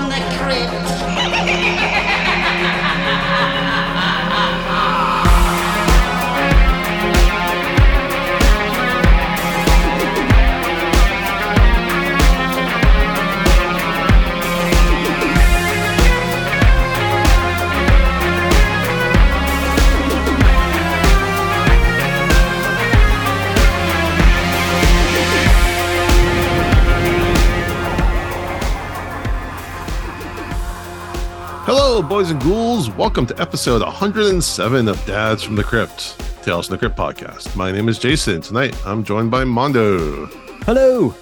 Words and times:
from 0.00 0.08
the 0.08 0.16
crypt. 0.38 2.06
boys 32.20 32.30
and 32.32 32.42
ghouls. 32.42 32.90
Welcome 32.90 33.24
to 33.28 33.40
episode 33.40 33.80
107 33.80 34.88
of 34.88 35.06
Dads 35.06 35.42
from 35.42 35.56
the 35.56 35.64
Crypt, 35.64 36.18
Tales 36.42 36.66
from 36.66 36.74
the 36.74 36.78
Crypt 36.78 36.94
podcast. 36.94 37.56
My 37.56 37.72
name 37.72 37.88
is 37.88 37.98
Jason. 37.98 38.42
Tonight, 38.42 38.76
I'm 38.84 39.02
joined 39.04 39.30
by 39.30 39.44
Mondo. 39.44 40.26
Hello. 40.66 41.14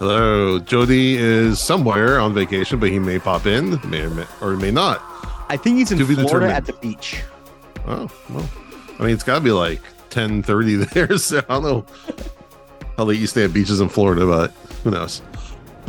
Hello. 0.00 0.58
Jody 0.58 1.16
is 1.18 1.60
somewhere 1.60 2.18
on 2.18 2.34
vacation, 2.34 2.80
but 2.80 2.88
he 2.88 2.98
may 2.98 3.20
pop 3.20 3.46
in, 3.46 3.78
may 3.88 4.00
or 4.02 4.10
may, 4.10 4.26
or 4.40 4.56
may 4.56 4.72
not. 4.72 5.00
I 5.48 5.56
think 5.56 5.78
he's 5.78 5.92
in 5.92 5.98
To 5.98 6.04
Florida 6.04 6.24
determined. 6.24 6.50
at 6.50 6.66
the 6.66 6.72
beach. 6.72 7.22
Oh, 7.86 8.10
well. 8.30 8.50
I 8.98 9.04
mean, 9.04 9.14
it's 9.14 9.22
got 9.22 9.36
to 9.36 9.40
be 9.44 9.52
like 9.52 9.80
10:30 10.10 10.90
there, 10.92 11.16
so 11.16 11.38
I 11.38 11.42
don't 11.42 11.62
know 11.62 11.86
how 12.96 13.04
late 13.04 13.20
you 13.20 13.28
stay 13.28 13.44
at 13.44 13.52
beaches 13.52 13.80
in 13.80 13.88
Florida, 13.88 14.26
but 14.26 14.50
who 14.82 14.90
knows. 14.90 15.22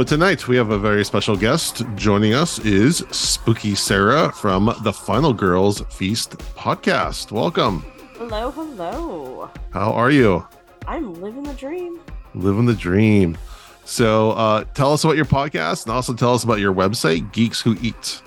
But 0.01 0.07
tonight 0.07 0.47
we 0.47 0.57
have 0.57 0.71
a 0.71 0.79
very 0.79 1.05
special 1.05 1.35
guest. 1.35 1.83
Joining 1.93 2.33
us 2.33 2.57
is 2.65 3.05
Spooky 3.11 3.75
Sarah 3.75 4.31
from 4.31 4.75
the 4.81 4.91
Final 4.91 5.31
Girls 5.31 5.81
Feast 5.91 6.39
podcast. 6.55 7.31
Welcome. 7.31 7.85
Hello, 8.17 8.49
hello. 8.49 9.51
How 9.69 9.91
are 9.91 10.09
you? 10.09 10.43
I'm 10.87 11.13
living 11.21 11.43
the 11.43 11.53
dream. 11.53 11.99
Living 12.33 12.65
the 12.65 12.73
dream. 12.73 13.37
So, 13.85 14.31
uh, 14.31 14.63
tell 14.73 14.91
us 14.91 15.03
about 15.03 15.17
your 15.17 15.25
podcast 15.25 15.85
and 15.85 15.93
also 15.93 16.15
tell 16.15 16.33
us 16.33 16.43
about 16.43 16.57
your 16.57 16.73
website, 16.73 17.31
Geeks 17.31 17.61
Who 17.61 17.77
Eat. 17.79 18.23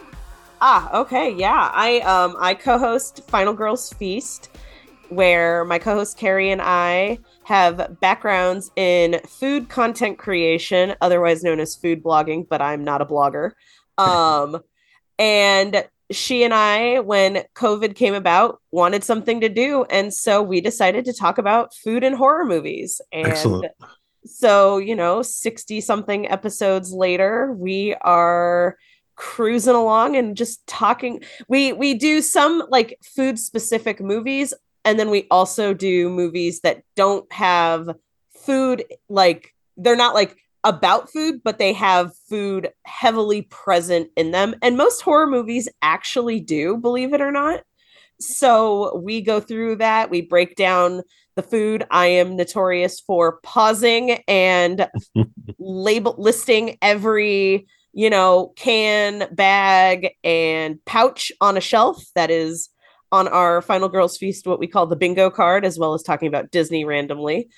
Ah, 0.61 1.00
okay, 1.00 1.34
yeah. 1.34 1.72
I 1.75 1.98
um 2.02 2.36
I 2.39 2.55
co-host 2.55 3.25
Final 3.27 3.52
Girls 3.52 3.92
Feast, 3.95 4.48
where 5.08 5.64
my 5.64 5.80
co-host 5.80 6.19
Carrie 6.19 6.52
and 6.52 6.62
I 6.62 7.19
have 7.45 8.00
backgrounds 8.00 8.70
in 8.77 9.20
food 9.27 9.69
content 9.69 10.19
creation, 10.19 10.95
otherwise 11.00 11.42
known 11.42 11.61
as 11.61 11.77
food 11.77 12.03
blogging, 12.03 12.48
but 12.48 12.61
I'm 12.61 12.84
not 12.84 13.03
a 13.03 13.06
blogger. 13.06 13.53
Um 13.97 14.61
and 15.20 15.84
she 16.11 16.45
and 16.45 16.53
I, 16.53 17.01
when 17.01 17.45
COVID 17.55 17.95
came 17.95 18.14
about, 18.14 18.61
wanted 18.70 19.05
something 19.05 19.41
to 19.41 19.48
do. 19.48 19.84
And 19.84 20.12
so 20.12 20.42
we 20.42 20.61
decided 20.61 21.05
to 21.06 21.12
talk 21.12 21.39
about 21.39 21.75
food 21.75 22.05
and 22.05 22.14
horror 22.14 22.45
movies. 22.45 23.01
And 23.12 23.27
Excellent. 23.28 23.73
so, 24.25 24.79
you 24.79 24.95
know, 24.95 25.23
60 25.23 25.81
something 25.81 26.31
episodes 26.31 26.92
later, 26.92 27.53
we 27.53 27.95
are 28.01 28.77
cruising 29.17 29.75
along 29.75 30.17
and 30.17 30.36
just 30.36 30.67
talking. 30.67 31.23
We 31.48 31.73
we 31.73 31.95
do 31.95 32.20
some 32.20 32.64
like 32.69 32.98
food 33.03 33.39
specific 33.39 34.01
movies 34.01 34.53
and 34.84 34.98
then 34.98 35.10
we 35.10 35.27
also 35.30 35.74
do 35.74 36.08
movies 36.08 36.60
that 36.60 36.82
don't 36.96 37.30
have 37.32 37.90
food 38.34 38.84
like 39.08 39.54
they're 39.77 39.96
not 39.96 40.14
like 40.14 40.36
about 40.64 41.10
food, 41.10 41.42
but 41.44 41.58
they 41.58 41.72
have 41.74 42.16
food 42.28 42.70
heavily 42.86 43.42
present 43.42 44.08
in 44.17 44.30
them. 44.30 44.55
And 44.62 44.77
most 44.77 45.02
horror 45.02 45.27
movies 45.27 45.68
actually 45.83 46.40
do, 46.40 46.78
believe 46.78 47.12
it 47.12 47.20
or 47.20 47.30
not. 47.30 47.61
So 48.20 48.96
we 48.96 49.20
go 49.20 49.40
through 49.40 49.77
that, 49.77 50.11
we 50.11 50.23
break 50.23 50.56
down 50.56 51.02
the 51.36 51.42
food. 51.42 51.84
I 51.90 52.06
am 52.06 52.36
notorious 52.36 53.00
for 53.00 53.40
pausing 53.42 54.12
and 54.28 54.89
label 55.58 56.14
listing 56.17 56.78
every, 56.80 57.67
you 57.92 58.08
know, 58.08 58.52
can, 58.56 59.28
bag, 59.34 60.14
and 60.23 60.83
pouch 60.84 61.33
on 61.40 61.56
a 61.56 61.61
shelf 61.61 62.02
that 62.14 62.30
is 62.30 62.70
on 63.14 63.29
our 63.29 63.63
Final 63.63 63.89
Girls 63.89 64.17
Feast, 64.17 64.45
what 64.45 64.58
we 64.58 64.67
call 64.67 64.86
the 64.86 64.97
bingo 64.97 65.30
card, 65.30 65.64
as 65.64 65.79
well 65.79 65.95
as 65.95 66.02
talking 66.02 66.27
about 66.27 66.51
Disney 66.51 66.85
randomly. 66.85 67.48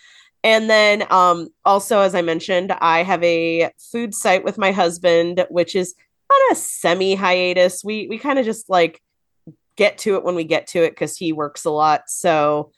And 0.44 0.68
then 0.68 1.10
um, 1.10 1.48
also, 1.64 2.00
as 2.00 2.14
I 2.14 2.20
mentioned, 2.20 2.72
I 2.72 3.02
have 3.02 3.24
a 3.24 3.70
food 3.90 4.14
site 4.14 4.44
with 4.44 4.58
my 4.58 4.70
husband, 4.70 5.46
which 5.48 5.74
is 5.74 5.94
on 6.30 6.52
a 6.52 6.54
semi 6.54 7.14
hiatus. 7.14 7.82
We 7.82 8.06
we 8.06 8.18
kind 8.18 8.38
of 8.38 8.44
just 8.44 8.68
like 8.68 9.00
get 9.76 9.96
to 9.98 10.16
it 10.16 10.24
when 10.24 10.34
we 10.34 10.44
get 10.44 10.66
to 10.68 10.84
it 10.84 10.90
because 10.90 11.16
he 11.16 11.32
works 11.32 11.64
a 11.64 11.70
lot. 11.70 12.02
So, 12.08 12.70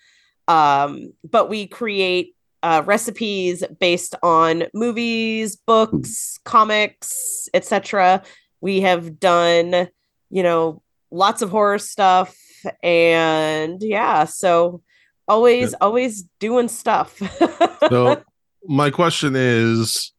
um, 0.46 1.12
but 1.28 1.48
we 1.48 1.66
create 1.66 2.36
uh, 2.62 2.82
recipes 2.86 3.64
based 3.80 4.14
on 4.22 4.64
movies, 4.72 5.56
books, 5.56 6.38
comics, 6.44 7.48
etc. 7.52 8.22
We 8.60 8.82
have 8.82 9.18
done, 9.18 9.88
you 10.30 10.42
know, 10.44 10.82
lots 11.10 11.42
of 11.42 11.50
horror 11.50 11.78
stuff, 11.78 12.36
and 12.82 13.82
yeah, 13.82 14.24
so 14.24 14.82
always, 15.26 15.74
always 15.74 16.24
doing 16.38 16.68
stuff. 16.68 17.20
So, 17.88 18.22
my 18.66 18.90
question 18.90 19.34
is 19.36 20.12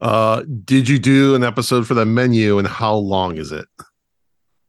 uh 0.00 0.42
did 0.64 0.86
you 0.86 0.98
do 0.98 1.34
an 1.34 1.42
episode 1.42 1.86
for 1.86 1.94
the 1.94 2.04
menu 2.04 2.58
and 2.58 2.68
how 2.68 2.94
long 2.94 3.38
is 3.38 3.50
it? 3.50 3.66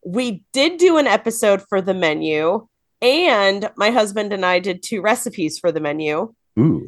we 0.05 0.43
did 0.53 0.77
do 0.77 0.97
an 0.97 1.07
episode 1.07 1.63
for 1.67 1.81
the 1.81 1.93
menu, 1.93 2.67
and 3.01 3.69
my 3.75 3.89
husband 3.89 4.31
and 4.31 4.45
I 4.45 4.59
did 4.59 4.83
two 4.83 5.01
recipes 5.01 5.57
for 5.59 5.71
the 5.71 5.79
menu. 5.81 6.33
Ooh. 6.57 6.87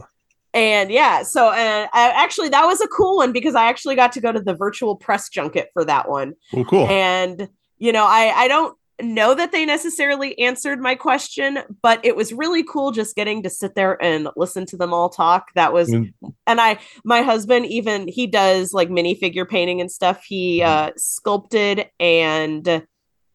And 0.53 0.89
yeah, 0.91 1.23
so 1.23 1.51
and 1.51 1.89
I, 1.93 2.09
actually 2.15 2.49
that 2.49 2.65
was 2.65 2.79
a 2.79 2.87
cool 2.87 3.17
one 3.17 3.33
because 3.33 3.55
I 3.55 3.65
actually 3.65 3.95
got 3.95 4.11
to 4.13 4.21
go 4.21 4.31
to 4.31 4.39
the 4.39 4.53
virtual 4.53 4.95
press 4.95 5.29
junket 5.29 5.67
for 5.73 5.83
that 5.85 6.09
one. 6.09 6.33
Well, 6.53 6.65
cool. 6.65 6.87
And 6.87 7.49
you 7.79 7.91
know, 7.91 8.05
I 8.05 8.31
I 8.35 8.47
don't 8.47 8.77
know 9.01 9.33
that 9.35 9.51
they 9.51 9.63
necessarily 9.65 10.37
answered 10.39 10.79
my 10.81 10.95
question, 10.95 11.59
but 11.83 12.03
it 12.03 12.15
was 12.15 12.33
really 12.33 12.63
cool 12.63 12.91
just 12.91 13.15
getting 13.15 13.43
to 13.43 13.49
sit 13.49 13.75
there 13.75 14.01
and 14.03 14.27
listen 14.35 14.65
to 14.67 14.77
them 14.77 14.93
all 14.93 15.09
talk. 15.09 15.53
That 15.53 15.71
was 15.73 15.89
Mm. 15.89 16.13
and 16.47 16.59
I 16.59 16.79
my 17.03 17.21
husband 17.21 17.67
even 17.67 18.07
he 18.07 18.25
does 18.27 18.73
like 18.73 18.89
minifigure 18.89 19.47
painting 19.47 19.81
and 19.81 19.91
stuff. 19.91 20.23
He 20.23 20.59
Mm-hmm. 20.61 20.89
uh 20.89 20.91
sculpted 20.97 21.89
and 21.99 22.85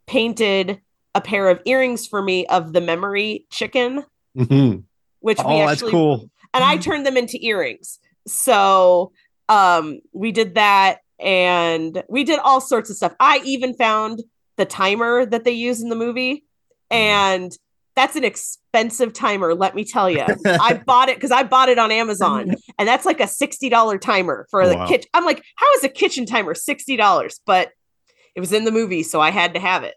painted 0.07 0.81
a 1.15 1.21
pair 1.21 1.49
of 1.49 1.61
earrings 1.65 2.07
for 2.07 2.23
me 2.23 2.47
of 2.47 2.73
the 2.73 2.81
memory 2.81 3.47
chicken, 3.51 4.05
Mhm. 4.37 4.85
which 5.21 5.39
we 5.39 5.45
Oh, 5.45 5.67
that's 5.67 5.83
cool. 5.83 6.31
and 6.55 6.65
I 6.65 6.77
turned 6.77 7.07
them 7.07 7.17
into 7.17 7.39
earrings. 7.45 7.99
So 8.27 9.13
um 9.49 10.01
we 10.13 10.33
did 10.33 10.55
that 10.57 10.99
and 11.21 12.03
we 12.09 12.25
did 12.25 12.41
all 12.41 12.61
sorts 12.61 12.91
of 12.91 12.97
stuff. 12.97 13.15
I 13.21 13.41
even 13.45 13.75
found 13.75 14.23
the 14.57 14.65
timer 14.65 15.25
that 15.27 15.45
they 15.45 15.53
use 15.53 15.83
in 15.83 15.89
the 15.89 15.97
movie 15.97 16.45
and 16.91 17.57
that's 17.95 18.17
an 18.17 18.25
expensive 18.25 19.13
timer, 19.13 19.55
let 19.55 19.75
me 19.75 19.85
tell 19.85 20.09
you. 20.09 20.25
I 20.47 20.75
bought 20.75 21.09
it 21.09 21.17
because 21.17 21.31
I 21.31 21.43
bought 21.43 21.69
it 21.69 21.79
on 21.79 21.91
Amazon 21.91 22.55
and 22.79 22.89
that's 22.89 23.05
like 23.05 23.21
a 23.21 23.25
$60 23.25 24.01
timer 24.01 24.47
for 24.51 24.67
the 24.67 24.77
wow. 24.77 24.87
kitchen. 24.87 25.09
I'm 25.15 25.25
like, 25.25 25.43
how 25.57 25.67
is 25.77 25.85
a 25.85 25.89
kitchen 25.89 26.27
timer 26.27 26.55
$60? 26.55 27.41
But 27.45 27.71
it 28.35 28.41
was 28.41 28.53
in 28.53 28.65
the 28.65 28.73
movie, 28.73 29.03
so 29.03 29.21
I 29.21 29.31
had 29.31 29.55
to 29.55 29.61
have 29.61 29.83
it. 29.85 29.95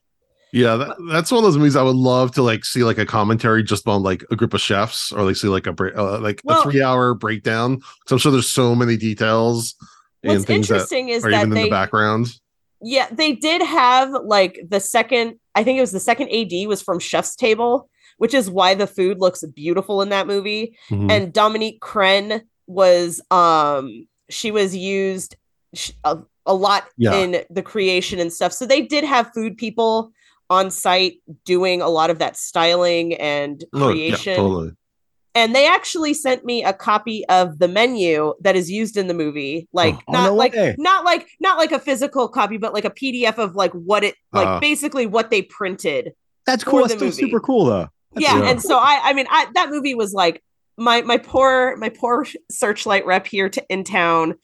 Yeah, 0.51 0.75
that, 0.77 0.95
that's 1.09 1.31
one 1.31 1.39
of 1.39 1.43
those 1.43 1.57
movies 1.57 1.75
I 1.75 1.83
would 1.83 1.95
love 1.95 2.31
to 2.35 2.41
like 2.41 2.63
see 2.63 2.83
like 2.83 2.97
a 2.97 3.05
commentary 3.05 3.61
just 3.61 3.87
on 3.87 4.03
like 4.03 4.23
a 4.31 4.37
group 4.37 4.53
of 4.53 4.61
chefs 4.61 5.11
or 5.11 5.23
like 5.23 5.35
see 5.35 5.47
like 5.47 5.67
a 5.67 5.72
uh, 5.72 6.19
like 6.19 6.41
Well- 6.43 6.61
a 6.61 6.63
three 6.63 6.81
hour 6.81 7.13
breakdown. 7.13 7.81
So 8.07 8.16
I'm 8.16 8.19
sure 8.19 8.31
there's 8.31 8.49
so 8.49 8.73
many 8.73 8.96
details 8.96 9.75
What's 10.22 10.37
and 10.37 10.46
things 10.46 10.67
that 10.69 10.75
interesting 10.75 11.09
is 11.09 11.25
are 11.25 11.31
that 11.31 11.46
even 11.46 11.57
in 11.57 11.63
the 11.66 11.69
background. 11.69 12.28
Yeah, 12.87 13.08
they 13.11 13.34
did 13.34 13.61
have 13.64 14.11
like 14.23 14.59
the 14.70 14.79
second, 14.79 15.40
I 15.55 15.64
think 15.64 15.78
it 15.79 15.82
was 15.82 15.91
the 15.91 15.99
second 15.99 16.29
AD 16.29 16.67
was 16.67 16.82
from 16.84 16.99
Chef's 16.99 17.35
Table, 17.35 17.90
which 18.17 18.34
is 18.35 18.49
why 18.49 18.76
the 18.76 18.85
food 18.85 19.20
looks 19.20 19.43
beautiful 19.55 20.02
in 20.03 20.09
that 20.09 20.28
movie. 20.28 20.78
Mhm. 20.91 21.09
And 21.11 21.34
Dominique 21.34 21.82
Crenn 21.82 22.41
was 22.67 23.22
um 23.32 24.08
she 24.29 24.52
was 24.52 24.76
used 24.76 25.35
a, 26.03 26.20
a 26.46 26.53
lot 26.53 26.84
Yeah. 26.97 27.16
in 27.16 27.43
the 27.49 27.61
creation 27.64 28.20
and 28.20 28.32
stuff. 28.32 28.53
So 28.53 28.66
they 28.67 28.82
did 28.84 29.03
have 29.03 29.31
food 29.34 29.58
people 29.58 30.11
on 30.52 30.70
site 30.70 31.16
doing 31.43 31.81
a 31.81 31.90
lot 31.90 32.11
of 32.11 32.20
that 32.20 32.38
styling 32.38 33.16
and 33.16 33.64
Oh, 33.73 33.90
yeah, 33.90 33.93
creation. 34.16 34.35
totally. 34.35 34.72
And 35.35 35.53
they 35.53 35.67
actually 35.67 36.14
sent 36.14 36.46
me 36.46 36.64
a 36.64 36.72
copy 36.73 37.26
of 37.28 37.59
the 37.59 37.67
menu 37.67 38.34
that 38.41 38.55
is 38.55 38.72
used 38.72 38.96
in 38.96 39.08
the 39.08 39.14
movie. 39.14 39.67
Like 39.73 39.96
Oh, 40.08 40.11
not 40.14 40.26
no 40.28 40.35
like 40.35 40.53
way. 40.53 40.76
not 40.79 41.03
like 41.03 41.28
not 41.41 41.58
like 41.58 41.72
a 41.73 41.79
physical 41.79 42.29
copy, 42.29 42.58
but 42.58 42.73
like 42.73 42.85
a 42.85 42.90
PDF 42.90 43.37
of 43.37 43.55
like 43.55 43.72
what 43.73 44.03
it 44.05 44.16
like 44.32 44.47
Uh. 44.47 44.59
basically 44.61 45.05
what 45.05 45.29
they 45.32 45.41
printed. 45.41 46.14
That's 46.46 46.64
cool. 46.64 46.79
That's 46.82 46.93
still 46.93 47.08
movie. 47.08 47.22
super 47.22 47.40
cool 47.41 47.66
though. 47.66 47.90
That's 48.14 48.26
yeah, 48.26 48.49
and 48.49 48.61
so 48.61 48.78
I 48.78 49.02
I 49.03 49.14
mean 49.14 49.26
I 49.29 49.47
that 49.55 49.70
movie 49.70 49.93
was 49.93 50.14
like 50.14 50.41
my 50.78 51.02
my 51.02 51.17
poor 51.17 51.76
my 51.78 51.90
poor 51.90 52.26
searchlight 52.49 53.05
rep 53.05 53.28
here 53.28 53.49
to 53.49 53.64
in 53.70 53.84
town 53.84 54.35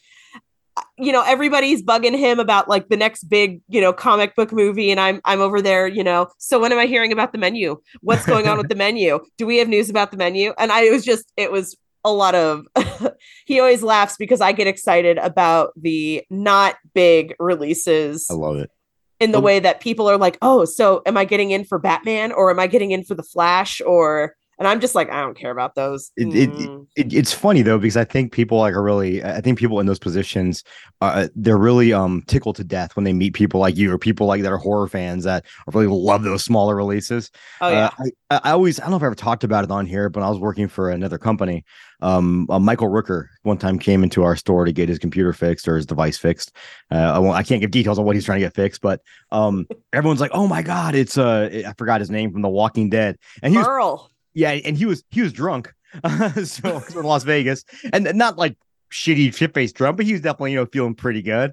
you 0.98 1.12
know 1.12 1.22
everybody's 1.26 1.84
bugging 1.84 2.18
him 2.18 2.40
about 2.40 2.70
like 2.70 2.88
the 2.90 2.96
next 2.98 3.26
big 3.26 3.62
you 3.68 3.82
know 3.82 3.92
comic 3.92 4.36
book 4.36 4.52
movie 4.54 4.90
and 4.90 5.00
i'm 5.00 5.20
i'm 5.26 5.42
over 5.42 5.62
there 5.62 5.86
you 5.88 6.04
know 6.04 6.28
so 6.38 6.60
when 6.60 6.72
am 6.72 6.80
i 6.80 6.86
hearing 6.86 7.12
about 7.12 7.32
the 7.34 7.38
menu? 7.38 7.80
What's 8.02 8.26
going 8.26 8.48
on 8.48 8.58
with 8.58 8.70
the 8.70 8.76
menu? 8.76 9.20
Do 9.38 9.46
we 9.46 9.58
have 9.58 9.68
news 9.68 9.90
about 9.90 10.12
the 10.12 10.18
menu? 10.18 10.54
And 10.58 10.72
i 10.72 10.84
it 10.84 10.92
was 10.92 11.04
just 11.04 11.32
it 11.36 11.52
was 11.52 11.76
a 12.06 12.12
lot 12.12 12.36
of 12.36 12.66
he 13.46 13.60
always 13.60 13.84
laughs 13.84 14.16
because 14.18 14.42
i 14.42 14.52
get 14.54 14.66
excited 14.68 15.18
about 15.20 15.72
the 15.76 16.24
not 16.30 16.76
big 16.94 17.36
releases 17.38 18.28
I 18.30 18.34
love 18.34 18.56
it. 18.58 18.72
in 19.20 19.32
the 19.32 19.38
Um, 19.38 19.44
way 19.44 19.60
that 19.60 19.82
people 19.82 20.10
are 20.10 20.18
like 20.18 20.38
oh 20.42 20.66
so 20.66 21.02
am 21.06 21.16
i 21.18 21.26
getting 21.26 21.52
in 21.52 21.64
for 21.66 21.78
batman 21.80 22.32
or 22.32 22.50
am 22.50 22.60
i 22.60 22.66
getting 22.68 22.92
in 22.92 23.04
for 23.04 23.14
the 23.14 23.24
flash 23.24 23.82
or 23.86 24.36
and 24.62 24.68
i'm 24.68 24.80
just 24.80 24.94
like 24.96 25.10
i 25.12 25.20
don't 25.20 25.36
care 25.38 25.50
about 25.52 25.74
those 25.76 26.12
It- 26.16 26.34
it- 26.36 26.50
Mm. 26.52 26.86
it, 26.96 27.14
it's 27.14 27.34
funny 27.34 27.62
though 27.64 27.80
because 27.80 27.98
I 27.98 28.04
think 28.04 28.32
people 28.32 28.58
like 28.60 28.74
are 28.76 28.84
really 28.84 29.24
I 29.24 29.42
think 29.42 29.58
people 29.58 29.80
in 29.80 29.86
those 29.88 29.98
positions 30.00 30.64
uh, 31.02 31.28
they're 31.36 31.58
really 31.58 31.94
um 31.94 32.22
tickled 32.28 32.58
to 32.58 32.64
death 32.64 32.96
when 32.96 33.06
they 33.06 33.14
meet 33.14 33.34
people 33.34 33.60
like 33.60 33.76
you 33.78 33.92
or 33.92 33.98
people 33.98 34.28
like 34.28 34.42
that 34.44 34.52
are 34.52 34.58
horror 34.58 34.88
fans 34.88 35.24
that 35.24 35.46
really 35.74 35.88
love 35.88 36.22
those 36.24 36.44
smaller 36.44 36.76
releases. 36.76 37.32
oh 37.62 37.70
yeah 37.70 37.90
Uh, 37.98 38.06
I, 38.30 38.42
I 38.44 38.52
always 38.52 38.80
I 38.80 38.84
don't 38.84 38.92
know 38.92 38.98
if 38.98 39.04
I 39.04 39.08
ever 39.08 39.16
talked 39.16 39.44
about 39.44 39.64
it 39.64 39.72
on 39.72 39.86
here, 39.88 40.10
but 40.10 40.22
I 40.22 40.30
was 40.30 40.38
working 40.38 40.68
for 40.68 40.90
another 40.92 41.18
company. 41.18 41.64
Um, 42.02 42.46
uh, 42.50 42.60
Michael 42.60 42.90
Rooker 42.90 43.28
one 43.44 43.58
time 43.58 43.80
came 43.80 44.04
into 44.04 44.24
our 44.24 44.36
store 44.36 44.66
to 44.66 44.72
get 44.74 44.90
his 44.90 45.00
computer 45.00 45.34
fixed 45.34 45.68
or 45.68 45.76
his 45.78 45.86
device 45.86 46.18
fixed. 46.18 46.52
Uh, 46.92 46.96
I 47.16 47.20
won't, 47.20 47.36
I 47.38 47.44
can't 47.44 47.62
give 47.62 47.72
details 47.72 47.98
on 48.00 48.06
what 48.06 48.16
he's 48.16 48.26
trying 48.26 48.40
to 48.42 48.46
get 48.46 48.54
fixed, 48.56 48.82
but 48.82 49.02
um, 49.32 49.66
everyone's 49.94 50.20
like, 50.22 50.32
"Oh 50.34 50.48
my 50.48 50.62
god, 50.62 50.94
it's 50.96 51.18
uh, 51.18 51.64
I 51.68 51.74
forgot 51.78 52.02
his 52.02 52.10
name 52.12 52.32
from 52.32 52.42
The 52.42 52.50
Walking 52.50 52.90
Dead," 52.90 53.18
and 53.42 53.54
he 53.54 53.58
was 53.58 53.68
Merle. 53.68 54.11
Yeah, 54.34 54.52
and 54.52 54.78
he 54.78 54.86
was 54.86 55.04
he 55.10 55.22
was 55.22 55.34
drunk. 55.34 55.74
so 56.46 56.82
in 56.96 57.04
Las 57.04 57.24
Vegas, 57.24 57.66
and 57.92 58.10
not 58.16 58.38
like 58.38 58.58
shitty 58.92 59.36
shit 59.36 59.54
faced 59.54 59.76
drunk, 59.76 59.98
but 59.98 60.06
he 60.06 60.14
was 60.14 60.22
definitely 60.22 60.52
you 60.52 60.58
know 60.58 60.66
feeling 60.66 60.96
pretty 60.96 61.22
good. 61.22 61.52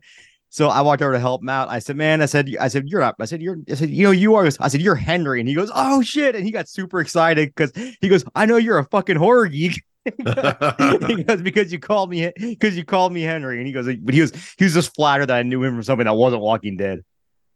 So 0.51 0.69
I 0.69 0.81
walked 0.81 1.03
over 1.03 1.13
to 1.13 1.19
help 1.21 1.43
him 1.43 1.49
out. 1.51 1.69
I 1.69 1.79
said, 1.79 1.97
"Man," 1.97 2.23
I 2.23 2.27
said, 2.27 2.49
"I 2.59 2.69
said 2.69 2.89
you're 2.89 3.01
not." 3.01 3.17
I 3.21 3.25
said, 3.27 3.43
"You're." 3.43 3.59
I 3.71 3.75
said, 3.75 3.91
"You 3.91 4.05
know, 4.05 4.11
you 4.13 4.35
are." 4.37 4.47
I 4.61 4.69
said, 4.69 4.81
"You're 4.81 4.95
Henry," 4.95 5.41
and 5.41 5.49
he 5.49 5.55
goes, 5.55 5.71
"Oh 5.75 6.03
shit!" 6.03 6.35
And 6.35 6.45
he 6.45 6.51
got 6.51 6.69
super 6.69 7.01
excited 7.01 7.53
because 7.55 7.73
he 8.01 8.09
goes, 8.09 8.25
"I 8.35 8.47
know 8.47 8.57
you're 8.57 8.79
a 8.79 8.85
fucking 8.85 9.17
horror 9.17 9.47
geek." 9.49 9.83
he 10.05 10.23
goes 11.25 11.43
because 11.43 11.71
you 11.71 11.79
called 11.79 12.09
me 12.09 12.33
because 12.39 12.77
you 12.79 12.85
called 12.85 13.13
me 13.13 13.23
Henry, 13.23 13.59
and 13.59 13.67
he 13.67 13.73
goes, 13.75 13.87
but 14.01 14.15
he 14.15 14.23
was 14.23 14.33
he 14.57 14.65
was 14.65 14.73
just 14.73 14.95
flattered 14.95 15.27
that 15.27 15.37
I 15.37 15.43
knew 15.43 15.63
him 15.63 15.75
from 15.75 15.83
something 15.83 16.07
that 16.07 16.15
wasn't 16.15 16.41
Walking 16.41 16.79
Dead, 16.79 17.01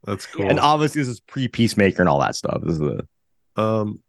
That's 0.04 0.26
cool. 0.26 0.50
and 0.50 0.60
obviously 0.60 1.00
this 1.00 1.08
is 1.08 1.20
pre 1.20 1.48
Peacemaker 1.48 2.02
and 2.02 2.10
all 2.10 2.20
that 2.20 2.34
stuff. 2.34 2.60
This 2.62 2.74
is 2.74 2.78
the 2.80 3.06
Um, 3.56 4.00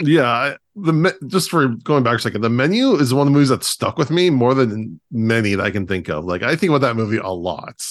yeah, 0.00 0.56
the 0.74 1.16
just 1.26 1.50
for 1.50 1.68
going 1.68 2.02
back 2.02 2.16
a 2.16 2.18
second, 2.20 2.42
the 2.42 2.50
menu 2.50 2.94
is 2.94 3.14
one 3.14 3.26
of 3.26 3.32
the 3.32 3.36
movies 3.36 3.48
that 3.48 3.64
stuck 3.64 3.96
with 3.98 4.10
me 4.10 4.30
more 4.30 4.54
than 4.54 5.00
many 5.10 5.54
that 5.54 5.64
I 5.64 5.70
can 5.70 5.86
think 5.86 6.08
of. 6.08 6.24
Like 6.24 6.42
I 6.42 6.56
think 6.56 6.70
about 6.70 6.82
that 6.82 6.96
movie 6.96 7.16
a 7.18 7.28
lot. 7.28 7.82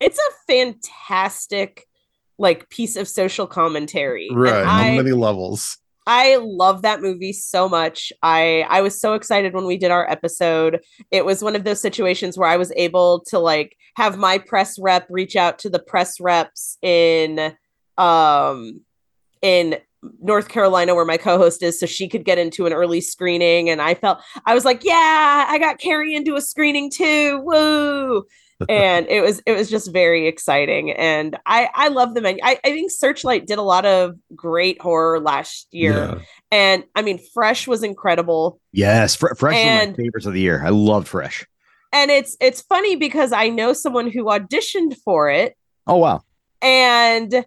it's 0.00 0.18
a 0.18 0.32
fantastic 0.46 1.86
like 2.38 2.68
piece 2.70 2.96
of 2.96 3.06
social 3.06 3.46
commentary 3.46 4.28
Right, 4.32 4.64
I, 4.64 4.90
on 4.90 4.96
many 4.96 5.12
levels. 5.12 5.76
I 6.06 6.36
love 6.36 6.82
that 6.82 7.02
movie 7.02 7.32
so 7.34 7.68
much. 7.68 8.12
I 8.22 8.66
I 8.68 8.80
was 8.80 9.00
so 9.00 9.14
excited 9.14 9.54
when 9.54 9.66
we 9.66 9.76
did 9.76 9.90
our 9.90 10.10
episode. 10.10 10.80
It 11.10 11.24
was 11.24 11.42
one 11.42 11.54
of 11.54 11.64
those 11.64 11.80
situations 11.80 12.36
where 12.38 12.48
I 12.48 12.56
was 12.56 12.72
able 12.76 13.20
to 13.28 13.38
like 13.38 13.76
have 13.96 14.16
my 14.16 14.38
press 14.38 14.78
rep 14.78 15.06
reach 15.10 15.36
out 15.36 15.58
to 15.60 15.70
the 15.70 15.78
press 15.78 16.18
reps 16.20 16.78
in 16.82 17.54
um 17.98 18.80
in 19.42 19.78
North 20.20 20.48
Carolina 20.48 20.94
where 20.94 21.04
my 21.04 21.16
co-host 21.18 21.62
is 21.62 21.78
so 21.78 21.86
she 21.86 22.08
could 22.08 22.24
get 22.24 22.38
into 22.38 22.66
an 22.66 22.72
early 22.72 23.00
screening 23.00 23.68
and 23.68 23.82
I 23.82 23.94
felt 23.94 24.18
I 24.46 24.54
was 24.54 24.64
like, 24.64 24.82
"Yeah, 24.84 25.46
I 25.48 25.58
got 25.58 25.78
Carrie 25.78 26.14
into 26.14 26.36
a 26.36 26.40
screening 26.40 26.90
too." 26.90 27.40
Woo! 27.44 28.24
and 28.68 29.06
it 29.08 29.22
was 29.22 29.40
it 29.46 29.52
was 29.52 29.70
just 29.70 29.90
very 29.90 30.28
exciting 30.28 30.90
and 30.92 31.38
i 31.46 31.70
i 31.74 31.88
love 31.88 32.12
the 32.12 32.20
menu 32.20 32.38
I, 32.44 32.58
I 32.62 32.72
think 32.72 32.90
searchlight 32.90 33.46
did 33.46 33.56
a 33.56 33.62
lot 33.62 33.86
of 33.86 34.16
great 34.36 34.78
horror 34.82 35.18
last 35.18 35.68
year 35.70 35.94
Yeah. 35.94 36.18
and 36.52 36.84
i 36.94 37.00
mean 37.00 37.18
fresh 37.32 37.66
was 37.66 37.82
incredible 37.82 38.60
yes, 38.72 39.16
Fre- 39.16 39.32
Fresh 39.34 39.56
is 39.56 39.64
one 39.64 39.74
of 39.76 39.80
And- 39.82 39.90
my 39.92 40.04
favorites 40.04 40.26
of 40.26 40.34
the 40.34 40.42
year. 40.42 40.62
I 40.62 40.68
loved 40.68 41.08
Fresh. 41.08 41.46
and 41.94 42.10
it's 42.10 42.36
it's 42.38 42.60
funny 42.60 42.96
because 42.96 43.32
i 43.32 43.48
know 43.48 43.72
someone 43.72 44.10
who 44.10 44.24
auditioned 44.24 44.94
for 45.06 45.30
it 45.30 45.56
Oh 45.86 45.96
wow. 45.96 46.20
and 46.60 47.46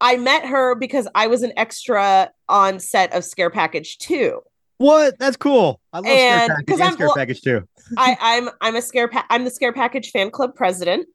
i 0.00 0.16
met 0.16 0.44
her 0.44 0.74
because 0.74 1.06
i 1.14 1.26
was 1.26 1.42
an 1.42 1.52
extra 1.56 2.30
on 2.48 2.78
set 2.78 3.12
of 3.12 3.24
scare 3.24 3.50
package 3.50 3.98
2 3.98 4.40
What? 4.78 5.18
That's 5.18 5.36
cool. 5.36 5.78
I 5.92 5.98
love 5.98 6.06
Scare 6.06 6.38
And- 6.38 6.50
Package 6.50 6.66
'cause 6.66 6.74
and 6.80 6.82
I'm- 6.84 6.92
Scare 6.94 7.06
well- 7.08 7.16
Package 7.16 7.40
2. 7.42 7.62
i 7.98 8.16
i'm 8.20 8.48
i'm 8.60 8.76
a 8.76 8.82
scare 8.82 9.08
pa- 9.08 9.26
i'm 9.30 9.44
the 9.44 9.50
scare 9.50 9.72
package 9.72 10.10
fan 10.10 10.30
club 10.30 10.54
president 10.54 11.06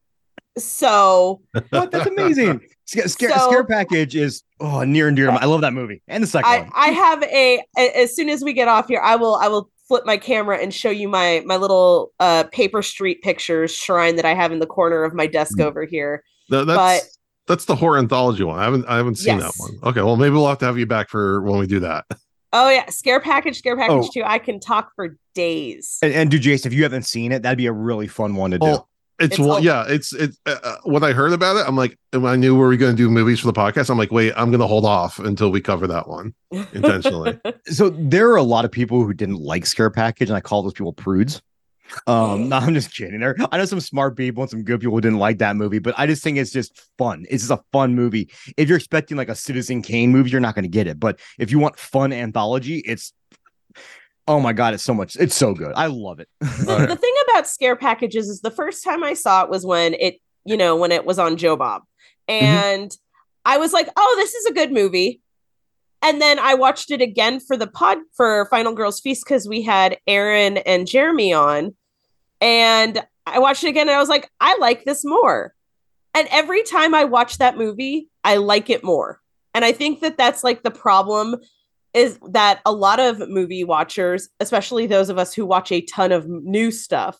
so 0.57 1.41
What? 1.69 1.91
That's 1.91 2.05
amazing. 2.07 2.61
Scare, 2.85 3.07
Scare, 3.07 3.29
So- 3.31 3.47
Scare 3.49 3.63
Package 3.65 4.15
is 4.15 4.43
oh 4.59 4.83
near 4.83 5.07
and 5.07 5.15
dear 5.17 5.25
to 5.27 5.31
my. 5.33 5.39
I 5.39 5.45
love 5.45 5.61
that 5.61 5.73
movie 5.73 6.01
and 6.07 6.23
the 6.23 6.27
second 6.27 6.49
I, 6.51 6.59
one. 6.61 6.69
I 6.75 6.87
have 6.89 7.23
a, 7.23 7.63
a 7.77 8.03
as 8.03 8.15
soon 8.15 8.29
as 8.29 8.43
we 8.43 8.53
get 8.53 8.67
off 8.67 8.87
here, 8.87 9.01
I 9.01 9.15
will 9.15 9.35
I 9.35 9.47
will 9.47 9.69
flip 9.87 10.03
my 10.05 10.17
camera 10.17 10.57
and 10.59 10.73
show 10.73 10.89
you 10.91 11.07
my 11.09 11.41
my 11.45 11.57
little 11.57 12.11
uh 12.19 12.43
paper 12.51 12.81
street 12.81 13.21
pictures 13.23 13.73
shrine 13.73 14.15
that 14.17 14.25
I 14.25 14.33
have 14.33 14.51
in 14.51 14.59
the 14.59 14.65
corner 14.67 15.03
of 15.03 15.13
my 15.13 15.27
desk 15.27 15.57
Mm. 15.57 15.65
over 15.65 15.83
here. 15.85 16.23
Th- 16.51 16.65
that's 16.65 17.14
that's 17.47 17.65
the 17.65 17.75
horror 17.75 17.97
anthology 17.97 18.43
one. 18.43 18.59
I 18.59 18.63
haven't 18.63 18.85
I 18.87 18.97
haven't 18.97 19.15
seen 19.15 19.39
Yes. 19.39 19.55
that 19.57 19.61
one. 19.61 19.79
Okay, 19.91 20.01
well 20.01 20.15
maybe 20.17 20.33
we'll 20.33 20.47
have 20.47 20.57
to 20.59 20.65
have 20.65 20.77
you 20.77 20.85
back 20.85 21.09
for 21.09 21.41
when 21.41 21.59
we 21.59 21.67
do 21.67 21.79
that. 21.81 22.05
Oh 22.53 22.69
yeah, 22.69 22.89
scare 22.89 23.19
package, 23.19 23.57
scare 23.57 23.75
package 23.77 24.05
Oh. 24.05 24.09
two. 24.13 24.23
I 24.25 24.39
can 24.39 24.59
talk 24.59 24.91
for 24.95 25.17
days. 25.33 25.97
And, 26.01 26.13
and 26.13 26.31
do 26.31 26.39
Jason, 26.39 26.71
if 26.71 26.77
you 26.77 26.83
haven't 26.83 27.03
seen 27.03 27.31
it, 27.31 27.41
that'd 27.43 27.57
be 27.57 27.65
a 27.65 27.71
really 27.73 28.07
fun 28.07 28.35
one 28.35 28.51
to 28.51 28.59
do. 28.59 28.65
Well, 28.65 28.89
it's, 29.19 29.37
It's 29.37 29.39
well, 29.39 29.61
yeah, 29.63 29.85
it's 29.87 30.13
it's 30.13 30.37
uh, 30.45 30.55
uh, 30.63 30.75
when 30.83 31.03
I 31.03 31.11
heard 31.13 31.31
about 31.33 31.55
it, 31.57 31.65
I'm 31.67 31.75
like, 31.77 31.97
when 32.11 32.25
I 32.25 32.35
knew 32.35 32.53
we 32.53 32.59
were 32.61 32.75
going 32.75 32.91
to 32.93 32.97
do 32.97 33.09
movies 33.09 33.39
for 33.39 33.47
the 33.47 33.53
podcast, 33.53 33.89
I'm 33.89 33.97
like, 33.97 34.11
wait, 34.11 34.33
I'm 34.35 34.49
going 34.51 34.59
to 34.59 34.67
hold 34.67 34.83
off 34.85 35.19
until 35.19 35.51
we 35.51 35.61
cover 35.61 35.87
that 35.87 36.07
one 36.09 36.33
intentionally. 36.73 37.39
so 37.65 37.89
there 37.89 38.29
are 38.31 38.35
a 38.35 38.43
lot 38.43 38.65
of 38.65 38.71
people 38.71 39.03
who 39.03 39.13
didn't 39.13 39.39
like 39.41 39.65
Scare 39.65 39.89
Package, 39.89 40.29
and 40.29 40.35
I 40.37 40.41
call 40.41 40.63
those 40.63 40.73
people 40.73 40.91
prudes. 40.93 41.41
Um, 42.07 42.49
no, 42.49 42.57
I'm 42.57 42.73
just 42.73 42.93
kidding. 42.93 43.19
There, 43.19 43.35
I 43.51 43.57
know 43.57 43.65
some 43.65 43.79
smart 43.79 44.17
people 44.17 44.43
and 44.43 44.49
some 44.49 44.63
good 44.63 44.79
people 44.79 44.95
who 44.95 45.01
didn't 45.01 45.19
like 45.19 45.39
that 45.39 45.55
movie, 45.55 45.79
but 45.79 45.93
I 45.97 46.07
just 46.07 46.23
think 46.23 46.37
it's 46.37 46.51
just 46.51 46.85
fun. 46.97 47.25
It's 47.29 47.47
just 47.47 47.59
a 47.59 47.63
fun 47.71 47.95
movie. 47.95 48.29
If 48.57 48.69
you're 48.69 48.77
expecting 48.77 49.17
like 49.17 49.29
a 49.29 49.35
Citizen 49.35 49.81
Kane 49.81 50.11
movie, 50.11 50.29
you're 50.29 50.41
not 50.41 50.55
going 50.55 50.63
to 50.63 50.69
get 50.69 50.87
it. 50.87 50.99
But 50.99 51.19
if 51.39 51.51
you 51.51 51.59
want 51.59 51.77
fun 51.77 52.13
anthology, 52.13 52.79
it's 52.79 53.13
oh 54.27 54.39
my 54.39 54.53
god, 54.53 54.73
it's 54.73 54.83
so 54.83 54.93
much. 54.93 55.15
It's 55.15 55.35
so 55.35 55.53
good. 55.53 55.73
I 55.75 55.87
love 55.87 56.19
it. 56.19 56.27
the, 56.39 56.85
the 56.89 56.95
thing 56.95 57.13
about 57.29 57.47
scare 57.47 57.75
packages 57.75 58.29
is 58.29 58.41
the 58.41 58.51
first 58.51 58.83
time 58.83 59.03
I 59.03 59.13
saw 59.13 59.43
it 59.43 59.49
was 59.49 59.65
when 59.65 59.93
it, 59.95 60.19
you 60.45 60.57
know, 60.57 60.75
when 60.75 60.91
it 60.91 61.05
was 61.05 61.19
on 61.19 61.37
Joe 61.37 61.55
Bob. 61.55 61.83
And 62.27 62.95
I 63.45 63.57
was 63.57 63.73
like, 63.73 63.87
oh, 63.95 64.15
this 64.17 64.33
is 64.33 64.45
a 64.47 64.53
good 64.53 64.71
movie. 64.71 65.21
And 66.05 66.21
then 66.21 66.37
I 66.37 66.53
watched 66.53 66.91
it 66.91 67.01
again 67.01 67.39
for 67.39 67.57
the 67.57 67.65
pod 67.65 67.97
for 68.13 68.45
Final 68.51 68.73
Girls 68.73 68.99
Feast 68.99 69.25
because 69.25 69.47
we 69.47 69.63
had 69.63 69.97
Aaron 70.05 70.57
and 70.57 70.87
Jeremy 70.87 71.33
on. 71.33 71.73
And 72.39 73.03
I 73.25 73.39
watched 73.39 73.63
it 73.63 73.69
again 73.69 73.87
and 73.87 73.97
I 73.97 73.99
was 73.99 74.07
like, 74.07 74.29
I 74.39 74.55
like 74.57 74.83
this 74.83 75.03
more. 75.03 75.55
And 76.13 76.27
every 76.29 76.61
time 76.61 76.93
I 76.93 77.05
watch 77.05 77.39
that 77.39 77.57
movie, 77.57 78.07
I 78.23 78.37
like 78.37 78.69
it 78.69 78.83
more. 78.83 79.19
And 79.55 79.65
I 79.65 79.71
think 79.71 80.01
that 80.01 80.15
that's 80.15 80.43
like 80.43 80.61
the 80.61 80.69
problem 80.69 81.37
is 81.95 82.19
that 82.29 82.61
a 82.67 82.71
lot 82.71 82.99
of 82.99 83.27
movie 83.27 83.63
watchers, 83.63 84.29
especially 84.39 84.85
those 84.85 85.09
of 85.09 85.17
us 85.17 85.33
who 85.33 85.43
watch 85.43 85.71
a 85.71 85.81
ton 85.81 86.11
of 86.11 86.27
new 86.27 86.69
stuff, 86.69 87.19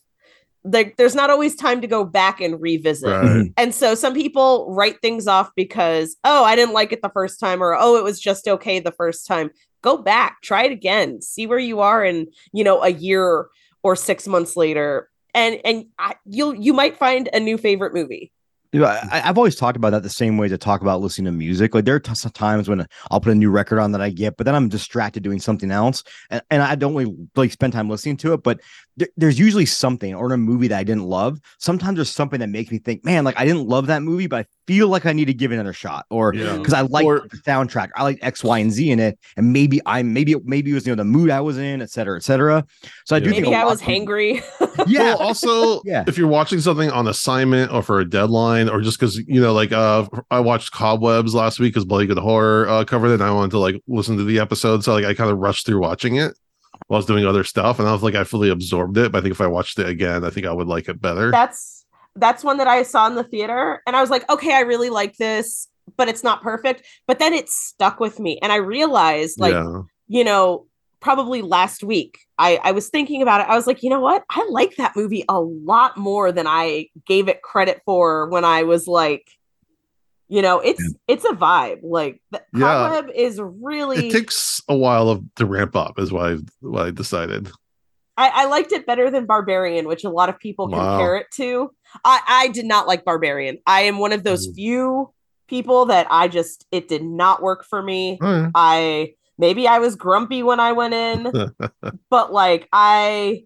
like 0.65 0.97
there's 0.97 1.15
not 1.15 1.29
always 1.29 1.55
time 1.55 1.79
to 1.81 1.87
go 1.87 2.03
back 2.03 2.41
and 2.41 2.59
revisit. 2.59 3.09
Right. 3.09 3.23
Mm-hmm. 3.23 3.47
And 3.57 3.73
so 3.73 3.95
some 3.95 4.13
people 4.13 4.73
write 4.73 5.01
things 5.01 5.27
off 5.27 5.51
because, 5.55 6.17
oh, 6.23 6.43
I 6.43 6.55
didn't 6.55 6.73
like 6.73 6.91
it 6.91 7.01
the 7.01 7.09
first 7.09 7.39
time, 7.39 7.61
or 7.61 7.75
oh, 7.79 7.97
it 7.97 8.03
was 8.03 8.19
just 8.19 8.47
okay 8.47 8.79
the 8.79 8.91
first 8.91 9.27
time. 9.27 9.51
Go 9.81 9.97
back, 9.97 10.41
try 10.41 10.63
it 10.63 10.71
again, 10.71 11.21
see 11.21 11.45
where 11.45 11.59
you 11.59 11.79
are 11.79 12.03
in, 12.03 12.27
you 12.51 12.63
know, 12.63 12.81
a 12.81 12.89
year 12.89 13.47
or 13.83 13.95
six 13.95 14.27
months 14.27 14.57
later. 14.57 15.09
And 15.33 15.59
and 15.63 15.85
I, 15.99 16.15
you'll 16.25 16.55
you 16.55 16.73
might 16.73 16.97
find 16.97 17.29
a 17.31 17.39
new 17.39 17.57
favorite 17.57 17.93
movie. 17.93 18.31
I, 18.73 19.21
I've 19.23 19.37
always 19.37 19.55
talked 19.55 19.77
about 19.77 19.91
that 19.91 20.03
the 20.03 20.09
same 20.09 20.37
way 20.37 20.47
to 20.47 20.57
talk 20.57 20.81
about 20.81 21.01
listening 21.01 21.25
to 21.25 21.31
music. 21.31 21.73
Like 21.73 21.85
there 21.85 21.95
are 21.95 21.99
times 21.99 22.67
when 22.67 22.85
I'll 23.11 23.21
put 23.21 23.31
a 23.31 23.35
new 23.35 23.49
record 23.49 23.79
on 23.79 23.91
that 23.93 24.01
I 24.01 24.09
get, 24.09 24.37
but 24.37 24.45
then 24.45 24.55
I'm 24.55 24.69
distracted 24.69 25.23
doing 25.23 25.39
something 25.39 25.71
else, 25.71 26.03
and, 26.29 26.41
and 26.51 26.61
I 26.61 26.75
don't 26.75 26.95
really 26.95 27.15
like 27.35 27.51
spend 27.51 27.73
time 27.73 27.89
listening 27.89 28.17
to 28.17 28.33
it. 28.33 28.43
But 28.43 28.61
there, 28.97 29.07
there's 29.17 29.39
usually 29.39 29.65
something 29.65 30.13
or 30.13 30.25
in 30.27 30.31
a 30.33 30.37
movie 30.37 30.67
that 30.67 30.79
I 30.79 30.83
didn't 30.83 31.05
love. 31.05 31.39
Sometimes 31.59 31.95
there's 31.97 32.11
something 32.11 32.39
that 32.39 32.49
makes 32.49 32.71
me 32.71 32.79
think, 32.79 33.05
man, 33.05 33.23
like 33.23 33.39
I 33.39 33.45
didn't 33.45 33.67
love 33.67 33.87
that 33.87 34.03
movie, 34.03 34.27
but 34.27 34.41
I 34.41 34.45
feel 34.67 34.87
like 34.87 35.05
I 35.05 35.13
need 35.13 35.25
to 35.25 35.33
give 35.33 35.51
it 35.51 35.55
another 35.55 35.73
shot, 35.73 36.05
or 36.09 36.33
Yeah. 36.33 36.57
because 36.57 36.73
I 36.73 36.81
like 36.81 37.05
Or- 37.05 37.27
the 37.29 37.37
soundtrack, 37.37 37.89
I 37.95 38.03
like 38.03 38.19
X, 38.21 38.43
Y, 38.43 38.57
and 38.59 38.71
Z 38.71 38.89
in 38.89 38.99
it, 38.99 39.19
and 39.37 39.53
maybe 39.53 39.79
I'm 39.85 40.13
maybe 40.13 40.35
maybe 40.43 40.71
it 40.71 40.73
was 40.73 40.87
you 40.87 40.91
know 40.95 41.01
the 41.01 41.05
mood 41.05 41.29
I 41.29 41.41
was 41.41 41.57
in, 41.57 41.81
et 41.81 41.89
cetera, 41.91 42.17
et 42.17 42.23
cetera. 42.23 42.65
So 43.05 43.15
I 43.15 43.19
do 43.19 43.25
Yeah. 43.29 43.31
think 43.33 43.43
Maybe 43.45 43.55
a 43.55 43.59
I 43.59 43.63
lot 43.63 43.71
was 43.71 43.81
of 43.81 43.87
people- 43.87 44.05
hangry. 44.15 44.43
Yeah, 44.87 45.15
Well, 45.15 45.17
also, 45.19 45.81
Yeah. 45.85 46.03
if 46.07 46.17
you're 46.17 46.27
watching 46.27 46.59
something 46.59 46.89
on 46.91 47.07
assignment 47.07 47.71
or 47.71 47.81
for 47.81 47.99
a 48.01 48.05
deadline, 48.09 48.67
or 48.67 48.81
just 48.81 48.99
because 48.99 49.17
you 49.19 49.39
know, 49.39 49.53
like 49.53 49.71
uh, 49.71 50.05
I 50.29 50.39
watched 50.41 50.71
Cobwebs 50.73 51.33
last 51.33 51.59
week 51.59 51.73
because 51.73 51.85
Blake 51.85 52.09
of 52.09 52.15
the 52.15 52.21
Horror 52.21 52.67
uh, 52.67 52.83
covered 52.83 53.09
it, 53.11 53.13
and 53.15 53.23
I 53.23 53.31
wanted 53.31 53.51
to 53.51 53.59
like 53.59 53.81
listen 53.87 54.17
to 54.17 54.23
the 54.25 54.39
episode, 54.39 54.83
so 54.83 54.93
like 54.93 55.05
I 55.05 55.13
kind 55.13 55.31
of 55.31 55.37
rushed 55.37 55.65
through 55.65 55.79
watching 55.79 56.15
it 56.17 56.33
while 56.87 56.97
I 56.97 56.99
was 56.99 57.05
doing 57.05 57.25
other 57.25 57.43
stuff, 57.45 57.79
and 57.79 57.87
I 57.87 57.93
was 57.93 58.03
like, 58.03 58.15
I 58.15 58.25
fully 58.25 58.49
absorbed 58.49 58.97
it. 58.97 59.11
But 59.13 59.19
I 59.19 59.21
think 59.21 59.31
if 59.31 59.39
I 59.41 59.47
watched 59.47 59.79
it 59.79 59.87
again, 59.87 60.25
I 60.25 60.29
think 60.29 60.45
I 60.45 60.51
would 60.51 60.67
like 60.67 60.89
it 60.89 61.01
better. 61.01 61.31
that's 61.31 61.74
that's 62.15 62.43
one 62.43 62.57
that 62.57 62.67
I 62.67 62.83
saw 62.83 63.07
in 63.07 63.15
the 63.15 63.23
theater, 63.23 63.81
and 63.85 63.95
I 63.95 64.01
was 64.01 64.09
like, 64.09 64.29
okay, 64.29 64.53
I 64.53 64.61
really 64.61 64.89
like 64.89 65.17
this, 65.17 65.67
but 65.97 66.07
it's 66.07 66.23
not 66.23 66.41
perfect. 66.41 66.83
But 67.07 67.19
then 67.19 67.33
it 67.33 67.49
stuck 67.49 67.99
with 67.99 68.19
me, 68.19 68.39
and 68.41 68.51
I 68.51 68.57
realized, 68.57 69.39
like, 69.39 69.53
yeah. 69.53 69.81
you 70.07 70.23
know, 70.23 70.67
probably 71.01 71.41
last 71.41 71.83
week, 71.83 72.19
I 72.37 72.59
I 72.63 72.71
was 72.71 72.89
thinking 72.89 73.21
about 73.21 73.41
it. 73.41 73.47
I 73.47 73.55
was 73.55 73.67
like, 73.67 73.83
you 73.83 73.89
know 73.89 73.99
what? 73.99 74.23
I 74.29 74.47
like 74.49 74.75
that 74.77 74.95
movie 74.95 75.25
a 75.29 75.39
lot 75.39 75.97
more 75.97 76.31
than 76.31 76.47
I 76.47 76.87
gave 77.05 77.27
it 77.27 77.41
credit 77.41 77.81
for 77.85 78.29
when 78.29 78.45
I 78.45 78.63
was 78.63 78.87
like. 78.87 79.29
You 80.27 80.41
know, 80.41 80.59
it's 80.59 80.81
it's 81.07 81.23
a 81.23 81.33
vibe. 81.33 81.81
Like 81.83 82.19
the 82.31 82.41
Yeah. 82.51 82.89
Cobweb 82.89 83.11
is 83.13 83.39
really 83.39 84.07
It 84.07 84.11
takes 84.11 84.59
a 84.67 84.75
while 84.75 85.07
of, 85.09 85.23
to 85.35 85.45
ramp 85.45 85.75
up, 85.75 85.99
is 85.99 86.11
why 86.11 86.31
I, 86.31 86.37
why 86.61 86.87
I 86.87 86.89
decided. 86.89 87.51
I, 88.17 88.29
I 88.33 88.45
liked 88.45 88.71
it 88.71 88.87
better 88.87 89.11
than 89.11 89.27
Barbarian, 89.27 89.87
which 89.87 90.03
a 90.03 90.09
lot 90.09 90.29
of 90.29 90.39
people 90.39 90.67
Wow. 90.67 90.97
compare 90.97 91.17
it 91.17 91.27
to. 91.35 91.69
I, 92.03 92.21
I 92.27 92.47
did 92.49 92.65
not 92.65 92.87
like 92.87 93.05
Barbarian. 93.05 93.59
I 93.65 93.81
am 93.81 93.97
one 93.99 94.11
of 94.11 94.23
those 94.23 94.47
Mm. 94.47 94.55
few 94.55 95.13
people 95.47 95.85
that 95.85 96.07
I 96.09 96.27
just 96.27 96.65
it 96.71 96.87
did 96.87 97.03
not 97.03 97.41
work 97.41 97.65
for 97.65 97.81
me. 97.81 98.17
Right. 98.21 98.51
I 98.55 99.13
maybe 99.37 99.67
I 99.67 99.79
was 99.79 99.95
grumpy 99.95 100.43
when 100.43 100.59
I 100.59 100.71
went 100.73 100.93
in, 100.93 101.31
but 102.09 102.33
like 102.33 102.67
I 102.73 103.43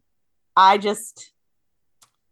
I 0.56 0.78
just 0.78 1.32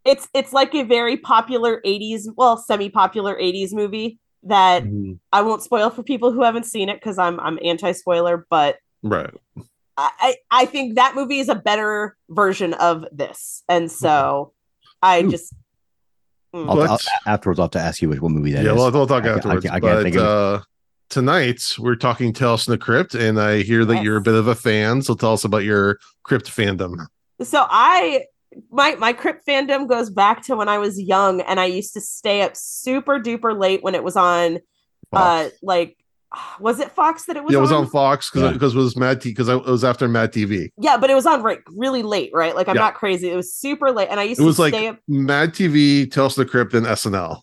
it's 0.05 0.27
it's 0.33 0.53
like 0.53 0.73
a 0.73 0.83
very 0.83 1.17
popular 1.17 1.81
80s, 1.85 2.27
well, 2.35 2.57
semi-popular 2.57 3.35
80s 3.35 3.73
movie 3.73 4.19
that 4.43 4.83
Mhm. 4.83 5.19
I 5.33 5.41
won't 5.41 5.61
spoil 5.63 5.89
for 5.89 6.03
people 6.03 6.31
who 6.31 6.43
haven't 6.43 6.65
seen 6.65 6.87
it 6.89 6.95
because 6.95 7.17
I'm 7.17 7.39
I'm 7.39 7.59
anti-spoiler, 7.63 8.45
but 8.49 8.77
Right. 9.03 9.33
I, 9.99 10.35
I 10.51 10.65
think 10.65 10.95
that 10.95 11.15
movie 11.15 11.39
is 11.39 11.49
a 11.49 11.55
better 11.55 12.15
version 12.29 12.75
of 12.75 13.03
this, 13.11 13.63
and 13.67 13.91
so 13.91 14.53
I 15.01 15.23
just 15.23 15.53
Mm. 15.53 15.57
I'll, 16.53 16.69
I'll, 16.71 16.87
But- 16.87 17.05
afterwards, 17.25 17.59
I'll 17.59 17.65
have 17.65 17.71
to 17.71 17.79
ask 17.79 18.01
you 18.01 18.09
which 18.09 18.19
what 18.21 18.31
movie 18.31 18.51
that 18.53 18.59
is. 18.59 18.65
yeah, 18.65 18.71
well, 18.73 18.91
we'll 18.91 19.07
talk 19.07 19.23
I 19.23 19.27
ca- 19.27 19.33
I 19.33 19.35
afterwards. 19.37 19.65
ca- 19.65 19.73
I 19.73 19.79
can't 19.79 19.81
but 19.97 20.03
think 20.03 20.15
of 20.15 20.21
uh, 20.23 20.61
tonight 21.09 21.75
we're 21.79 21.95
talking 21.95 22.33
Tales 22.33 22.65
from 22.65 22.71
the 22.73 22.77
Crypt, 22.77 23.15
and 23.15 23.39
I 23.39 23.61
hear 23.61 23.85
that 23.85 24.03
you're 24.03 24.17
a 24.17 24.21
bit 24.21 24.33
of 24.35 24.47
a 24.47 24.55
fan. 24.55 25.01
So 25.01 25.13
tell 25.13 25.33
us 25.33 25.43
about 25.43 25.63
your 25.63 25.99
Crypt 26.23 26.45
fandom. 26.47 27.05
so 27.41 27.65
I 27.69 28.25
my 28.71 28.95
my 28.95 29.13
crypt 29.13 29.45
fandom 29.45 29.87
goes 29.87 30.09
back 30.09 30.41
to 30.43 30.55
when 30.55 30.67
I 30.69 30.77
was 30.77 30.99
young, 30.99 31.41
and 31.41 31.59
I 31.59 31.65
used 31.65 31.93
to 31.93 32.01
stay 32.01 32.41
up 32.41 32.55
super 32.55 33.19
duper 33.19 33.57
late 33.57 33.83
when 33.83 33.93
it 33.95 34.03
was 34.03 34.15
on. 34.15 34.59
Uh, 35.13 35.49
like 35.61 35.97
was 36.59 36.79
it 36.79 36.91
Fox 36.91 37.25
that 37.25 37.37
it 37.37 37.43
was? 37.43 37.51
yeah, 37.53 37.59
it 37.59 37.61
was 37.61 37.71
on? 37.71 37.83
on 37.85 37.89
Fox 37.89 38.29
because 38.29 38.47
Yeah. 38.47 38.53
because 38.53 38.75
it 38.75 38.77
was 38.77 38.95
Mad 38.97 39.21
T 39.21 39.29
because 39.29 39.47
it 39.49 39.63
was 39.65 39.83
after 39.83 40.07
Mad 40.07 40.31
TV. 40.33 40.69
Yeah, 40.77 40.97
but 40.97 41.09
it 41.09 41.15
was 41.15 41.25
on 41.25 41.41
right 41.43 41.59
really 41.75 42.03
late, 42.03 42.31
right? 42.33 42.55
Like 42.55 42.67
I'm 42.67 42.75
Yeah. 42.75 42.81
not 42.81 42.95
crazy. 42.95 43.29
It 43.29 43.35
was 43.35 43.53
super 43.53 43.91
late, 43.91 44.09
and 44.09 44.19
I 44.19 44.23
used 44.23 44.39
It 44.41 44.43
was 44.43 44.55
to 44.57 44.61
like 44.63 44.73
stay 44.73 44.87
up. 44.87 44.97
Mad 45.07 45.53
TV, 45.53 46.09
Tales 46.11 46.35
from 46.35 46.43
the 46.45 46.49
Crypt, 46.49 46.73
and 46.73 46.85
SNL. 46.85 47.41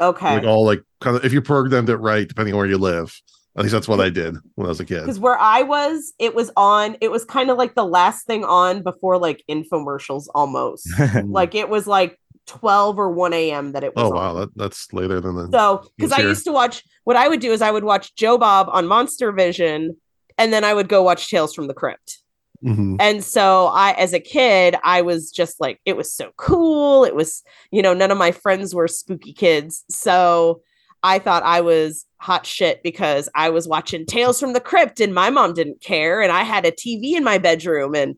Okay, 0.00 0.34
Like 0.36 0.44
all 0.44 0.64
like 0.64 0.82
kind 1.00 1.16
of 1.16 1.24
if 1.24 1.32
you 1.32 1.40
programmed 1.40 1.88
it 1.88 1.96
right, 1.98 2.26
depending 2.26 2.54
on 2.54 2.58
where 2.58 2.66
you 2.66 2.78
live. 2.78 3.14
At 3.54 3.62
least 3.64 3.74
that's 3.74 3.86
what 3.86 4.00
I 4.00 4.08
did 4.08 4.34
when 4.54 4.64
I 4.64 4.70
was 4.70 4.80
a 4.80 4.84
kid. 4.86 5.00
because 5.00 5.20
where 5.20 5.38
I 5.38 5.60
was, 5.60 6.14
it 6.18 6.34
was 6.34 6.50
on. 6.56 6.96
It 7.02 7.10
was 7.10 7.22
kind 7.26 7.50
of 7.50 7.58
like 7.58 7.74
the 7.74 7.84
last 7.84 8.26
thing 8.26 8.44
on 8.44 8.82
before 8.82 9.18
like 9.18 9.44
infomercials, 9.48 10.24
almost. 10.34 10.88
Hmm. 10.96 11.30
like 11.30 11.54
it 11.54 11.68
was 11.68 11.86
like 11.86 12.18
12 12.46 12.98
or 12.98 13.10
1 13.12 13.32
a.m. 13.34 13.72
that 13.72 13.84
it 13.84 13.94
was 13.94 14.04
Oh 14.04 14.08
on. 14.08 14.14
wow, 14.14 14.34
that, 14.34 14.56
that's 14.56 14.90
later 14.94 15.20
than 15.20 15.36
the 15.36 15.48
So, 15.52 15.84
because 15.98 16.12
I 16.12 16.20
used 16.22 16.44
to 16.46 16.52
watch, 16.52 16.82
what 17.04 17.16
I 17.16 17.28
would 17.28 17.40
do 17.40 17.52
is 17.52 17.62
I 17.62 17.70
would 17.70 17.84
watch 17.84 18.14
Joe 18.14 18.38
Bob 18.38 18.68
on 18.70 18.86
Monster 18.86 19.32
Vision, 19.32 19.96
and 20.38 20.52
then 20.52 20.64
I 20.64 20.74
would 20.74 20.88
go 20.88 21.02
watch 21.02 21.30
Tales 21.30 21.54
from 21.54 21.68
the 21.68 21.74
Crypt. 21.74 22.18
Mhm. 22.64 22.96
And 23.00 23.24
so, 23.24 23.66
I, 23.72 23.92
as 23.92 24.12
a 24.12 24.20
kid, 24.20 24.76
I 24.84 25.02
was 25.02 25.32
just 25.32 25.60
like, 25.60 25.80
it 25.84 25.96
was 25.96 26.12
so 26.12 26.30
cool. 26.36 27.04
It 27.04 27.14
was, 27.14 27.42
you 27.72 27.82
know, 27.82 27.92
none 27.92 28.12
of 28.12 28.18
my 28.18 28.30
friends 28.30 28.72
were 28.74 28.86
spooky 28.86 29.32
kids. 29.32 29.84
So, 29.90 30.62
I 31.02 31.18
thought 31.18 31.42
I 31.42 31.60
was 31.60 32.06
hot 32.18 32.46
shit 32.46 32.80
because 32.84 33.28
I 33.34 33.50
was 33.50 33.66
watching 33.66 34.06
Tales 34.06 34.38
from 34.38 34.52
the 34.52 34.60
Crypt 34.60 35.00
and 35.00 35.12
my 35.12 35.30
mom 35.30 35.54
didn't 35.54 35.80
care. 35.80 36.22
And 36.22 36.30
I 36.30 36.44
had 36.44 36.64
a 36.64 36.70
TV 36.70 37.16
in 37.16 37.24
my 37.24 37.38
bedroom 37.38 37.96
and, 37.96 38.16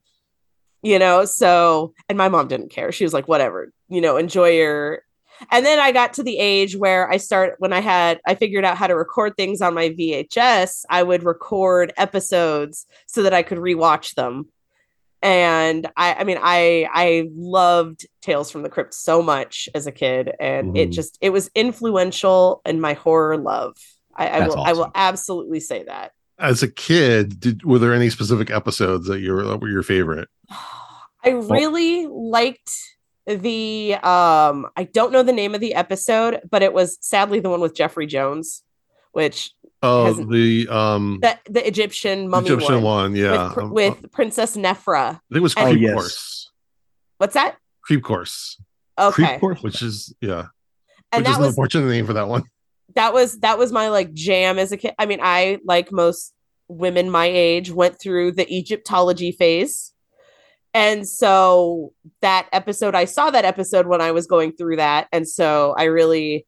you 0.83 0.99
know, 0.99 1.25
so, 1.25 1.95
and 2.11 2.19
my 2.19 2.29
mom 2.29 2.47
didn't 2.49 2.69
care. 2.69 2.93
She 2.93 3.05
was 3.05 3.14
like, 3.14 3.26
whatever, 3.26 3.73
you 3.88 4.03
know, 4.03 4.19
enjoy 4.19 4.50
your. 4.50 5.03
And 5.51 5.65
then 5.65 5.79
I 5.81 5.93
got 5.93 6.15
to 6.15 6.23
the 6.23 6.39
age 6.39 6.77
where 6.77 7.11
I 7.11 7.17
start, 7.17 7.57
when 7.59 7.73
I 7.73 7.81
had, 7.81 8.21
I 8.27 8.35
figured 8.35 8.65
out 8.65 8.77
how 8.77 8.87
to 8.87 8.97
record 8.97 9.37
things 9.37 9.61
on 9.61 9.75
my 9.75 9.91
VHS, 9.91 10.85
I 10.91 11.03
would 11.03 11.23
record 11.23 11.93
episodes 11.97 12.87
so 13.07 13.23
that 13.23 13.35
I 13.35 13.43
could 13.43 13.59
rewatch 13.59 14.15
them. 14.15 14.49
And 15.23 15.87
I, 15.97 16.15
I 16.15 16.25
mean, 16.25 16.39
I, 16.41 16.87
I 16.93 17.29
loved 17.35 18.07
Tales 18.21 18.51
from 18.51 18.63
the 18.63 18.69
Crypt 18.69 18.93
so 18.93 19.23
much 19.23 19.69
as 19.75 19.87
a 19.87 19.93
kid, 19.93 20.33
and 20.39 20.77
it 20.77 20.91
Mhm. 20.91 20.93
just, 20.93 21.17
it 21.23 21.31
was 21.31 21.51
influential 21.55 22.61
in 22.67 22.79
my 22.81 22.93
horror 22.93 23.39
love. 23.39 23.77
I, 24.15 24.29
I 24.29 24.47
will, 24.47 24.61
I 24.63 24.73
will 24.75 24.93
absolutely 24.95 25.61
say 25.61 25.83
that. 25.85 26.13
As 26.39 26.63
a 26.63 26.69
kid, 26.69 27.41
did 27.41 27.65
were 27.65 27.79
there 27.79 27.95
any 27.95 28.11
specific 28.11 28.51
episodes 28.51 29.07
that 29.07 29.21
you 29.21 29.33
were 29.33 29.45
that 29.45 29.61
were 29.61 29.69
your 29.69 29.83
favorite? 29.83 30.29
I 31.25 31.31
really 31.31 32.07
liked 32.07 32.71
the 33.26 33.95
um 34.02 34.66
I 34.76 34.85
don't 34.85 35.12
know 35.12 35.23
the 35.23 35.33
name 35.33 35.54
of 35.54 35.61
the 35.61 35.75
episode, 35.75 36.40
but 36.50 36.62
it 36.62 36.73
was 36.73 36.99
sadly 37.00 37.40
the 37.40 37.50
one 37.50 37.61
with 37.61 37.75
Jeffrey 37.75 38.07
Jones, 38.07 38.62
which 39.12 39.50
Oh, 39.83 40.07
Hasn't- 40.07 40.31
the 40.31 40.66
um 40.69 41.19
the 41.21 41.38
the 41.50 41.66
Egyptian 41.66 42.28
mummy 42.28 42.47
Egyptian 42.49 42.76
one, 42.76 43.12
one, 43.12 43.16
yeah. 43.16 43.49
with, 43.49 43.59
Um, 43.59 43.71
with 43.73 44.12
Princess 44.12 44.57
Nefra. 44.57 45.09
I 45.09 45.11
think 45.12 45.21
it 45.37 45.40
was 45.40 45.54
Oh, 45.57 45.64
Creep 45.64 45.81
yes. 45.81 45.93
Course. 45.95 46.50
What's 47.19 47.35
that? 47.35 47.57
Creep 47.83 48.02
Course, 48.02 48.61
Okay. 48.99 49.12
Creep 49.26 49.40
Course? 49.40 49.62
which 49.62 49.83
is 49.83 50.14
yeah, 50.23 50.47
And 51.12 51.21
which 51.23 51.28
is 51.31 51.37
that 51.37 51.43
an 51.43 51.49
unfortunate 51.49 51.88
name 51.90 52.07
for 52.07 52.14
that 52.14 52.28
one. 52.28 52.45
that 52.95 53.12
was 53.12 53.38
that 53.40 53.59
was 53.59 53.73
my 53.73 53.88
like 53.88 54.12
jam 54.14 54.59
as 54.59 54.73
a 54.73 54.76
kid. 54.78 54.95
I 54.99 55.04
mean, 55.07 55.21
I 55.23 55.59
like 55.64 55.93
most 55.93 56.33
women 56.69 57.11
my 57.11 57.26
age 57.26 57.71
went 57.71 58.00
through 58.00 58.33
the 58.33 58.47
Egyptology 58.50 59.33
phase. 59.33 59.93
And 60.75 61.09
so 61.09 61.93
that 62.21 62.49
episode 62.52 62.95
I 62.97 63.04
saw 63.07 63.31
that 63.31 63.45
episode 63.45 63.87
when 63.87 64.00
I 64.00 64.11
was 64.11 64.26
going 64.26 64.52
through 64.52 64.76
that 64.76 65.07
and 65.12 65.26
so 65.28 65.75
I 65.78 65.85
really 65.85 66.45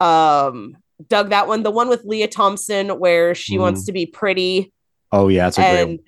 um 0.00 0.76
dug 1.08 1.30
that 1.30 1.46
one. 1.48 1.62
The 1.62 1.70
one 1.70 1.88
with 1.88 2.04
Lea 2.04 2.26
Thompson 2.26 2.98
where 2.98 3.34
she 3.34 3.56
Mhm. 3.56 3.60
wants 3.60 3.86
to 3.86 3.92
be 3.92 4.06
pretty 4.06 4.72
Oh 5.12 5.28
yeah, 5.28 5.44
that's 5.44 5.58
a 5.58 5.60
great. 5.62 5.84
One. 5.84 5.98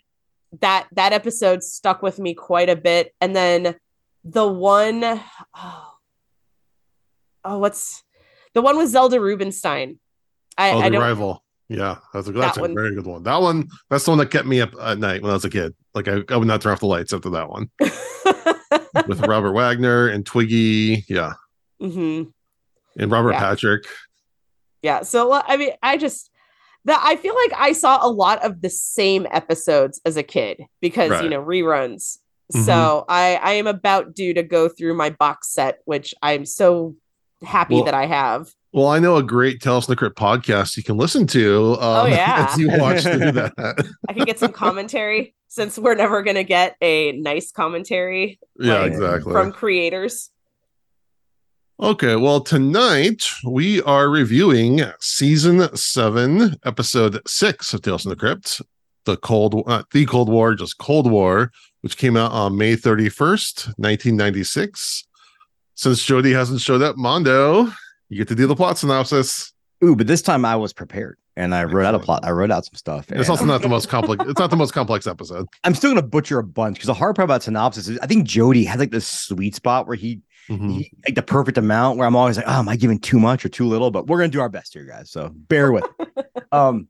that 0.61 0.87
that 0.92 1.12
episode 1.12 1.62
stuck 1.62 2.02
with 2.02 2.19
me 2.19 2.35
quite 2.35 2.69
a 2.69 2.76
bit 2.76 3.14
and 3.21 3.35
then 3.35 3.76
the 4.25 4.47
one 4.47 5.02
oh, 5.57 5.95
oh 7.45 7.59
what's 7.59 8.02
the 8.54 8.61
one 8.62 8.76
with 8.76 8.90
Zelda 8.90 9.19
Rubinstein. 9.21 9.99
I, 10.59 10.73
oh, 10.73 10.78
I 10.81 10.85
the 10.85 10.90
don't 10.97 11.02
rival. 11.02 11.42
Yeah, 11.73 11.99
that's 12.12 12.29
a 12.29 12.33
that's 12.33 12.57
That 12.57 12.59
a 12.59 12.61
one. 12.62 12.75
very 12.75 12.95
good 12.95 13.07
one. 13.07 13.23
That 13.23 13.41
one, 13.41 13.69
that's 13.91 14.05
the 14.05 14.11
one 14.11 14.19
that 14.19 14.31
kept 14.31 14.47
me 14.47 14.61
up 14.61 14.75
at 14.81 14.99
night 14.99 15.23
when 15.23 15.31
I 15.31 15.35
was 15.35 15.45
a 15.45 15.50
kid. 15.50 15.75
Like 15.95 16.09
I, 16.09 16.23
I 16.29 16.37
would 16.37 16.49
not 16.49 16.61
turn 16.62 16.73
off 16.73 16.81
the 16.81 16.87
lights 16.87 17.12
after 17.12 17.31
that 17.31 17.49
one 17.49 17.71
with 19.09 19.21
Robert 19.26 19.52
Wagner 19.52 20.09
and 20.09 20.25
Twiggy. 20.26 21.05
Yeah, 21.09 21.35
hmm 21.81 22.25
and 22.99 23.11
Robert 23.11 23.33
Yeah. 23.33 23.41
Patrick. 23.41 23.85
Yeah. 24.83 25.02
So 25.02 25.29
well, 25.31 25.45
I 25.47 25.57
mean, 25.57 25.71
I 25.83 25.97
just 25.97 26.31
that 26.85 27.00
I 27.05 27.17
feel 27.17 27.35
like 27.35 27.52
I 27.59 27.73
saw 27.73 27.99
a 28.05 28.11
lot 28.11 28.45
of 28.45 28.61
the 28.61 28.71
same 28.71 29.26
episodes 29.31 30.00
as 30.05 30.17
a 30.17 30.23
kid 30.23 30.62
because 30.81 31.23
you 31.23 31.29
know 31.31 31.43
reruns. 31.43 32.19
Mhm. 32.52 32.64
So 32.64 33.05
I 33.09 33.37
I 33.43 33.52
am 33.52 33.67
about 33.67 34.14
due 34.14 34.35
to 34.35 34.43
go 34.43 34.69
through 34.69 34.95
my 34.95 35.11
box 35.11 35.52
set, 35.52 35.79
which 35.85 36.14
I'm 36.23 36.45
so 36.45 36.97
happy 37.43 37.76
Well, 37.76 37.85
that 37.85 37.95
I 37.95 38.07
have. 38.07 38.50
Well, 38.73 38.87
I 38.88 38.99
know 39.00 39.17
a 39.17 39.23
great 39.23 39.61
Tales 39.61 39.85
from 39.85 39.93
the 39.93 39.97
Crypt 39.97 40.17
podcast 40.17 40.76
you 40.79 40.83
can 40.83 40.97
listen 40.97 41.26
to. 41.29 41.73
Um, 41.75 41.79
Oh, 41.81 42.07
yeah. 42.07 42.47
as 42.50 42.59
you 42.59 42.69
watch 42.79 43.02
through 43.02 43.33
that. 43.33 43.93
I 44.09 44.12
can 44.14 44.25
get 44.25 44.38
some 44.38 44.52
commentary 44.52 45.35
since 45.49 45.79
we're 45.79 45.95
never 45.95 46.23
gonna 46.23 46.43
get 46.45 46.76
a 46.81 47.12
nice 47.12 47.52
commentary 47.52 48.38
yeah, 48.59 48.81
Like, 48.81 48.93
exactly. 48.93 49.33
from 49.33 49.52
creators. 49.52 50.31
Okay, 51.79 52.17
well, 52.17 52.41
tonight 52.41 53.26
we 53.45 53.83
are 53.83 54.09
reviewing 54.09 54.83
season 55.00 55.75
seven, 55.76 56.55
episode 56.64 57.21
six 57.26 57.75
of 57.75 57.83
Tales 57.83 58.02
from 58.02 58.11
the 58.11 58.17
Crypt, 58.17 58.62
the 59.05 59.17
Cold, 59.17 59.64
uh, 59.67 59.83
the 59.93 60.07
Cold 60.07 60.29
War, 60.31 60.55
just 60.55 60.79
Cold 60.79 61.11
War, 61.11 61.50
which 61.81 61.97
came 61.99 62.17
out 62.17 62.31
on 62.33 62.57
May 62.57 62.76
thirty 62.76 63.09
first, 63.09 63.69
nineteen 63.79 64.17
ninety 64.17 64.45
six. 64.45 65.05
Since 65.75 66.05
Jody 66.05 66.33
hasn't 66.33 66.61
showed 66.61 66.83
up, 66.83 66.97
Mondo, 66.97 67.73
you 68.12 68.19
get 68.19 68.28
to 68.28 68.35
do 68.35 68.47
the 68.47 68.54
plot 68.54 68.76
synopsis. 68.78 69.52
Ooh, 69.83 69.97
but 69.97 70.07
this 70.07 70.21
time 70.23 70.45
I 70.45 70.54
was 70.54 70.73
prepared 70.73 71.19
and 71.35 71.54
I 71.54 71.64
wrote 71.64 71.87
out 71.87 71.95
a 71.95 71.99
plot. 71.99 72.25
I 72.25 72.31
wrote 72.31 72.50
out 72.50 72.64
some 72.66 72.75
stuff. 72.75 73.11
It's 73.11 73.28
also 73.31 73.45
not 73.47 73.62
the 73.62 73.69
most 73.69 73.88
complex. 73.88 74.23
It's 74.28 74.38
not 74.38 74.50
the 74.50 74.57
most 74.57 74.73
complex 74.73 75.07
episode. 75.07 75.47
I'm 75.64 75.75
still 75.75 75.90
gonna 75.90 76.02
butcher 76.02 76.38
a 76.38 76.45
bunch 76.45 76.76
because 76.76 76.87
the 76.88 76.95
hard 76.95 77.16
part 77.16 77.25
about 77.25 77.42
synopsis 77.42 77.88
is 77.88 77.99
I 78.00 78.07
think 78.07 78.25
Jody 78.26 78.64
has 78.64 78.78
like 78.78 78.90
this 78.90 79.09
sweet 79.09 79.54
spot 79.54 79.87
where 79.88 79.97
he, 79.97 80.21
Mhm. 80.49 80.71
he 80.71 80.92
like 81.07 81.14
the 81.14 81.23
perfect 81.23 81.57
amount 81.57 81.99
where 81.99 82.07
I'm 82.07 82.14
always 82.16 82.37
like, 82.37 82.47
oh, 82.49 82.59
am 82.59 82.69
I 82.69 82.76
giving 82.76 82.99
too 82.99 83.19
much 83.19 83.45
or 83.45 83.49
too 83.49 83.66
little? 83.66 83.90
But 83.90 84.07
we're 84.09 84.19
gonna 84.19 84.28
do 84.28 84.40
our 84.40 84.49
best 84.50 84.75
here, 84.75 84.85
guys. 84.85 85.11
So 85.11 85.31
bear 85.35 85.73
with. 85.73 85.85
um, 86.52 86.88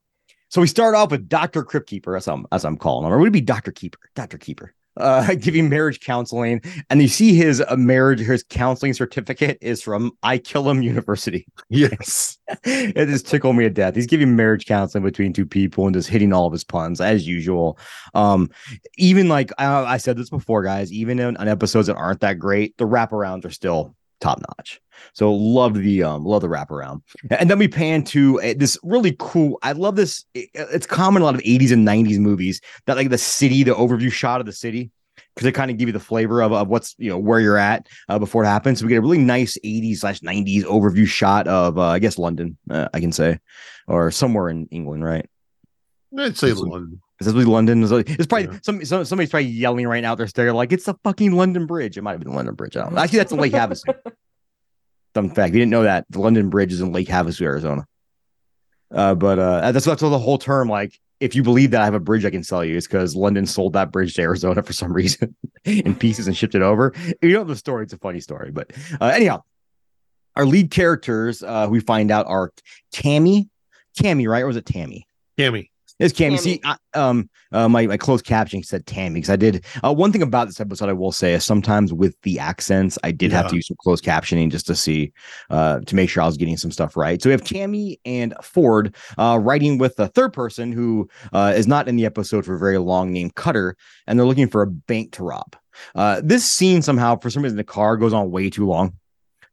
so 0.48 0.60
we 0.60 0.66
start 0.66 0.94
off 0.94 1.10
with 1.12 1.28
Doctor 1.28 1.62
Crypt 1.62 1.88
Keeper, 1.88 2.16
as 2.16 2.26
I'm 2.28 2.46
as 2.52 2.64
I'm 2.66 2.76
calling 2.76 3.06
him, 3.06 3.12
or 3.12 3.18
would 3.18 3.28
it 3.28 3.30
be 3.30 3.40
Doctor 3.40 3.70
Keeper? 3.70 3.98
Doctor 4.14 4.36
Keeper. 4.38 4.74
Uh, 4.96 5.34
giving 5.40 5.68
marriage 5.68 6.00
counseling, 6.00 6.60
and 6.90 7.00
you 7.00 7.08
see 7.08 7.34
his 7.34 7.62
uh, 7.66 7.76
marriage, 7.76 8.20
his 8.20 8.42
counseling 8.42 8.92
certificate 8.92 9.58
is 9.60 9.82
from 9.82 10.12
I 10.22 10.38
Kill 10.38 10.68
Him 10.68 10.82
University. 10.82 11.46
Yes. 11.68 12.36
it 12.64 13.06
just 13.06 13.26
tickled 13.26 13.56
me 13.56 13.64
to 13.64 13.70
death. 13.70 13.94
He's 13.94 14.06
giving 14.06 14.36
marriage 14.36 14.66
counseling 14.66 15.04
between 15.04 15.32
two 15.32 15.46
people 15.46 15.86
and 15.86 15.94
just 15.94 16.08
hitting 16.08 16.32
all 16.32 16.46
of 16.46 16.52
his 16.52 16.64
puns 16.64 17.00
as 17.00 17.26
usual. 17.26 17.78
Um, 18.12 18.50
even 18.98 19.28
like 19.28 19.52
I, 19.56 19.66
I 19.84 19.96
said 19.96 20.18
this 20.18 20.28
before, 20.28 20.62
guys. 20.62 20.92
Even 20.92 21.18
in, 21.18 21.36
on 21.38 21.48
episodes 21.48 21.86
that 21.86 21.96
aren't 21.96 22.20
that 22.20 22.38
great, 22.38 22.76
the 22.76 22.84
wraparounds 22.84 23.46
are 23.46 23.50
still 23.50 23.96
top 24.20 24.40
notch. 24.40 24.81
So 25.14 25.32
love 25.32 25.74
the 25.74 26.02
um 26.02 26.24
love 26.24 26.42
the 26.42 26.48
wraparound. 26.48 27.02
And 27.30 27.48
then 27.50 27.58
we 27.58 27.68
pan 27.68 28.04
to 28.04 28.40
uh, 28.40 28.54
this 28.56 28.78
really 28.82 29.16
cool. 29.18 29.58
I 29.62 29.72
love 29.72 29.96
this. 29.96 30.24
it- 30.34 30.50
it's 30.54 30.86
common 30.86 31.20
in 31.20 31.22
a 31.22 31.26
lot 31.26 31.34
of 31.34 31.40
80s 31.42 31.72
and 31.72 31.86
90s 31.86 32.18
movies 32.18 32.60
that 32.86 32.96
like 32.96 33.10
the 33.10 33.18
city, 33.18 33.62
the 33.62 33.74
overview 33.74 34.10
shot 34.12 34.40
of 34.40 34.46
the 34.46 34.52
city. 34.52 34.90
Because 35.34 35.44
they 35.44 35.52
kind 35.52 35.70
of 35.70 35.76
give 35.78 35.88
you 35.88 35.92
the 35.92 36.00
flavor 36.00 36.42
of, 36.42 36.52
of 36.52 36.68
what's 36.68 36.94
you 36.98 37.08
know 37.10 37.18
where 37.18 37.38
you're 37.40 37.56
at 37.58 37.86
uh, 38.08 38.18
before 38.18 38.44
it 38.44 38.46
happens. 38.46 38.78
So 38.80 38.86
we 38.86 38.90
get 38.90 38.96
a 38.98 39.02
really 39.02 39.18
nice 39.18 39.58
80s 39.64 39.98
slash 39.98 40.20
90s 40.20 40.64
overview 40.64 41.06
shot 41.06 41.46
of 41.48 41.78
uh, 41.78 41.82
I 41.82 41.98
guess 41.98 42.18
London, 42.18 42.56
uh, 42.70 42.88
I 42.94 43.00
can 43.00 43.12
say, 43.12 43.38
or 43.86 44.10
somewhere 44.10 44.48
in 44.48 44.66
England, 44.70 45.04
right? 45.04 45.28
I'd 46.18 46.36
say 46.36 46.52
London. 46.52 47.00
Is 47.20 47.26
this 47.26 47.34
really 47.34 47.44
London? 47.46 47.82
It's 47.82 48.26
probably 48.26 48.48
Yeah. 48.52 48.58
some, 48.62 48.84
some 48.84 49.04
somebody's 49.04 49.30
probably 49.30 49.48
yelling 49.48 49.86
right 49.86 50.00
now. 50.02 50.14
They're 50.14 50.26
staring 50.26 50.54
like 50.54 50.72
it's 50.72 50.84
the 50.84 50.94
fucking 51.04 51.32
London 51.32 51.66
Bridge. 51.66 51.96
It 51.96 52.02
might 52.02 52.12
have 52.12 52.20
been 52.20 52.30
the 52.30 52.36
London 52.36 52.54
Bridge. 52.54 52.76
I 52.76 52.82
don't 52.82 52.94
know. 52.94 53.00
Actually, 53.00 53.18
that's 53.18 53.32
in 53.32 53.38
Lake 53.38 53.52
Havasu. 53.52 53.84
Fun 55.14 55.30
fact: 55.30 55.52
you 55.52 55.60
didn't 55.60 55.70
know 55.70 55.82
that 55.82 56.06
the 56.10 56.20
London 56.20 56.50
Bridge 56.50 56.72
is 56.72 56.80
in 56.80 56.92
Lake 56.92 57.08
Havasu, 57.08 57.42
Arizona. 57.42 57.86
Uh, 58.90 59.14
but 59.14 59.38
uh, 59.38 59.72
that's 59.72 59.86
that's 59.86 60.00
the 60.00 60.18
whole 60.18 60.38
term. 60.38 60.68
Like, 60.68 60.98
if 61.20 61.34
you 61.34 61.42
believe 61.42 61.70
that 61.70 61.80
I 61.80 61.84
have 61.84 61.94
a 61.94 62.00
bridge 62.00 62.24
I 62.24 62.30
can 62.30 62.44
sell 62.44 62.64
you, 62.64 62.76
it's 62.76 62.86
because 62.86 63.16
London 63.16 63.46
sold 63.46 63.72
that 63.74 63.90
bridge 63.90 64.14
to 64.14 64.22
Arizona 64.22 64.62
for 64.62 64.72
some 64.72 64.92
reason 64.94 65.34
in 65.64 65.94
pieces 65.94 66.26
and 66.26 66.36
shipped 66.36 66.54
it 66.54 66.62
over. 66.62 66.92
If 66.96 67.16
you 67.22 67.32
know 67.32 67.44
the 67.44 67.56
story; 67.56 67.84
it's 67.84 67.92
a 67.92 67.98
funny 67.98 68.20
story. 68.20 68.50
But 68.50 68.72
uh, 69.00 69.06
anyhow, 69.06 69.42
our 70.36 70.44
lead 70.44 70.70
characters 70.70 71.42
uh, 71.42 71.68
we 71.70 71.80
find 71.80 72.10
out 72.10 72.26
are 72.26 72.52
Tammy, 72.92 73.48
Tammy, 73.96 74.26
right? 74.26 74.42
Or 74.42 74.46
was 74.46 74.56
it 74.56 74.66
Tammy? 74.66 75.06
Cammy. 75.38 75.68
It's 76.02 76.12
Cammy. 76.12 76.36
Tammy. 76.36 76.38
See, 76.38 76.60
I, 76.64 76.76
um, 76.94 77.30
uh, 77.52 77.68
my 77.68 77.86
my 77.86 77.96
closed 77.96 78.26
captioning 78.26 78.64
said 78.64 78.86
Tammy 78.86 79.20
because 79.20 79.30
I 79.30 79.36
did. 79.36 79.64
Uh, 79.84 79.92
one 79.94 80.10
thing 80.10 80.22
about 80.22 80.48
this 80.48 80.60
episode, 80.60 80.88
I 80.88 80.94
will 80.94 81.12
say, 81.12 81.34
is 81.34 81.44
sometimes 81.44 81.92
with 81.92 82.20
the 82.22 82.38
accents, 82.38 82.98
I 83.04 83.12
did 83.12 83.30
have 83.32 83.48
to 83.48 83.56
use 83.56 83.68
some 83.68 83.76
closed 83.78 84.04
captioning 84.04 84.50
just 84.50 84.66
to 84.66 84.74
see, 84.74 85.12
uh, 85.50 85.80
to 85.80 85.94
make 85.94 86.10
sure 86.10 86.22
I 86.22 86.26
was 86.26 86.36
getting 86.36 86.56
some 86.56 86.72
stuff 86.72 86.96
right. 86.96 87.22
So 87.22 87.28
we 87.28 87.32
have 87.32 87.44
Tammy 87.44 88.00
and 88.04 88.34
Ford 88.42 88.94
uh, 89.16 89.38
writing 89.40 89.78
with 89.78 89.98
a 90.00 90.08
third 90.08 90.32
person 90.32 90.72
who 90.72 91.08
uh, 91.32 91.52
is 91.54 91.68
not 91.68 91.88
in 91.88 91.96
the 91.96 92.04
episode 92.04 92.44
for 92.44 92.54
a 92.54 92.58
very 92.58 92.78
long, 92.78 93.12
named 93.12 93.36
Cutter, 93.36 93.76
and 94.06 94.18
they're 94.18 94.26
looking 94.26 94.48
for 94.48 94.62
a 94.62 94.66
bank 94.66 95.12
to 95.12 95.22
rob. 95.22 95.54
Uh, 95.94 96.20
this 96.24 96.50
scene 96.50 96.82
somehow, 96.82 97.16
for 97.18 97.30
some 97.30 97.42
reason, 97.42 97.56
the 97.56 97.64
car 97.64 97.96
goes 97.96 98.12
on 98.12 98.30
way 98.30 98.50
too 98.50 98.66
long. 98.66 98.92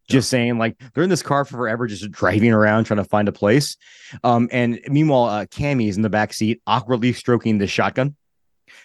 Just 0.10 0.30
saying, 0.30 0.58
like 0.58 0.82
they're 0.94 1.04
in 1.04 1.10
this 1.10 1.22
car 1.22 1.46
for 1.46 1.56
forever, 1.56 1.86
just 1.86 2.10
driving 2.12 2.52
around 2.52 2.86
trying 2.86 2.98
to 2.98 3.04
find 3.04 3.28
a 3.28 3.32
place. 3.32 3.78
Um, 4.24 4.50
and 4.52 4.80
meanwhile, 4.88 5.26
uh, 5.26 5.46
Cammy 5.46 5.88
is 5.88 5.98
in 5.98 6.02
the 6.02 6.10
back 6.10 6.34
seat, 6.34 6.62
awkwardly 6.66 7.14
stroking 7.14 7.60
the 7.60 7.68
shotgun 7.68 8.16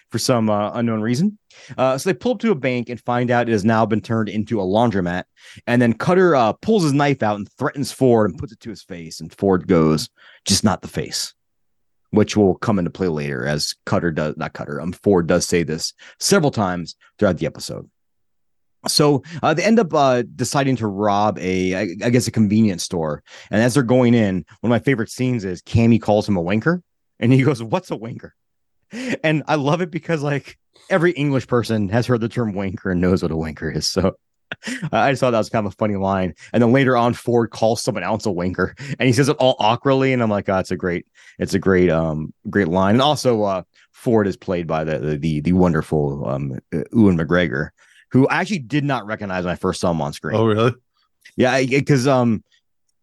for 0.09 0.19
some 0.19 0.49
uh, 0.49 0.71
unknown 0.73 1.01
reason. 1.01 1.37
Uh, 1.77 1.97
so 1.97 2.09
they 2.09 2.13
pull 2.13 2.33
up 2.33 2.39
to 2.39 2.51
a 2.51 2.55
bank 2.55 2.89
and 2.89 2.99
find 3.01 3.31
out 3.31 3.49
it 3.49 3.53
has 3.53 3.65
now 3.65 3.85
been 3.85 4.01
turned 4.01 4.29
into 4.29 4.61
a 4.61 4.63
laundromat. 4.63 5.23
And 5.67 5.81
then 5.81 5.93
Cutter 5.93 6.35
uh, 6.35 6.53
pulls 6.53 6.83
his 6.83 6.93
knife 6.93 7.23
out 7.23 7.37
and 7.37 7.51
threatens 7.57 7.91
Ford 7.91 8.29
and 8.29 8.39
puts 8.39 8.51
it 8.51 8.59
to 8.61 8.69
his 8.69 8.83
face. 8.83 9.19
And 9.19 9.33
Ford 9.33 9.67
goes, 9.67 10.09
"Just 10.45 10.63
not 10.63 10.81
the 10.81 10.87
face," 10.87 11.33
which 12.11 12.37
will 12.37 12.55
come 12.55 12.77
into 12.77 12.91
play 12.91 13.07
later 13.07 13.45
as 13.45 13.73
Cutter 13.85 14.11
does. 14.11 14.37
Not 14.37 14.53
Cutter. 14.53 14.81
Um, 14.81 14.93
Ford 14.93 15.27
does 15.27 15.47
say 15.47 15.63
this 15.63 15.93
several 16.19 16.51
times 16.51 16.95
throughout 17.17 17.37
the 17.37 17.47
episode. 17.47 17.89
So 18.87 19.23
uh, 19.41 19.53
they 19.53 19.63
end 19.63 19.79
up 19.79 19.93
uh, 19.93 20.23
deciding 20.35 20.75
to 20.77 20.87
rob 20.87 21.37
a, 21.39 21.75
I, 21.75 22.09
guess, 22.09 22.27
a 22.27 22.31
convenience 22.31 22.83
store. 22.83 23.23
And 23.51 23.61
as 23.61 23.73
they're 23.73 23.83
going 23.83 24.13
in, 24.13 24.45
one 24.61 24.71
of 24.71 24.75
my 24.75 24.79
favorite 24.79 25.09
scenes 25.09 25.45
is 25.45 25.61
Cammy 25.61 26.01
calls 26.01 26.27
him 26.27 26.37
a 26.37 26.43
wanker, 26.43 26.81
and 27.19 27.31
he 27.31 27.43
goes, 27.43 27.61
"What's 27.61 27.91
a 27.91 27.97
wanker?" 27.97 28.31
And 29.23 29.43
I 29.47 29.55
love 29.55 29.81
it 29.81 29.91
because 29.91 30.21
like 30.21 30.57
every 30.89 31.11
English 31.13 31.47
person 31.47 31.89
has 31.89 32.05
heard 32.05 32.21
the 32.21 32.29
term 32.29 32.53
wanker 32.53 32.91
and 32.91 33.01
knows 33.01 33.23
what 33.23 33.31
a 33.31 33.35
wanker 33.35 33.75
is. 33.75 33.87
So 33.87 34.15
I 34.91 35.11
just 35.11 35.19
thought 35.19 35.31
that 35.31 35.39
was 35.39 35.49
kind 35.49 35.65
of 35.65 35.73
a 35.73 35.75
funny 35.75 35.95
line. 35.95 36.33
And 36.53 36.61
then 36.61 36.71
later 36.71 36.95
on, 36.95 37.13
Ford 37.13 37.49
calls 37.49 37.81
someone 37.81 38.03
else 38.03 38.25
a 38.25 38.29
wanker, 38.29 38.73
and 38.99 39.07
he 39.07 39.13
says 39.13 39.29
it 39.29 39.37
all 39.37 39.55
awkwardly, 39.59 40.13
and 40.13 40.21
I'm 40.21 40.29
like, 40.29 40.49
"Oh, 40.49 40.57
it's 40.57 40.71
a 40.71 40.77
great, 40.77 41.05
it's 41.39 41.53
a 41.53 41.59
great, 41.59 41.89
um, 41.89 42.33
great 42.49 42.67
line." 42.67 42.95
And 42.95 43.01
also, 43.01 43.43
uh, 43.43 43.63
Ford 43.91 44.27
is 44.27 44.37
played 44.37 44.67
by 44.67 44.83
the 44.83 44.99
the 44.99 45.17
the, 45.17 45.41
the 45.41 45.53
wonderful 45.53 46.27
um, 46.27 46.59
uh, 46.73 46.83
Ewan 46.93 47.17
McGregor 47.17 47.69
who 48.15 48.27
I 48.29 48.39
actually 48.39 48.59
did 48.59 48.85
not 48.85 49.05
recognize 49.05 49.43
when 49.43 49.51
I 49.51 49.55
first 49.57 49.81
saw 49.81 49.91
him 49.91 50.01
on 50.01 50.13
screen. 50.13 50.37
Oh, 50.37 50.45
really? 50.45 50.73
Yeah, 51.35 51.61
because 51.61 52.07
um, 52.07 52.41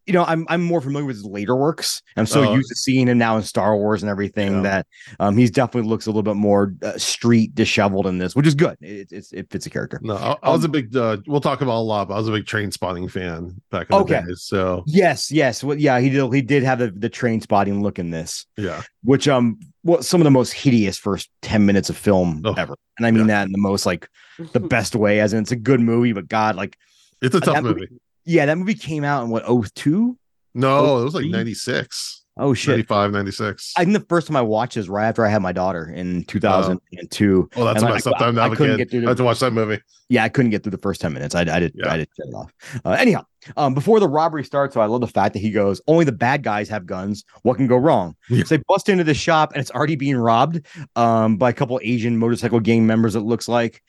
you 0.07 0.15
know, 0.15 0.25
I'm 0.25 0.47
I'm 0.49 0.63
more 0.63 0.81
familiar 0.81 1.05
with 1.07 1.17
his 1.17 1.25
later 1.27 1.55
works. 1.55 2.01
I'm 2.17 2.25
so 2.27 2.41
Oh. 2.43 2.55
used 2.55 2.71
to 2.71 2.75
seeing 2.75 3.09
him 3.09 3.19
now 3.19 3.37
in 3.37 3.43
Star 3.43 3.77
Wars 3.77 4.03
and 4.03 4.09
everything 4.11 4.53
Yeah. 4.55 4.63
that 4.63 4.87
um, 5.21 5.37
he's 5.37 5.51
definitely 5.51 5.89
looks 5.91 6.07
a 6.07 6.11
little 6.11 6.23
bit 6.23 6.37
more 6.37 6.75
uh, 6.83 6.97
street 6.97 7.55
disheveled 7.55 8.07
in 8.07 8.17
this, 8.19 8.35
which 8.35 8.47
is 8.47 8.55
good. 8.55 8.77
It, 8.81 9.09
it's 9.13 9.33
it 9.33 9.51
fits 9.51 9.67
a 9.67 9.71
character. 9.71 10.01
No, 10.03 10.17
I, 10.17 10.37
I 10.43 10.51
was 10.51 10.65
a 10.65 10.67
Um, 10.67 10.73
big. 10.73 10.97
Uh, 10.97 11.19
we'll 11.27 11.41
talk 11.43 11.61
about 11.61 11.77
a 11.77 11.85
lot, 11.85 12.09
but 12.09 12.15
I 12.15 12.19
was 12.19 12.29
a 12.29 12.33
big 12.33 12.47
Trainspotting 12.47 13.11
fan 13.11 13.61
back 13.71 13.89
in 13.91 13.97
Okay. 13.97 14.21
the 14.23 14.29
days. 14.29 14.43
So 14.43 14.83
Yes, 14.87 15.31
yes, 15.31 15.63
well, 15.63 15.79
yeah, 15.79 16.01
he 16.01 16.09
did. 16.11 16.33
He 16.33 16.41
did 16.43 16.63
have 16.63 16.79
the 16.79 16.91
the 16.91 17.11
Trainspotting 17.11 17.83
look 17.83 17.99
in 17.99 18.11
this, 18.11 18.47
yeah, 18.57 18.81
which 19.05 19.29
um, 19.29 19.59
was 19.85 20.09
some 20.09 20.21
of 20.21 20.25
the 20.25 20.31
most 20.33 20.53
hideous 20.53 20.97
first 20.99 21.29
ten 21.43 21.65
minutes 21.67 21.91
of 21.91 21.97
film 21.97 22.43
Oh, 22.45 22.55
ever, 22.55 22.75
and 22.99 23.07
I 23.07 23.11
mean 23.13 23.27
that 23.29 23.47
in 23.47 23.53
the 23.53 23.59
most 23.59 23.85
like 23.87 24.09
the 24.53 24.61
best 24.77 24.95
way, 24.95 25.21
as 25.21 25.33
in 25.33 25.41
it's 25.43 25.53
a 25.53 25.57
good 25.57 25.81
movie, 25.81 26.13
but 26.13 26.29
God, 26.29 26.57
like 26.57 26.77
it's 27.21 27.35
a 27.35 27.41
tough 27.41 27.55
that 27.55 27.63
movie. 27.65 27.89
yeah, 28.25 28.47
that 28.47 28.59
movie 28.59 28.75
came 28.75 29.05
out 29.05 29.23
in 29.25 29.31
what 29.31 29.43
oh 29.47 29.65
two 29.75 30.19
No, 30.55 31.01
it 31.01 31.05
was 31.05 31.15
like 31.15 31.27
96, 31.27 32.25
oh 32.39 32.55
shit 32.55 32.71
95, 32.73 33.13
96. 33.13 33.73
I 33.77 33.85
think 33.85 33.97
the 33.99 34.07
first 34.09 34.27
time 34.27 34.37
I 34.37 34.43
watched 34.43 34.77
is 34.77 34.89
right 34.89 35.07
after 35.07 35.25
I 35.25 35.29
had 35.29 35.43
my 35.43 35.53
daughter 35.53 35.91
in 35.91 36.25
2002. 36.25 37.51
oh, 37.57 37.65
that's 37.65 37.79
and 37.83 37.89
a 37.89 37.91
I- 37.91 37.95
messed 37.95 38.07
up 38.07 38.19
time 38.19 38.35
to 38.37 38.41
I 38.43 38.47
a 38.49 38.51
couldn't 38.57 38.77
kid. 38.79 38.89
get 38.89 38.91
through 38.91 39.07
I 39.07 39.11
had 39.11 39.17
to 39.19 39.25
watch 39.25 39.41
that 39.41 39.53
movie. 39.53 39.81
Yeah, 40.09 40.25
I 40.25 40.29
couldn't 40.29 40.51
get 40.51 40.63
through 40.63 40.73
the 40.73 40.79
first 40.79 41.01
10 41.01 41.13
minutes. 41.15 41.35
I, 41.35 41.41
I 41.43 41.59
did, 41.61 41.73
Yeah. 41.75 41.91
I 41.91 41.97
did 41.99 42.09
shut 42.15 42.27
it 42.29 42.35
off. 42.35 42.53
Uh, 42.85 42.91
anyhow, 42.91 43.25
um, 43.57 43.73
before 43.73 43.99
the 43.99 44.09
robbery 44.09 44.45
starts, 44.45 44.75
so 44.75 44.83
I 44.83 44.85
love 44.85 45.01
the 45.01 45.07
fact 45.07 45.33
that 45.33 45.39
he 45.39 45.51
goes, 45.51 45.81
only 45.87 46.05
the 46.05 46.13
bad 46.13 46.43
guys 46.43 46.69
have 46.69 46.85
guns. 46.85 47.25
What 47.43 47.57
can 47.57 47.67
go 47.67 47.77
wrong? 47.79 48.15
Yeah. 48.29 48.45
So 48.45 48.57
they 48.59 48.63
bust 48.69 48.91
into 48.91 49.05
the 49.05 49.15
shop 49.15 49.53
and 49.53 49.61
it's 49.63 49.71
already 49.71 49.97
being 49.97 50.17
robbed 50.17 50.61
um, 50.97 51.39
by 51.39 51.49
a 51.49 51.53
couple 51.55 51.81
Asian 51.83 52.19
motorcycle 52.19 52.61
gang 52.61 52.87
members, 52.87 53.15
it 53.17 53.21
looks 53.21 53.49
like. 53.49 53.83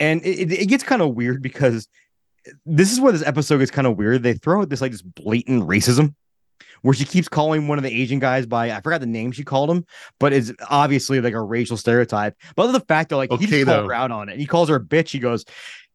And 0.00 0.24
it, 0.24 0.50
it, 0.50 0.66
gets 0.66 0.82
kind 0.82 1.02
of 1.02 1.14
weird 1.14 1.42
because 1.42 1.86
this 2.64 2.90
is 2.90 3.00
where 3.00 3.12
this 3.12 3.22
episode 3.24 3.58
gets 3.58 3.70
kind 3.70 3.86
of 3.86 3.96
weird. 3.96 4.22
They 4.22 4.34
throw 4.34 4.62
out 4.62 4.70
this 4.70 4.80
like 4.80 4.92
this 4.92 5.02
blatant 5.02 5.68
racism 5.68 6.14
where 6.82 6.94
she 6.94 7.04
keeps 7.04 7.28
calling 7.28 7.68
one 7.68 7.78
of 7.78 7.84
the 7.84 7.90
Asian 7.90 8.18
guys 8.18 8.46
by 8.46 8.70
I 8.70 8.80
forgot 8.80 9.00
the 9.00 9.06
name 9.06 9.32
she 9.32 9.44
called 9.44 9.70
him, 9.70 9.84
but 10.18 10.32
it's 10.32 10.52
obviously 10.68 11.20
like 11.20 11.34
a 11.34 11.40
racial 11.40 11.76
stereotype. 11.76 12.34
But 12.56 12.72
the 12.72 12.80
fact 12.80 13.10
that 13.10 13.16
like 13.16 13.30
he 13.32 13.38
just 13.38 13.52
Okay, 13.52 13.64
called 13.64 13.86
her 13.86 13.92
out 13.92 14.10
on 14.10 14.28
it, 14.28 14.38
he 14.38 14.46
calls 14.46 14.68
her 14.70 14.76
a 14.76 14.80
bitch. 14.80 15.10
He 15.10 15.18
goes, 15.18 15.44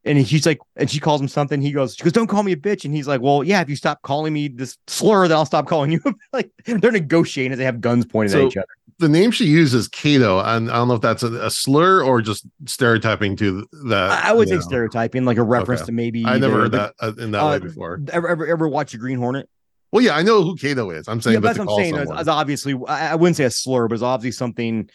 and 0.04 0.20
he's 0.20 0.46
like, 0.46 0.60
and 0.76 0.90
she 0.90 1.00
calls 1.00 1.20
him 1.20 1.28
something. 1.28 1.62
He 1.62 1.72
goes, 1.72 1.96
she 1.96 2.04
goes, 2.04 2.14
don't 2.14 2.28
call 2.28 2.44
me 2.44 2.52
a 2.52 2.58
bitch. 2.58 2.86
And 2.86 2.94
he's 2.94 3.08
like, 3.08 3.22
well, 3.22 3.44
yeah, 3.44 3.62
if 3.62 3.70
you 3.70 3.76
stop 3.76 4.04
calling 4.04 4.34
me 4.34 4.48
this 4.48 4.78
slur, 4.88 5.28
then 5.28 5.36
I'll 5.36 5.46
stop 5.48 5.68
calling 5.68 5.92
you. 5.92 6.02
like 6.34 6.52
they're 6.66 6.92
negotiating 6.92 7.54
as 7.54 7.58
they 7.58 7.66
have 7.66 7.82
guns 7.82 8.06
pointed 8.06 8.32
So- 8.32 8.42
at 8.42 8.48
each 8.48 8.58
other. 8.58 8.68
The 9.00 9.10
name 9.10 9.32
she 9.32 9.46
uses, 9.46 9.90
Kato, 9.90 10.40
and 10.40 10.72
I 10.72 10.76
don't 10.76 10.88
know 10.88 10.94
if 10.94 11.02
that's 11.02 11.22
a, 11.22 11.34
a 11.46 11.52
slur 11.52 12.02
or 12.02 12.22
just 12.22 12.46
stereotyping 12.66 13.36
to 13.38 13.68
that. 13.88 14.24
I, 14.26 14.30
I 14.30 14.34
would 14.34 14.48
say 14.48 14.56
know. 14.56 14.62
stereotyping, 14.62 15.26
like 15.26 15.38
a 15.38 15.44
reference 15.44 15.82
Okay. 15.82 15.88
to 15.88 15.92
maybe. 15.92 16.26
I 16.26 16.38
never 16.38 16.62
heard 16.62 16.72
the- 16.72 16.78
that 16.78 16.94
uh, 17.02 17.12
in 17.22 17.32
that 17.32 17.42
uh, 17.42 17.50
way 17.50 17.60
before. 17.60 18.00
Ever, 18.14 18.30
ever, 18.30 18.48
ever 18.48 18.68
watch 18.70 18.94
the 18.94 18.98
Green 18.98 19.18
Hornet? 19.18 19.50
Well, 19.92 20.02
yeah, 20.04 20.16
I 20.16 20.24
know 20.24 20.44
who 20.44 20.56
Kato 20.56 20.90
is. 20.92 21.08
I'm 21.10 21.20
saying, 21.22 21.36
yeah, 21.36 21.40
but 21.42 21.48
that's 21.48 21.60
what 21.60 21.70
I'm 21.70 21.78
saying. 21.94 21.96
It's, 22.18 22.28
obviously, 22.30 22.74
I, 22.88 23.12
I 23.12 23.16
wouldn't 23.16 23.36
say 23.36 23.44
a 23.44 23.50
slur, 23.52 23.88
but 23.90 23.96
it's 23.96 24.04
obviously 24.04 24.38
something. 24.38 24.90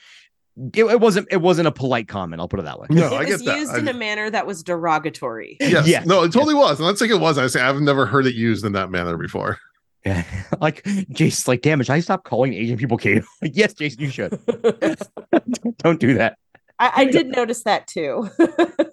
It, 0.75 0.85
it 0.85 1.01
wasn't. 1.01 1.29
It 1.31 1.39
wasn't 1.43 1.69
a 1.69 1.73
polite 1.73 2.09
comment. 2.09 2.41
I'll 2.41 2.49
put 2.49 2.61
it 2.61 2.65
that 2.65 2.81
way. 2.81 2.87
No, 2.91 3.07
it 3.07 3.13
I 3.13 3.19
was 3.21 3.27
get 3.43 3.45
that. 3.45 3.59
used 3.59 3.73
I- 3.73 3.79
in 3.81 3.89
a 3.89 3.95
manner 3.95 4.31
that 4.31 4.47
was 4.47 4.63
derogatory. 4.63 5.59
Yes. 5.61 5.87
Yes. 5.87 6.07
No, 6.07 6.23
it 6.23 6.33
totally 6.33 6.55
was. 6.55 6.81
I'm 6.81 6.87
not 6.87 6.99
saying 6.99 7.11
it 7.13 7.21
was. 7.21 7.37
I 7.39 7.47
say 7.49 7.61
I've 7.61 7.81
never 7.81 8.07
heard 8.07 8.27
it 8.27 8.35
used 8.35 8.65
in 8.65 8.73
that 8.73 8.91
manner 8.91 9.17
before. 9.19 9.59
Yeah, 10.05 10.25
like 10.61 10.85
Jason's 11.11 11.49
like, 11.49 11.63
damn 11.63 11.81
it, 11.81 11.85
should 11.85 11.93
I 11.93 12.01
stop 12.01 12.25
calling 12.25 12.55
Asian 12.55 12.77
people 12.77 12.97
Kato? 12.97 13.25
Like, 13.43 13.53
yes, 13.55 13.75
Jason, 13.75 14.01
you 14.01 14.11
should. 14.11 14.39
Don't 15.79 16.01
do 16.01 16.15
that. 16.15 16.39
I, 16.79 16.93
I 16.97 17.05
did 17.05 17.29
notice 17.29 17.63
that 17.65 17.87
too. 17.87 18.31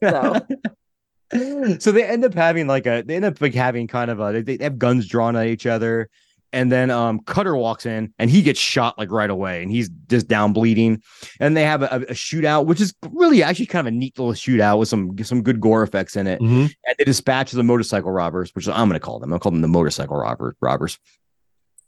so 0.04 0.40
so 1.80 1.92
they 1.92 2.04
end 2.04 2.26
up 2.26 2.34
having 2.34 2.68
like 2.68 2.86
a 2.86 3.04
they 3.06 3.16
end 3.16 3.26
up 3.26 3.40
like 3.42 3.54
having 3.54 3.88
kind 3.88 4.12
of 4.12 4.20
a 4.20 4.42
they, 4.42 4.58
they 4.58 4.64
have 4.64 4.80
guns 4.80 5.08
drawn 5.08 5.36
at 5.36 5.48
each 5.48 5.66
other 5.66 6.10
and 6.54 6.72
then 6.72 6.90
um 6.90 7.20
cutter 7.22 7.56
walks 7.56 7.86
in 7.86 8.14
and 8.20 8.30
he 8.30 8.42
gets 8.42 8.60
shot 8.60 8.98
like 8.98 9.12
right 9.12 9.30
away 9.30 9.62
and 9.62 9.72
he's 9.72 9.90
just 10.08 10.28
down 10.28 10.54
bleeding. 10.54 11.02
And 11.40 11.56
they 11.56 11.64
have 11.64 11.84
a, 11.84 11.88
a 11.88 12.14
shootout 12.14 12.66
which 12.66 12.82
is 12.82 12.94
really 13.12 13.44
actually 13.44 13.66
kind 13.68 13.88
of 13.88 13.94
a 13.94 13.96
neat 13.96 14.18
little 14.18 14.34
shootout 14.34 14.80
with 14.80 14.90
some 14.90 15.18
some 15.24 15.42
good 15.44 15.60
gore 15.60 15.84
effects 15.84 16.16
in 16.16 16.28
it. 16.28 16.42
And 16.86 16.96
they 16.98 17.04
dispatch 17.04 17.52
the 17.52 17.64
motorcycle 17.64 18.12
robbers 18.12 18.54
which 18.56 18.68
i'm 18.68 18.88
going 18.88 19.00
to 19.00 19.06
call 19.06 19.20
them. 19.20 19.34
I'll 19.34 19.40
call 19.40 19.52
them 19.52 19.62
the 19.62 19.68
motorcycle 19.68 20.18
robber, 20.18 20.56
robbers. 20.62 21.00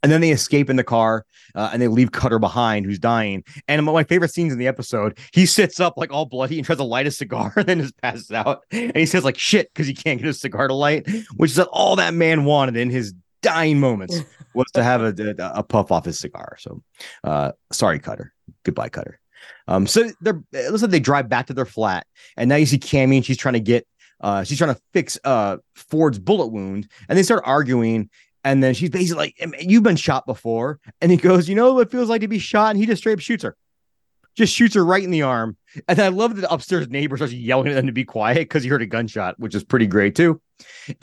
And 0.02 0.10
then 0.10 0.20
they 0.20 0.30
escape 0.30 0.70
in 0.70 0.76
the 0.76 0.84
car 0.84 1.26
uh, 1.54 1.70
and 1.72 1.82
they 1.82 1.88
leave 1.88 2.12
Cutter 2.12 2.38
behind, 2.38 2.86
who's 2.86 2.98
dying. 2.98 3.44
And 3.68 3.84
my 3.84 4.04
favorite 4.04 4.32
scenes 4.32 4.52
in 4.52 4.58
the 4.58 4.66
episode, 4.66 5.18
he 5.32 5.46
sits 5.46 5.78
up 5.78 5.94
like 5.96 6.10
all 6.10 6.24
bloody 6.24 6.58
and 6.58 6.64
tries 6.64 6.78
to 6.78 6.84
light 6.84 7.06
a 7.06 7.10
cigar 7.10 7.52
and 7.56 7.66
then 7.66 7.80
just 7.80 8.00
passes 8.00 8.30
out. 8.30 8.62
And 8.70 8.96
he 8.96 9.06
says, 9.06 9.24
like, 9.24 9.38
shit, 9.38 9.72
because 9.72 9.86
he 9.86 9.94
can't 9.94 10.20
get 10.20 10.28
a 10.28 10.34
cigar 10.34 10.68
to 10.68 10.74
light, 10.74 11.08
which 11.36 11.50
is 11.50 11.58
all 11.58 11.96
that 11.96 12.14
man 12.14 12.44
wanted 12.44 12.76
in 12.76 12.90
his 12.90 13.14
dying 13.42 13.80
moments 13.80 14.20
was 14.54 14.66
to 14.74 14.82
have 14.82 15.02
a, 15.02 15.34
a, 15.38 15.60
a 15.60 15.62
puff 15.62 15.90
off 15.92 16.04
his 16.04 16.18
cigar. 16.18 16.56
So, 16.58 16.82
uh, 17.24 17.52
sorry, 17.72 17.98
Cutter. 17.98 18.32
Goodbye, 18.64 18.88
Cutter. 18.88 19.20
Um, 19.68 19.86
so 19.86 20.10
they're 20.20 20.42
it 20.52 20.70
looks 20.70 20.82
like 20.82 20.90
they 20.90 21.00
drive 21.00 21.28
back 21.28 21.46
to 21.46 21.54
their 21.54 21.64
flat, 21.64 22.06
and 22.36 22.48
now 22.48 22.56
you 22.56 22.66
see 22.66 22.78
Cammy, 22.78 23.16
and 23.16 23.24
she's 23.24 23.38
trying 23.38 23.54
to 23.54 23.60
get 23.60 23.86
uh 24.20 24.44
she's 24.44 24.58
trying 24.58 24.74
to 24.74 24.80
fix 24.92 25.18
uh 25.24 25.56
Ford's 25.74 26.18
bullet 26.18 26.48
wound, 26.48 26.88
and 27.08 27.16
they 27.18 27.22
start 27.22 27.42
arguing. 27.46 28.10
And 28.42 28.62
then 28.62 28.72
she's 28.72 28.88
basically 28.88 29.34
like, 29.38 29.54
You've 29.60 29.82
been 29.82 29.96
shot 29.96 30.24
before. 30.24 30.80
And 31.02 31.10
he 31.10 31.18
goes, 31.18 31.46
You 31.46 31.54
know 31.54 31.74
what 31.74 31.88
it 31.88 31.90
feels 31.90 32.08
like 32.08 32.22
to 32.22 32.28
be 32.28 32.38
shot? 32.38 32.70
And 32.70 32.78
he 32.78 32.86
just 32.86 33.02
straight 33.02 33.12
up 33.12 33.20
shoots 33.20 33.42
her. 33.42 33.54
Just 34.34 34.54
shoots 34.54 34.74
her 34.76 34.82
right 34.84 35.04
in 35.04 35.10
the 35.10 35.20
arm. 35.20 35.58
And 35.88 35.98
I 35.98 36.08
love 36.08 36.34
that 36.34 36.40
the 36.40 36.50
upstairs 36.50 36.88
neighbor 36.88 37.18
starts 37.18 37.34
yelling 37.34 37.68
at 37.68 37.74
them 37.74 37.86
to 37.86 37.92
be 37.92 38.04
quiet 38.04 38.38
because 38.38 38.62
he 38.62 38.70
heard 38.70 38.80
a 38.80 38.86
gunshot, 38.86 39.38
which 39.38 39.54
is 39.54 39.62
pretty 39.62 39.86
great 39.86 40.14
too. 40.14 40.40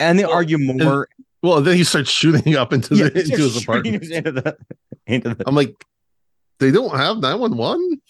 And 0.00 0.18
they 0.18 0.24
Well, 0.24 0.34
argue 0.34 0.58
more. 0.58 1.08
Well, 1.42 1.60
then 1.60 1.76
he 1.76 1.84
starts 1.84 2.10
shooting 2.10 2.56
up 2.56 2.72
into 2.72 2.94
Yeah, 2.96 3.08
the 3.10 3.20
into 3.20 3.36
his 3.36 3.62
apartment. 3.62 4.02
into 4.10 4.32
the 4.32 4.56
into 5.06 5.34
the 5.34 5.44
I'm 5.46 5.54
like, 5.54 5.72
they 6.58 6.70
don't 6.70 6.96
have 6.96 7.18
911 7.18 8.00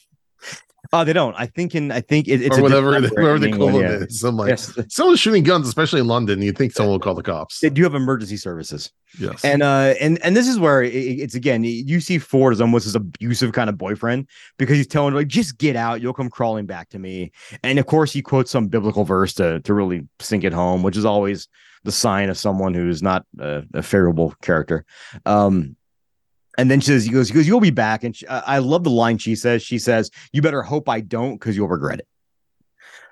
Oh, 0.91 1.05
they 1.05 1.13
don't. 1.13 1.35
I 1.37 1.45
think 1.45 1.75
in 1.75 1.93
I 1.93 2.01
think 2.01 2.29
it, 2.29 2.41
it's 2.41 2.57
or 2.57 2.63
whatever, 2.63 2.93
whatever 2.93 3.39
the 3.39 3.49
equivalent 3.49 3.81
yeah. 3.91 4.07
is. 4.07 4.25
I'm 4.25 4.39
like, 4.39 4.49
yes, 4.49 4.73
someone's 4.89 5.21
shooting 5.21 5.43
guns, 5.43 5.69
especially 5.69 6.01
in 6.01 6.07
London. 6.07 6.41
You'd 6.41 6.57
think 6.57 6.73
someone 6.73 6.93
will 6.93 6.99
call 7.01 7.15
the 7.15 7.23
cops. 7.23 7.61
they 7.61 7.69
do 7.69 7.83
have 7.83 7.95
emergency 7.95 8.39
services. 8.39 8.91
Yes. 9.21 9.45
And 9.45 9.63
uh 9.63 9.95
and 10.01 10.19
and 10.25 10.35
this 10.35 10.49
is 10.49 10.59
where 10.59 10.83
it- 10.83 10.95
it's 10.95 11.35
again 11.35 11.63
you 11.63 12.01
see 12.01 12.19
Ford 12.19 12.55
as 12.55 12.61
almost 12.63 12.87
this 12.87 12.95
abusive 12.95 13.53
kind 13.53 13.69
of 13.69 13.77
boyfriend 13.77 14.29
because 14.57 14.79
he's 14.79 14.87
telling 14.87 15.13
like 15.15 15.29
just 15.29 15.59
get 15.59 15.77
out 15.77 16.01
you'll 16.01 16.15
come 16.15 16.31
crawling 16.31 16.65
back 16.65 16.89
to 16.91 16.99
me 16.99 17.33
and 17.63 17.79
of 17.79 17.85
course 17.87 18.11
he 18.13 18.23
quotes 18.23 18.51
some 18.51 18.69
biblical 18.69 19.05
verse 19.05 19.35
to 19.35 19.61
to 19.61 19.75
really 19.75 20.07
sink 20.21 20.43
it 20.45 20.53
home 20.55 20.83
which 20.83 20.97
is 20.97 21.05
always 21.05 21.49
the 21.85 21.93
sign 21.93 22.29
of 22.29 22.39
someone 22.39 22.75
who's 22.75 23.03
not 23.03 23.25
a, 23.39 23.63
a 23.75 23.83
favorable 23.83 24.35
character 24.43 24.85
um 25.27 25.77
and 26.57 26.71
then 26.71 26.81
she 26.81 26.87
says 26.87 27.05
he 27.05 27.11
goes 27.11 27.29
he 27.29 27.35
goes 27.35 27.47
you'll 27.47 27.61
be 27.61 27.71
back 27.71 28.05
and 28.05 28.17
she, 28.17 28.27
I 28.27 28.59
love 28.59 28.85
the 28.85 28.91
line 28.91 29.19
she 29.19 29.35
says 29.35 29.63
she 29.63 29.79
says 29.79 30.11
you 30.33 30.43
better 30.43 30.63
hope 30.63 30.89
I 30.89 31.01
don't 31.01 31.35
because 31.35 31.57
you'll 31.57 31.69
regret 31.69 32.01
it 32.01 32.09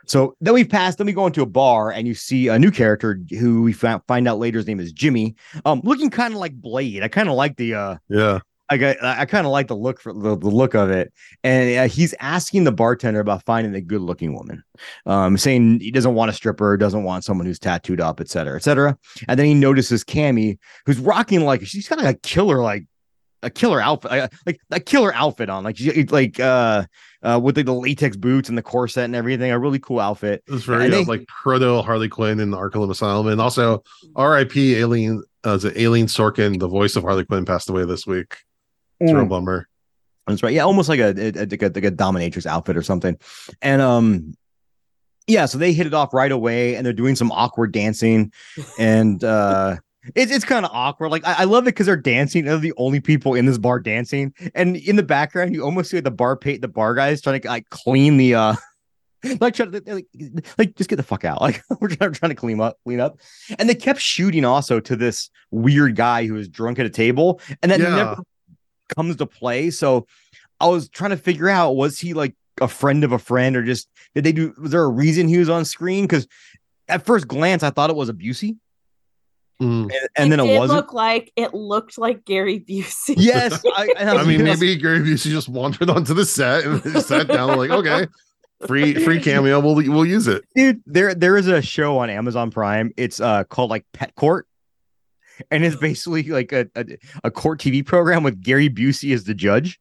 so 0.06 0.36
then 0.40 0.54
we 0.54 0.64
pass, 0.64 0.96
then 0.96 1.06
we 1.06 1.12
go 1.12 1.26
into 1.26 1.42
a 1.42 1.46
bar 1.46 1.90
and 1.90 2.06
you 2.06 2.14
see 2.14 2.48
a 2.48 2.58
new 2.58 2.70
character 2.70 3.20
who 3.38 3.62
we 3.62 3.72
fi- 3.72 4.00
find 4.06 4.26
out 4.28 4.38
later 4.38 4.58
his 4.58 4.66
name 4.66 4.80
is 4.80 4.92
Jimmy. 4.92 5.34
Um, 5.64 5.80
looking 5.84 6.10
kind 6.10 6.32
of 6.32 6.40
like 6.40 6.54
Blade. 6.54 7.02
I 7.02 7.08
kind 7.08 7.28
of 7.28 7.34
like 7.34 7.56
the 7.56 7.74
uh 7.74 7.96
yeah. 8.08 8.38
I 8.68 8.76
got 8.76 9.02
I 9.02 9.24
kind 9.26 9.46
of 9.46 9.52
like 9.52 9.68
the 9.68 9.76
look 9.76 10.00
for 10.00 10.12
the, 10.12 10.36
the 10.36 10.48
look 10.48 10.74
of 10.74 10.90
it. 10.90 11.12
And 11.44 11.78
uh, 11.78 11.88
he's 11.88 12.14
asking 12.20 12.64
the 12.64 12.72
bartender 12.72 13.20
about 13.20 13.44
finding 13.44 13.74
a 13.74 13.80
good 13.80 14.00
looking 14.00 14.34
woman. 14.34 14.64
Um, 15.06 15.38
saying 15.38 15.80
he 15.80 15.90
doesn't 15.90 16.14
want 16.14 16.30
a 16.30 16.34
stripper, 16.34 16.76
doesn't 16.76 17.04
want 17.04 17.24
someone 17.24 17.46
who's 17.46 17.58
tattooed 17.58 18.00
up, 18.00 18.20
et 18.20 18.28
cetera, 18.28 18.56
et 18.56 18.62
cetera. 18.62 18.98
And 19.28 19.38
then 19.38 19.46
he 19.46 19.54
notices 19.54 20.02
Cammy, 20.02 20.58
who's 20.84 20.98
rocking 20.98 21.42
like 21.42 21.64
she's 21.64 21.88
got 21.88 21.98
like 21.98 22.16
a 22.16 22.18
killer 22.18 22.60
like 22.60 22.86
a 23.42 23.50
killer 23.50 23.80
outfit, 23.80 24.10
like, 24.10 24.32
like 24.46 24.60
a 24.72 24.80
killer 24.80 25.14
outfit 25.14 25.48
on, 25.48 25.62
like 25.62 25.78
like 26.10 26.40
uh 26.40 26.84
uh 27.22 27.38
with 27.40 27.56
like 27.56 27.66
the 27.66 27.74
latex 27.74 28.16
boots 28.16 28.48
and 28.48 28.58
the 28.58 28.62
corset 28.62 29.04
and 29.04 29.14
everything. 29.14 29.52
A 29.52 29.58
really 29.58 29.78
cool 29.78 30.00
outfit. 30.00 30.42
It 30.48 30.52
was 30.52 30.64
very 30.64 30.88
they- 30.88 31.04
like 31.04 31.26
proto 31.28 31.82
Harley 31.82 32.08
Quinn 32.08 32.40
in 32.40 32.50
the 32.50 32.56
Arkham 32.56 32.90
Asylum, 32.90 33.28
and 33.28 33.40
also 33.40 33.84
R.I.P. 34.16 34.74
Arleen. 34.74 35.20
Uh, 35.44 35.54
is 35.54 35.64
it 35.64 35.76
Arleen 35.76 36.06
Sorkin, 36.06 36.58
the 36.58 36.66
voice 36.66 36.96
of 36.96 37.04
Harley 37.04 37.24
Quinn, 37.24 37.44
passed 37.44 37.70
away 37.70 37.84
this 37.84 38.04
week. 38.04 38.38
It's 39.00 39.10
a 39.12 39.16
real 39.16 39.26
bummer. 39.26 39.68
That's 40.26 40.42
right. 40.42 40.52
Yeah, 40.52 40.62
almost 40.62 40.88
like 40.88 41.00
a, 41.00 41.14
a, 41.16 41.28
a- 41.42 41.46
like 41.46 41.62
a 41.62 41.66
like 41.66 41.84
a 41.84 41.90
dominatrix 41.90 42.46
outfit 42.46 42.76
or 42.76 42.82
something. 42.82 43.16
And 43.62 43.80
um 43.82 44.34
yeah, 45.28 45.46
so 45.46 45.58
they 45.58 45.72
hit 45.72 45.86
it 45.86 45.94
off 45.94 46.14
right 46.14 46.30
away 46.32 46.76
and 46.76 46.84
they're 46.86 46.92
doing 46.92 47.16
some 47.16 47.32
awkward 47.32 47.72
dancing 47.72 48.32
and 48.78 49.22
uh 49.24 49.76
it's 50.14 50.30
it's 50.32 50.44
kind 50.44 50.64
of 50.64 50.70
awkward. 50.72 51.10
Like 51.10 51.26
I, 51.26 51.34
I 51.38 51.44
love 51.44 51.64
it 51.64 51.74
because 51.74 51.86
they're 51.86 51.96
dancing. 51.96 52.44
They're 52.44 52.58
the 52.58 52.72
only 52.76 53.00
people 53.00 53.34
in 53.34 53.44
this 53.46 53.58
bar 53.58 53.80
dancing, 53.80 54.32
and 54.54 54.76
in 54.76 54.94
the 54.94 55.02
background, 55.02 55.52
you 55.52 55.64
almost 55.64 55.90
see 55.90 55.96
like, 55.96 56.04
the 56.04 56.12
bar 56.12 56.36
pay 56.36 56.58
the 56.58 56.68
bar 56.68 56.94
guys 56.94 57.20
trying 57.20 57.40
to 57.40 57.48
like 57.48 57.68
clean 57.70 58.16
the 58.16 58.34
uh 58.36 58.54
like 59.40 59.54
trying 59.54 59.72
to 59.72 59.82
like, 59.92 60.06
like 60.58 60.76
just 60.76 60.88
get 60.88 60.94
the 60.96 61.02
fuck 61.02 61.24
out. 61.24 61.40
Like 61.40 61.60
we're 61.80 61.88
trying, 61.88 62.12
trying 62.12 62.30
to 62.30 62.36
clean 62.36 62.60
up, 62.60 62.78
clean 62.84 63.00
up. 63.00 63.18
And 63.58 63.68
they 63.68 63.74
kept 63.74 63.98
shooting 64.00 64.44
also 64.44 64.78
to 64.78 64.94
this 64.94 65.28
weird 65.50 65.96
guy 65.96 66.24
who 66.26 66.34
was 66.34 66.48
drunk 66.48 66.78
at 66.78 66.86
a 66.86 66.90
table, 66.90 67.40
and 67.60 67.72
that 67.72 67.80
Yeah. 67.80 67.96
never 67.96 68.16
comes 68.88 69.16
to 69.16 69.26
play. 69.26 69.70
So 69.70 70.06
I 70.60 70.66
was 70.68 70.88
trying 70.88 71.10
to 71.10 71.16
figure 71.16 71.48
out 71.48 71.72
was 71.76 71.98
he 71.98 72.14
like 72.14 72.34
a 72.60 72.68
friend 72.68 73.04
of 73.04 73.12
a 73.12 73.18
friend 73.18 73.56
or 73.56 73.62
just 73.62 73.88
did 74.14 74.24
they 74.24 74.32
do 74.32 74.54
was 74.58 74.70
there 74.70 74.82
a 74.84 74.88
reason 74.88 75.28
he 75.28 75.38
was 75.38 75.48
on 75.50 75.64
screen? 75.64 76.04
Because 76.04 76.26
at 76.88 77.04
first 77.04 77.28
glance 77.28 77.62
I 77.62 77.70
thought 77.70 77.90
it 77.90 77.96
was 77.96 78.10
Abusey, 78.10 78.56
Mm. 79.60 79.84
and, 79.84 79.92
and 80.16 80.32
then 80.32 80.38
it 80.40 80.46
did 80.48 80.58
wasn't. 80.58 80.76
look 80.76 80.92
like 80.92 81.32
it 81.34 81.54
looked 81.54 81.96
like 81.96 82.26
Gary 82.26 82.60
Busey. 82.60 83.14
yes, 83.16 83.62
I, 83.76 83.88
and 83.98 84.10
I 84.10 84.22
mean, 84.24 84.44
just- 84.44 84.60
maybe 84.60 84.76
Gary 84.76 85.00
Busey 85.00 85.30
just 85.30 85.48
wandered 85.48 85.88
onto 85.88 86.12
the 86.12 86.26
set 86.26 86.64
and 86.64 86.82
just 86.82 87.08
sat 87.08 87.26
down, 87.26 87.56
like, 87.56 87.70
okay, 87.70 88.06
free 88.66 88.94
free 89.02 89.18
cameo, 89.18 89.58
we'll 89.60 89.74
we'll 89.76 90.04
use 90.04 90.26
it. 90.28 90.44
dude 90.54 90.82
there 90.84 91.14
there 91.14 91.38
is 91.38 91.46
a 91.48 91.60
show 91.62 91.96
on 91.98 92.08
amazon 92.10 92.50
prime 92.50 92.90
it's 92.98 93.18
uh 93.20 93.44
called 93.44 93.70
like 93.70 93.84
pet 93.94 94.14
court 94.14 94.46
and 95.50 95.64
it's 95.64 95.76
basically 95.76 96.22
like 96.24 96.52
a, 96.52 96.66
a, 96.76 96.84
a 97.24 97.30
court 97.30 97.60
tv 97.60 97.84
program 97.84 98.22
with 98.22 98.40
gary 98.42 98.68
busey 98.68 99.12
as 99.14 99.24
the 99.24 99.34
judge. 99.34 99.78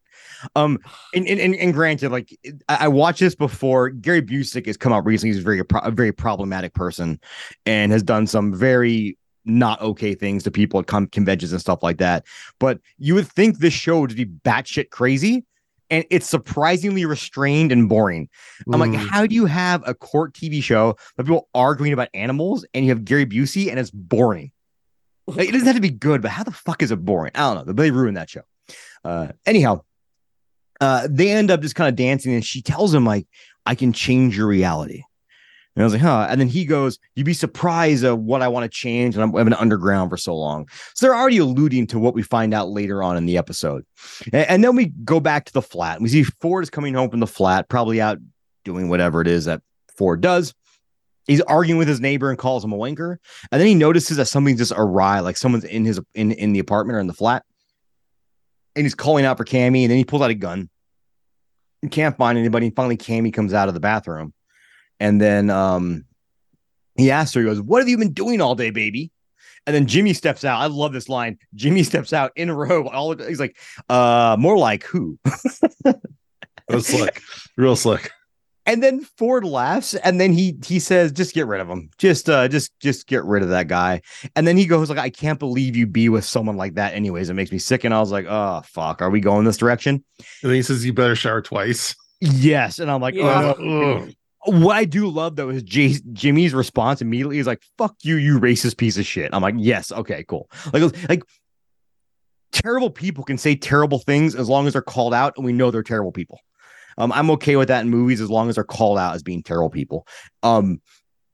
Um 0.55 0.79
and 1.15 1.27
and, 1.27 1.39
and, 1.39 1.55
and 1.55 1.73
granted 1.73 2.11
like 2.11 2.37
I, 2.69 2.77
I 2.81 2.87
watched 2.87 3.19
this 3.19 3.35
before. 3.35 3.89
Gary 3.89 4.21
busey 4.21 4.65
has 4.65 4.77
come 4.77 4.93
out 4.93 5.05
recently. 5.05 5.33
He's 5.35 5.43
very 5.43 5.61
a 5.83 5.91
very 5.91 6.11
problematic 6.11 6.73
person 6.73 7.19
and 7.65 7.91
has 7.91 8.03
done 8.03 8.27
some 8.27 8.53
very 8.53 9.17
not 9.47 9.79
okay 9.81 10.15
things 10.15 10.43
to 10.43 10.49
people 10.51 10.79
at 10.79 10.87
com- 10.87 11.07
conventions 11.07 11.51
and 11.51 11.61
stuff 11.61 11.83
like 11.83 11.97
that. 11.99 12.25
But 12.59 12.79
you 12.97 13.13
would 13.15 13.27
think 13.27 13.59
this 13.59 13.73
show 13.73 13.99
would 13.99 14.15
be 14.15 14.25
batshit 14.25 14.89
crazy 14.89 15.45
and 15.91 16.03
it's 16.09 16.27
surprisingly 16.27 17.05
restrained 17.05 17.71
and 17.71 17.87
boring. 17.87 18.27
I'm 18.73 18.79
like, 18.79 18.89
Mm. 18.89 19.07
how 19.07 19.27
do 19.27 19.35
you 19.35 19.45
have 19.45 19.83
a 19.87 19.93
court 19.93 20.33
TV 20.33 20.63
show 20.63 20.97
of 21.19 21.25
people 21.27 21.47
arguing 21.53 21.93
about 21.93 22.09
animals 22.15 22.65
and 22.73 22.85
you 22.85 22.91
have 22.91 23.05
Gary 23.05 23.27
Busey 23.27 23.69
and 23.69 23.77
it's 23.77 23.91
boring? 23.91 24.51
Like, 25.27 25.49
it 25.49 25.51
doesn't 25.53 25.65
have 25.67 25.75
to 25.75 25.81
be 25.81 25.89
good, 25.89 26.21
but 26.21 26.31
how 26.31 26.43
the 26.43 26.51
fuck 26.51 26.83
is 26.83 26.91
it 26.91 27.03
boring? 27.03 27.31
I 27.35 27.53
don't 27.53 27.65
know. 27.67 27.73
They 27.73 27.91
ruined 27.91 28.17
that 28.17 28.29
show. 28.29 28.41
Uh, 29.03 29.29
anyhow, 29.45 29.81
uh, 30.81 31.07
they 31.09 31.31
end 31.31 31.51
up 31.51 31.61
just 31.61 31.75
kind 31.75 31.89
of 31.89 31.95
dancing 31.95 32.33
and 32.33 32.45
she 32.45 32.61
tells 32.61 32.93
him, 32.93 33.05
like, 33.05 33.27
I 33.65 33.75
can 33.75 33.93
change 33.93 34.37
your 34.37 34.47
reality. 34.47 35.03
And 35.75 35.81
I 35.81 35.85
was 35.85 35.93
like, 35.93 36.01
huh. 36.01 36.27
And 36.29 36.39
then 36.39 36.47
he 36.47 36.63
goes, 36.63 36.99
You'd 37.15 37.25
be 37.25 37.33
surprised 37.33 38.05
at 38.05 38.17
what 38.17 38.41
I 38.41 38.47
want 38.47 38.63
to 38.63 38.69
change. 38.69 39.15
And 39.15 39.23
I'm, 39.23 39.35
I've 39.35 39.43
been 39.43 39.53
underground 39.53 40.09
for 40.09 40.15
so 40.15 40.33
long. 40.33 40.69
So 40.93 41.05
they're 41.05 41.15
already 41.15 41.39
alluding 41.39 41.87
to 41.87 41.99
what 41.99 42.13
we 42.13 42.21
find 42.21 42.53
out 42.53 42.69
later 42.69 43.03
on 43.03 43.17
in 43.17 43.25
the 43.25 43.37
episode. 43.37 43.83
A- 44.31 44.49
And, 44.49 44.63
then 44.63 44.75
we 44.77 44.85
go 45.03 45.19
back 45.19 45.43
to 45.45 45.53
the 45.53 45.61
flat. 45.61 45.99
We 45.99 46.07
see 46.07 46.23
Ford 46.23 46.63
is 46.63 46.69
coming 46.69 46.93
home 46.93 47.09
from 47.09 47.19
the 47.19 47.27
flat, 47.27 47.67
probably 47.67 47.99
out 47.99 48.19
doing 48.63 48.87
whatever 48.87 49.19
it 49.19 49.27
is 49.27 49.45
that 49.45 49.61
Ford 49.97 50.21
does. 50.21 50.53
He's 51.25 51.41
arguing 51.41 51.77
with 51.79 51.87
his 51.87 51.99
neighbor 51.99 52.29
and 52.29 52.37
calls 52.37 52.63
him 52.63 52.71
a 52.71 52.77
wanker. 52.77 53.17
And 53.51 53.59
then 53.59 53.67
he 53.67 53.75
notices 53.75 54.17
that 54.17 54.25
something's 54.25 54.59
just 54.59 54.73
awry, 54.75 55.19
like 55.19 55.37
someone's 55.37 55.63
in 55.63 55.85
his 55.85 55.99
in, 56.13 56.31
in 56.31 56.53
the 56.53 56.59
apartment 56.59 56.97
or 56.97 56.99
in 56.99 57.07
the 57.07 57.13
flat. 57.13 57.43
And 58.75 58.85
he's 58.85 58.95
calling 58.95 59.25
out 59.25 59.37
for 59.37 59.45
Cammy, 59.45 59.83
and 59.83 59.91
then 59.91 59.97
he 59.97 60.05
pulls 60.05 60.21
out 60.21 60.29
a 60.29 60.35
gun. 60.35 60.69
He 61.81 61.87
can't 61.87 62.17
find 62.17 62.37
anybody. 62.37 62.67
And 62.67 62.75
finally, 62.75 62.97
Cammy 62.97 63.33
comes 63.33 63.53
out 63.53 63.67
of 63.67 63.73
the 63.73 63.79
bathroom. 63.79 64.33
And 64.99 65.19
then 65.19 65.49
um 65.49 66.05
he 66.95 67.11
asks 67.11 67.33
her, 67.33 67.41
he 67.41 67.45
goes, 67.45 67.61
What 67.61 67.79
have 67.79 67.89
you 67.89 67.97
been 67.97 68.13
doing 68.13 68.41
all 68.41 68.55
day, 68.55 68.69
baby? 68.69 69.11
And 69.67 69.75
then 69.75 69.87
Jimmy 69.87 70.13
steps 70.13 70.45
out. 70.45 70.61
I 70.61 70.67
love 70.67 70.93
this 70.93 71.09
line. 71.09 71.39
Jimmy 71.55 71.83
steps 71.83 72.13
out 72.13 72.31
in 72.35 72.49
a 72.49 72.55
row. 72.55 72.87
All 72.87 73.15
he's 73.17 73.39
like, 73.39 73.57
uh, 73.89 74.35
more 74.39 74.57
like 74.57 74.83
who? 74.83 75.17
Was 76.69 76.87
slick, 76.87 77.21
real 77.57 77.75
slick. 77.75 78.11
And 78.67 78.81
then 78.81 79.01
Ford 79.01 79.43
laughs, 79.43 79.93
and 79.93 80.19
then 80.19 80.33
he 80.33 80.57
he 80.65 80.79
says, 80.79 81.11
"Just 81.11 81.35
get 81.35 81.45
rid 81.45 81.61
of 81.61 81.69
him. 81.69 81.89
Just 81.97 82.29
uh, 82.29 82.47
just 82.47 82.71
just 82.79 83.05
get 83.07 83.23
rid 83.23 83.43
of 83.43 83.49
that 83.49 83.67
guy." 83.67 84.01
And 84.35 84.47
then 84.47 84.57
he 84.57 84.65
goes 84.65 84.89
like, 84.89 84.97
"I 84.97 85.09
can't 85.11 85.37
believe 85.37 85.75
you 85.75 85.85
be 85.85 86.09
with 86.09 86.25
someone 86.25 86.57
like 86.57 86.73
that." 86.75 86.93
Anyways, 86.95 87.29
it 87.29 87.35
makes 87.35 87.51
me 87.51 87.59
sick. 87.59 87.83
And 87.83 87.93
I 87.93 87.99
was 87.99 88.11
like, 88.11 88.25
"Oh 88.27 88.61
fuck, 88.65 89.01
are 89.01 89.09
we 89.11 89.19
going 89.19 89.45
this 89.45 89.57
direction?" 89.57 90.03
And 90.41 90.49
then 90.49 90.53
he 90.55 90.61
says, 90.63 90.85
"You 90.85 90.93
better 90.93 91.15
shower 91.15 91.41
twice." 91.41 91.95
Yes. 92.21 92.79
And 92.79 92.89
I'm 92.89 93.01
like, 93.01 93.13
Yeah. 93.13 93.53
"Oh." 93.59 93.97
ugh." 94.01 94.11
What 94.47 94.75
I 94.75 94.85
do 94.85 95.07
love 95.09 95.35
though 95.35 95.49
is 95.49 95.63
Jay- 95.63 95.99
Jimmy's 96.13 96.53
response 96.53 97.01
immediately 97.01 97.39
is 97.39 97.47
like, 97.47 97.61
"Fuck 97.77 97.95
you, 98.03 98.15
you 98.15 98.39
racist 98.39 98.77
piece 98.77 98.97
of 98.97 99.05
shit." 99.05 99.29
I'm 99.33 99.41
like, 99.41 99.55
"Yes, 99.57 99.91
okay, 99.91 100.23
cool." 100.27 100.49
Like 100.73 101.09
like 101.09 101.23
terrible 102.51 102.89
people 102.89 103.23
can 103.23 103.37
say 103.37 103.55
terrible 103.55 103.99
things 103.99 104.33
as 104.35 104.47
long 104.47 104.65
as 104.65 104.73
they're 104.73 104.81
called 104.81 105.13
out 105.13 105.33
and 105.35 105.45
we 105.45 105.51
know 105.53 105.71
they're 105.71 105.83
terrible 105.83 106.11
people. 106.11 106.39
Um, 106.97 107.11
I'm 107.11 107.29
okay 107.31 107.55
with 107.55 107.67
that 107.67 107.81
in 107.81 107.89
movies 107.89 108.21
as 108.21 108.29
long 108.29 108.49
as 108.49 108.55
they're 108.55 108.63
called 108.63 108.97
out 108.97 109.15
as 109.15 109.23
being 109.23 109.43
terrible 109.43 109.69
people. 109.69 110.07
Um, 110.43 110.81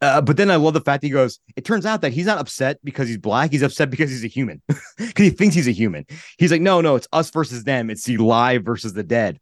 Uh, 0.01 0.19
but 0.19 0.35
then 0.35 0.49
I 0.49 0.55
love 0.55 0.73
the 0.73 0.81
fact 0.81 1.01
that 1.01 1.07
he 1.07 1.13
goes, 1.13 1.39
it 1.55 1.63
turns 1.63 1.85
out 1.85 2.01
that 2.01 2.11
he's 2.11 2.25
not 2.25 2.39
upset 2.39 2.79
because 2.83 3.07
he's 3.07 3.19
black. 3.19 3.51
He's 3.51 3.61
upset 3.61 3.91
because 3.91 4.09
he's 4.09 4.23
a 4.23 4.27
human, 4.27 4.59
because 4.97 5.25
he 5.25 5.29
thinks 5.29 5.53
he's 5.53 5.67
a 5.67 5.71
human. 5.71 6.07
He's 6.39 6.51
like, 6.51 6.61
no, 6.61 6.81
no, 6.81 6.95
it's 6.95 7.07
us 7.13 7.29
versus 7.29 7.63
them. 7.65 7.91
It's 7.91 8.05
the 8.05 8.17
live 8.17 8.63
versus 8.63 8.93
the 8.93 9.03
dead. 9.03 9.39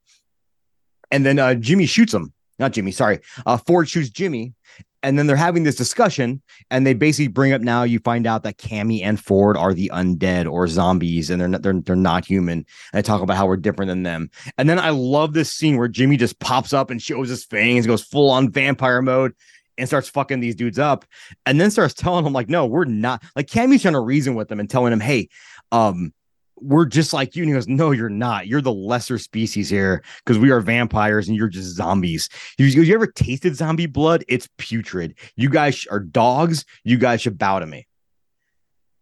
And 1.12 1.25
then 1.25 1.39
uh, 1.39 1.53
Jimmy 1.55 1.86
shoots 1.86 2.13
him. 2.13 2.34
Not 2.60 2.74
Jimmy, 2.74 2.91
sorry. 2.91 3.19
Uh, 3.45 3.58
Ford 3.58 3.89
shoots 3.89 4.10
Jimmy. 4.10 4.54
And 5.02 5.17
then 5.17 5.28
they're 5.28 5.38
having 5.38 5.63
this 5.63 5.78
discussion, 5.78 6.41
and 6.69 6.86
they 6.86 6.93
basically 6.93 7.30
bring 7.30 7.54
up 7.54 7.62
now 7.62 7.84
you 7.84 8.00
find 8.00 8.28
out 8.28 8.43
that 8.43 8.58
Cammy 8.58 9.02
and 9.02 9.17
Ford 9.17 9.56
are 9.56 9.74
the 9.74 9.89
undead 9.93 10.52
or 10.52 10.67
zombies, 10.67 11.30
and 11.30 11.39
they're 11.39 11.48
not, 11.48 11.62
they're, 11.62 11.80
they're 11.80 11.95
not 11.95 12.26
human. 12.26 12.60
And 12.60 12.65
they 12.91 13.02
talk 13.02 13.22
about 13.22 13.38
how 13.38 13.48
we're 13.48 13.56
different 13.56 13.88
than 13.88 14.04
them. 14.04 14.30
And 14.58 14.69
then 14.69 14.78
I 14.78 14.89
love 14.89 15.32
this 15.32 15.54
scene 15.54 15.78
where 15.78 15.88
Jimmy 15.88 16.17
just 16.17 16.39
pops 16.39 16.74
up 16.74 16.89
and 16.89 17.02
shows 17.02 17.30
his 17.30 17.45
fangs, 17.45 17.88
goes 17.88 18.04
full 18.04 18.30
on 18.30 18.52
vampire 18.52 19.02
mode, 19.02 19.34
and 19.78 19.88
starts 19.88 20.10
fucking 20.10 20.41
these 20.41 20.56
dudes 20.56 20.78
up, 20.78 21.06
and 21.45 21.62
then 21.62 21.72
starts 21.72 21.93
telling 21.93 22.26
them 22.26 22.34
like, 22.34 22.50
no, 22.50 22.65
we're 22.65 22.84
not. 22.84 23.24
Like 23.38 23.48
Cammy's 23.48 23.84
trying 23.84 23.93
to 23.93 24.02
reason 24.02 24.36
with 24.36 24.50
them 24.50 24.60
and 24.60 24.69
telling 24.69 24.91
them, 24.91 25.00
hey, 25.00 25.30
um, 25.72 26.13
we're 26.62 26.86
just 26.86 27.13
like 27.13 27.36
you. 27.36 27.43
And 27.43 27.50
he 27.50 27.54
goes, 27.54 27.67
No, 27.67 27.91
you're 27.91 28.10
not. 28.10 28.48
You're 28.48 28.62
the 28.62 28.74
lesser 28.74 29.17
species 29.17 29.69
here 29.69 30.04
because 30.24 30.38
we 30.38 30.52
are 30.52 30.62
vampires 30.62 31.28
and 31.28 31.38
you're 31.38 31.48
just 31.48 31.76
zombies. 31.76 32.30
He 32.58 32.74
goes, 32.74 32.88
You 32.88 32.95
ever 32.95 33.08
tasted 33.08 33.56
zombie 33.56 33.86
blood? 33.86 34.24
It's 34.28 34.48
putrid. 34.58 35.17
You 35.36 35.50
guys 35.50 35.86
are 35.89 36.00
dogs. 36.00 36.65
You 36.84 36.98
guys 36.98 37.22
should 37.22 37.38
bow 37.38 37.60
to 37.60 37.65
me. 37.65 37.88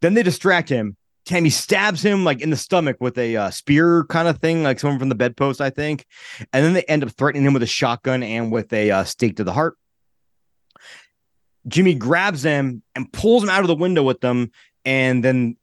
Then 0.01 0.13
they 0.13 0.23
distract 0.23 0.69
him. 0.69 0.95
Tammy 1.25 1.49
stabs 1.49 2.01
him 2.01 2.23
like 2.23 2.41
in 2.41 2.51
the 2.51 2.55
stomach 2.55 2.97
with 3.01 3.17
a 3.17 3.35
uh, 3.35 3.49
spear 3.49 4.05
kind 4.05 4.29
of 4.29 4.39
thing, 4.39 4.63
like 4.63 4.79
someone 4.79 4.97
from 4.99 5.09
the 5.09 5.15
bedpost, 5.15 5.59
I 5.59 5.69
think. 5.69 6.05
And 6.53 6.63
then 6.63 6.73
they 6.73 6.83
end 6.83 7.03
up 7.03 7.09
threatening 7.11 7.45
him 7.45 7.53
with 7.53 7.63
a 7.63 7.67
shotgun 7.67 8.23
and 8.23 8.49
with 8.49 8.71
a 8.71 8.91
uh, 8.91 9.03
stake 9.03 9.35
to 9.37 9.43
the 9.43 9.51
heart. 9.51 9.75
Jimmy 11.67 11.95
grabs 11.95 12.43
them 12.43 12.81
and 12.95 13.11
pulls 13.11 13.43
him 13.43 13.49
out 13.49 13.59
of 13.59 13.67
the 13.67 13.75
window 13.75 14.03
with 14.03 14.21
them, 14.21 14.51
and 14.85 15.21
then 15.21 15.57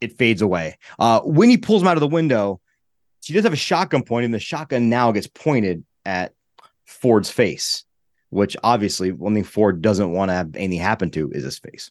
it 0.00 0.16
fades 0.16 0.42
away. 0.42 0.78
Uh, 0.98 1.20
when 1.20 1.48
he 1.48 1.56
pulls 1.56 1.82
him 1.82 1.88
out 1.88 1.96
of 1.96 2.00
the 2.00 2.06
window, 2.06 2.60
she 3.22 3.32
does 3.32 3.44
have 3.44 3.52
a 3.52 3.56
shotgun 3.56 4.02
point, 4.02 4.24
and 4.24 4.34
the 4.34 4.38
shotgun 4.38 4.88
now 4.88 5.12
gets 5.12 5.26
pointed 5.26 5.84
at 6.04 6.34
Ford's 6.86 7.30
face, 7.30 7.84
which 8.30 8.56
obviously 8.64 9.12
one 9.12 9.34
thing 9.34 9.44
Ford 9.44 9.82
doesn't 9.82 10.12
want 10.12 10.30
to 10.30 10.34
have 10.34 10.56
anything 10.56 10.80
happen 10.80 11.10
to 11.12 11.30
is 11.32 11.44
his 11.44 11.58
face. 11.58 11.90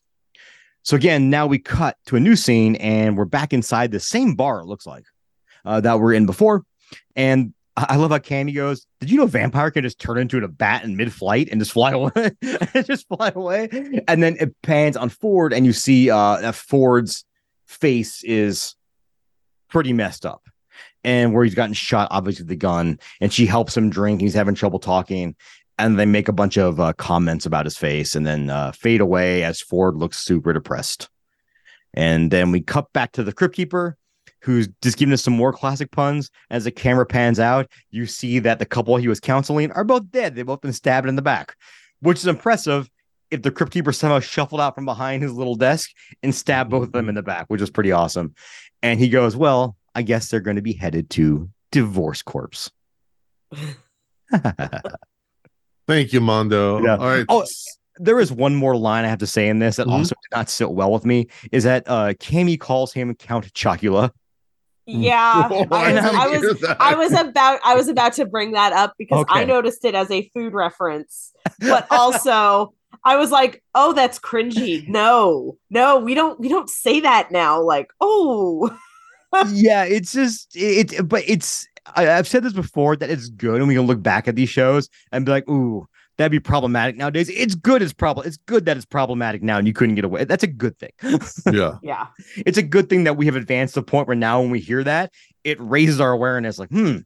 So 0.84 0.96
again, 0.96 1.30
now 1.30 1.46
we 1.46 1.60
cut 1.60 1.98
to 2.08 2.16
a 2.16 2.20
new 2.20 2.36
scene, 2.36 2.76
and 2.78 3.18
we're 3.18 3.26
back 3.26 3.54
inside 3.54 3.92
the 3.92 4.00
same 4.00 4.36
bar. 4.36 4.62
It 4.62 4.66
looks 4.66 4.88
like 4.88 5.06
uh, 5.66 5.82
that 5.82 6.00
we're 6.00 6.14
in 6.14 6.26
before, 6.26 6.64
and 7.16 7.54
I 7.76 7.96
love 7.96 8.12
how 8.12 8.20
Candy 8.20 8.52
goes. 8.54 8.86
Did 9.00 9.12
you 9.12 9.18
know 9.18 9.26
vampire 9.26 9.72
can 9.72 9.84
just 9.84 10.00
turn 10.00 10.18
into 10.18 10.44
a 10.44 10.48
bat 10.48 10.84
in 10.84 10.98
mid-flight 10.98 11.50
and 11.50 11.62
just 11.62 11.72
fly 11.72 11.92
away? 11.92 12.32
just 12.86 13.08
fly 13.08 13.32
away. 13.34 13.70
And 14.08 14.22
then 14.22 14.36
it 14.40 14.56
pans 14.64 14.98
on 14.98 15.10
Ford, 15.10 15.54
and 15.54 15.66
you 15.66 15.74
see 15.74 16.10
uh, 16.10 16.52
Ford's 16.52 17.24
face 17.70 18.24
is 18.24 18.76
pretty 19.70 19.94
messed 19.94 20.26
up. 20.26 20.44
And 21.04 21.34
where 21.34 21.46
he's 21.46 21.56
gotten 21.56 21.74
shot, 21.74 22.10
obviously 22.12 22.46
the 22.46 22.56
gun, 22.56 23.00
and 23.22 23.32
she 23.32 23.46
helps 23.46 23.78
him 23.78 23.90
drink. 23.90 24.20
He's 24.20 24.34
having 24.34 24.56
trouble 24.56 24.80
talking, 24.80 25.36
and 25.78 25.98
they 25.98 26.06
make 26.06 26.28
a 26.28 26.34
bunch 26.34 26.58
of 26.58 26.80
uh, 26.80 26.92
comments 26.94 27.46
about 27.46 27.66
his 27.66 27.78
face, 27.78 28.16
and 28.16 28.28
then 28.28 28.50
uh, 28.50 28.74
fade 28.74 29.00
away 29.00 29.44
as 29.44 29.62
Ford 29.62 29.96
looks 29.96 30.18
super 30.18 30.52
depressed. 30.52 31.10
And 31.94 32.32
then 32.32 32.52
we 32.52 32.60
cut 32.60 32.92
back 32.92 33.14
to 33.14 33.24
the 33.24 33.32
crypt 33.32 33.56
keeper, 33.56 33.98
who's 34.42 34.68
just 34.82 34.98
giving 34.98 35.14
us 35.14 35.24
some 35.24 35.36
more 35.36 35.54
classic 35.54 35.92
puns. 35.92 36.32
As 36.50 36.66
the 36.66 36.72
camera 36.72 37.06
pans 37.06 37.40
out, 37.40 37.70
you 37.92 38.06
see 38.06 38.40
that 38.40 38.60
the 38.60 38.66
couple 38.66 38.98
he 38.98 39.08
was 39.08 39.20
counseling 39.20 39.72
are 39.72 39.86
both 39.86 40.12
dead. 40.12 40.36
They've 40.36 40.46
both 40.46 40.62
been 40.62 40.74
stabbed 40.74 41.08
in 41.08 41.16
the 41.16 41.22
back, 41.22 41.56
which 42.02 42.18
is 42.18 42.28
impressive 42.28 42.90
if 43.32 43.42
the 43.42 43.52
crypt 43.52 43.72
keeper 43.72 43.92
somehow 43.92 44.20
shuffled 44.20 44.60
out 44.62 44.76
from 44.76 44.86
behind 44.86 45.22
his 45.24 45.34
little 45.34 45.56
desk 45.56 45.92
and 46.24 46.34
stabbed 46.34 46.70
both 46.72 46.84
of 46.84 46.92
them 46.92 47.10
in 47.10 47.16
the 47.16 47.22
back, 47.24 47.46
which 47.48 47.62
was 47.62 47.70
pretty 47.70 47.92
awesome. 47.92 48.34
And 48.82 49.00
he 49.00 49.10
goes, 49.10 49.36
Well, 49.36 49.76
I 49.96 50.02
guess 50.02 50.30
they're 50.30 50.40
going 50.40 50.56
to 50.56 50.62
be 50.62 50.74
headed 50.74 51.10
to 51.12 51.50
divorce 51.72 52.22
corpse. 52.22 52.72
Thank 55.88 56.14
you, 56.14 56.22
Mondo. 56.22 56.84
Yeah. 56.84 56.98
All 56.98 57.08
right. 57.08 57.26
Oh, 57.30 57.46
there 57.98 58.20
is 58.20 58.32
one 58.32 58.56
more 58.56 58.76
line 58.78 59.06
I 59.06 59.08
have 59.10 59.20
to 59.20 59.28
say 59.28 59.50
in 59.50 59.60
this 59.60 59.76
that 59.78 59.88
Mhm. 59.88 59.92
also 59.94 60.16
did 60.16 60.36
not 60.38 60.50
sit 60.50 60.72
well 60.72 60.92
with 60.92 61.06
me 61.06 61.28
is 61.52 61.64
that 61.66 61.84
uh 61.88 62.14
Cammy 62.14 62.58
calls 62.60 62.94
him 62.94 63.14
Count 63.16 63.52
Chocula. 63.54 64.12
Yeah. 64.86 65.50
Oh, 65.52 65.68
I 65.72 65.92
was, 65.94 66.42
didn't 66.42 66.66
I 66.66 66.66
was. 66.66 66.78
I 66.80 66.96
was 66.96 67.12
about 67.14 67.60
I 67.66 67.76
was 67.76 67.88
about 67.90 68.14
to 68.14 68.26
bring 68.26 68.54
that 68.54 68.72
up 68.74 68.94
because 68.98 69.26
I 69.30 69.44
noticed 69.46 69.84
it 69.84 69.96
as 69.96 70.10
a 70.12 70.30
food 70.34 70.54
reference, 70.54 71.32
but 71.60 71.88
also 71.92 72.74
I 73.04 73.18
was 73.18 73.32
like, 73.32 73.64
"Oh, 73.76 73.94
that's 73.94 74.20
cringy." 74.20 74.88
No, 74.88 75.58
no, 75.70 76.00
we 76.00 76.14
don't 76.14 76.40
we 76.40 76.50
don't 76.50 76.70
say 76.70 77.00
that 77.02 77.32
now. 77.32 77.62
Like, 77.62 77.92
oh, 78.02 78.76
yeah, 79.50 79.84
it's 79.84 80.12
just 80.12 80.56
it, 80.56 80.94
it- 80.94 81.08
but 81.08 81.24
it's 81.28 81.68
I, 81.96 82.12
I've 82.12 82.28
said 82.28 82.44
this 82.44 82.54
before 82.54 82.96
that 82.98 83.10
it's 83.10 83.30
good 83.30 83.60
and 83.60 83.68
we 83.68 83.76
can 83.76 83.86
look 83.88 84.02
back 84.02 84.28
at 84.28 84.36
these 84.36 84.50
shows 84.50 84.90
and 85.12 85.26
be 85.26 85.32
like, 85.32 85.48
ooh, 85.50 85.88
that'd 86.18 86.32
be 86.32 86.40
problematic 86.40 86.98
nowadays. 86.98 87.30
It's 87.30 87.56
good 87.56 87.82
it's 87.82 87.94
problem 87.94 88.28
it's 88.28 88.38
good 88.38 88.66
that 88.66 88.78
it's 88.78 88.86
problematic 88.86 89.42
now 89.42 89.58
and 89.58 89.68
you 89.68 89.74
couldn't 89.74 89.96
get 89.96 90.06
away. 90.06 90.26
That's 90.26 90.44
a 90.44 90.48
good 90.48 90.78
thing. 90.78 90.92
yeah. 91.52 91.78
yeah, 91.82 92.08
it's 92.38 92.58
a 92.58 92.64
good 92.64 92.90
thing 92.90 93.06
that 93.06 93.18
we 93.18 93.26
have 93.26 93.36
advanced 93.36 93.76
to 93.76 93.82
the 93.82 93.86
point 93.86 94.08
where 94.08 94.16
now 94.16 94.42
when 94.42 94.52
we 94.52 94.60
hear 94.60 94.84
that, 94.84 95.14
it 95.44 95.60
raises 95.60 96.00
our 96.00 96.12
awareness 96.12 96.60
like, 96.60 96.70
hmm, 96.70 96.98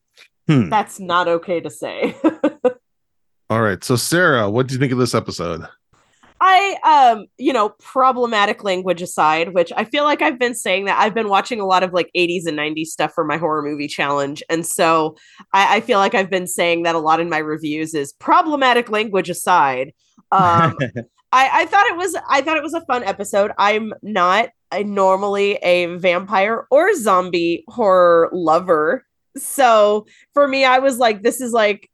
hmm. 0.48 0.69
that's 0.69 1.00
not 1.00 1.28
okay 1.28 1.62
to 1.62 1.69
say. 1.69 2.15
All 3.54 3.62
right. 3.62 3.84
So, 3.84 3.96
Sarah, 3.96 4.50
what 4.50 4.66
do 4.66 4.74
you 4.74 4.80
think 4.80 4.92
of 4.92 4.98
this 4.98 5.13
episode? 5.13 5.68
I 6.42 6.76
um, 6.84 7.28
you 7.38 7.54
know, 7.54 7.70
problematic 7.80 8.63
language 8.63 9.00
aside, 9.04 9.54
which 9.54 9.72
I 9.78 9.84
feel 9.84 10.06
like 10.06 10.24
I've 10.24 10.39
been 10.39 10.56
saying 10.56 10.86
that 10.86 11.00
I've 11.00 11.13
been 11.13 11.30
watching 11.30 11.60
a 11.60 11.66
lot 11.68 11.84
of 11.84 11.94
like 11.94 12.10
80s 12.18 12.48
and 12.48 12.58
90s 12.58 12.88
stuff 12.88 13.13
for 13.13 13.24
my 13.24 13.38
horror 13.38 13.62
movie 13.62 13.88
challenge. 13.88 14.42
And 14.50 14.66
so 14.66 15.18
I, 15.54 15.76
I 15.76 15.80
feel 15.82 16.00
like 16.00 16.16
I've 16.16 16.32
been 16.32 16.48
saying 16.48 16.82
that 16.82 16.96
a 16.96 16.98
lot 16.98 17.20
in 17.20 17.30
my 17.30 17.38
reviews 17.38 17.94
is 17.94 18.13
problematic 18.13 18.89
language 18.89 19.30
aside. 19.30 19.94
Um 20.32 20.76
I, 21.32 21.62
I 21.62 21.66
thought 21.68 21.86
it 21.86 21.96
was 21.96 22.18
I 22.28 22.42
thought 22.42 22.58
it 22.58 22.63
was 22.63 22.74
a 22.74 22.86
fun 22.88 23.04
episode. 23.04 23.52
I'm 23.60 23.94
not 24.02 24.50
a, 24.72 24.84
normally 24.84 25.58
a 25.58 25.96
vampire 25.98 26.66
or 26.72 26.96
zombie 26.96 27.66
horror 27.68 28.32
lover. 28.34 29.06
So 29.38 30.08
for 30.34 30.48
me, 30.48 30.66
I 30.66 30.80
was 30.80 30.98
like, 30.98 31.22
this 31.22 31.39
is 31.39 31.52
like, 31.54 31.92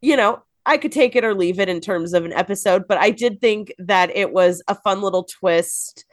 you 0.00 0.16
know, 0.16 0.42
I 0.64 0.76
could 0.76 0.92
take 0.92 1.16
it 1.16 1.24
or 1.24 1.34
leave 1.34 1.58
it 1.58 1.68
in 1.68 1.80
terms 1.80 2.12
of 2.12 2.24
an 2.24 2.32
episode, 2.32 2.86
but 2.88 2.98
I 2.98 3.10
did 3.10 3.40
think 3.40 3.72
that 3.78 4.14
it 4.16 4.32
was 4.32 4.62
a 4.68 4.74
fun 4.74 5.02
little 5.02 5.24
twist. 5.24 6.04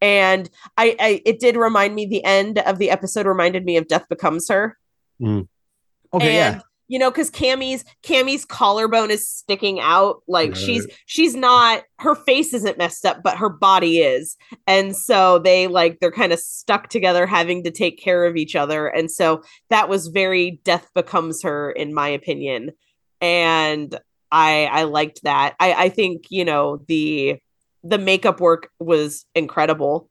And 0.00 0.50
I, 0.76 0.96
I 1.00 1.22
it 1.24 1.40
did 1.40 1.56
remind 1.56 1.94
me 1.94 2.06
the 2.06 2.24
end 2.24 2.58
of 2.58 2.78
the 2.78 2.90
episode 2.90 3.26
reminded 3.26 3.64
me 3.64 3.76
of 3.76 3.88
Death 3.88 4.06
Becomes 4.10 4.48
Her. 4.48 4.76
Mm. 5.20 5.48
okay, 6.12 6.26
and 6.26 6.56
yeah. 6.56 6.60
you 6.88 6.98
know, 6.98 7.10
because 7.10 7.30
Cammy's 7.30 7.84
Cammy's 8.02 8.44
collarbone 8.44 9.10
is 9.10 9.26
sticking 9.26 9.80
out. 9.80 10.22
Like 10.28 10.50
Right. 10.50 10.58
she's 10.58 10.86
she's 11.06 11.34
not 11.34 11.84
her 12.00 12.14
face 12.14 12.52
isn't 12.52 12.76
messed 12.76 13.06
up, 13.06 13.22
but 13.22 13.38
her 13.38 13.48
body 13.48 14.00
is. 14.00 14.36
And 14.66 14.94
so 14.94 15.38
they 15.38 15.68
like 15.68 16.00
they're 16.00 16.10
kind 16.10 16.32
of 16.32 16.40
stuck 16.40 16.88
together 16.88 17.24
having 17.24 17.62
to 17.64 17.70
take 17.70 17.98
care 17.98 18.26
of 18.26 18.36
each 18.36 18.54
other. 18.56 18.88
And 18.88 19.10
so 19.10 19.42
that 19.70 19.88
was 19.88 20.08
very 20.08 20.60
death 20.64 20.90
becomes 20.94 21.42
her, 21.42 21.70
in 21.70 21.94
my 21.94 22.08
opinion. 22.08 22.72
And 23.24 23.98
I 24.30 24.66
I 24.70 24.82
liked 24.82 25.22
that. 25.22 25.54
I, 25.58 25.72
I 25.72 25.88
think, 25.88 26.26
you 26.28 26.44
know, 26.44 26.82
the 26.88 27.38
the 27.82 27.96
makeup 27.96 28.38
work 28.38 28.70
was 28.78 29.24
incredible. 29.34 30.10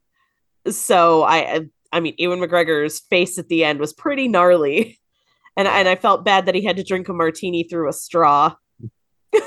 So 0.68 1.22
I 1.22 1.68
I 1.92 2.00
mean, 2.00 2.14
Ewan 2.18 2.40
McGregor's 2.40 2.98
face 2.98 3.38
at 3.38 3.46
the 3.48 3.62
end 3.62 3.78
was 3.78 3.92
pretty 3.92 4.26
gnarly 4.26 4.98
and 5.56 5.68
and 5.68 5.88
I 5.88 5.94
felt 5.94 6.24
bad 6.24 6.46
that 6.46 6.56
he 6.56 6.64
had 6.64 6.76
to 6.78 6.82
drink 6.82 7.08
a 7.08 7.12
martini 7.12 7.62
through 7.62 7.88
a 7.88 7.92
straw. 7.92 8.56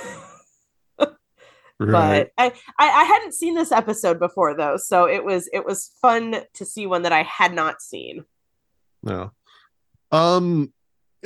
Right. 1.80 2.32
But 2.36 2.44
I, 2.44 2.48
I 2.80 2.90
I 2.90 3.04
hadn't 3.04 3.36
seen 3.36 3.54
this 3.54 3.72
episode 3.72 4.18
before 4.18 4.56
though, 4.56 4.78
so 4.78 5.08
it 5.08 5.24
was 5.24 5.48
it 5.54 5.64
was 5.64 5.92
fun 6.02 6.42
to 6.56 6.66
see 6.66 6.88
one 6.88 7.04
that 7.04 7.12
I 7.12 7.22
had 7.22 7.54
not 7.54 7.84
seen. 7.84 8.26
No. 9.04 9.32
Um 10.12 10.74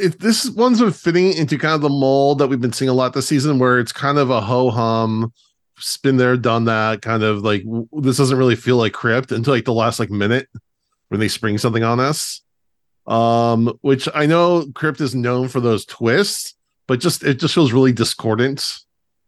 this 0.10 0.50
one's 0.50 0.80
been 0.80 0.92
fitting 0.92 1.34
into 1.34 1.58
kind 1.58 1.76
of 1.76 1.82
the 1.82 1.90
mold 1.90 2.40
that 2.40 2.48
we've 2.48 2.62
been 2.62 2.74
seeing 2.74 2.90
a 2.90 2.94
lot 2.94 3.14
this 3.14 3.28
season 3.28 3.60
where 3.60 3.80
it's 3.80 3.92
kind 3.92 4.18
of 4.18 4.30
a 4.30 4.42
ho 4.42 4.70
hum 4.70 5.32
spin 5.78 6.18
there 6.18 6.38
done 6.38 6.66
that 6.66 7.02
kind 7.02 7.24
of 7.24 7.42
like 7.42 7.64
this 7.94 8.18
doesn't 8.18 8.38
really 8.38 8.56
feel 8.56 8.78
like 8.78 8.94
crypt 8.94 9.32
until 9.32 9.54
like 9.54 9.66
the 9.66 9.74
last 9.74 10.00
like 10.00 10.10
minute 10.10 10.48
when 11.10 11.20
they 11.20 11.28
spring 11.28 11.58
something 11.58 11.84
on 11.84 12.00
us. 12.00 12.42
Um 13.08 13.78
which 13.82 14.08
i 14.14 14.26
know 14.26 14.68
crypt 14.76 15.02
is 15.02 15.16
known 15.16 15.48
for 15.48 15.60
those 15.60 15.86
twists 15.86 16.54
but 16.88 17.00
just 17.00 17.24
it 17.24 17.40
just 17.40 17.56
feels 17.56 17.74
really 17.74 17.92
discordant 17.94 18.80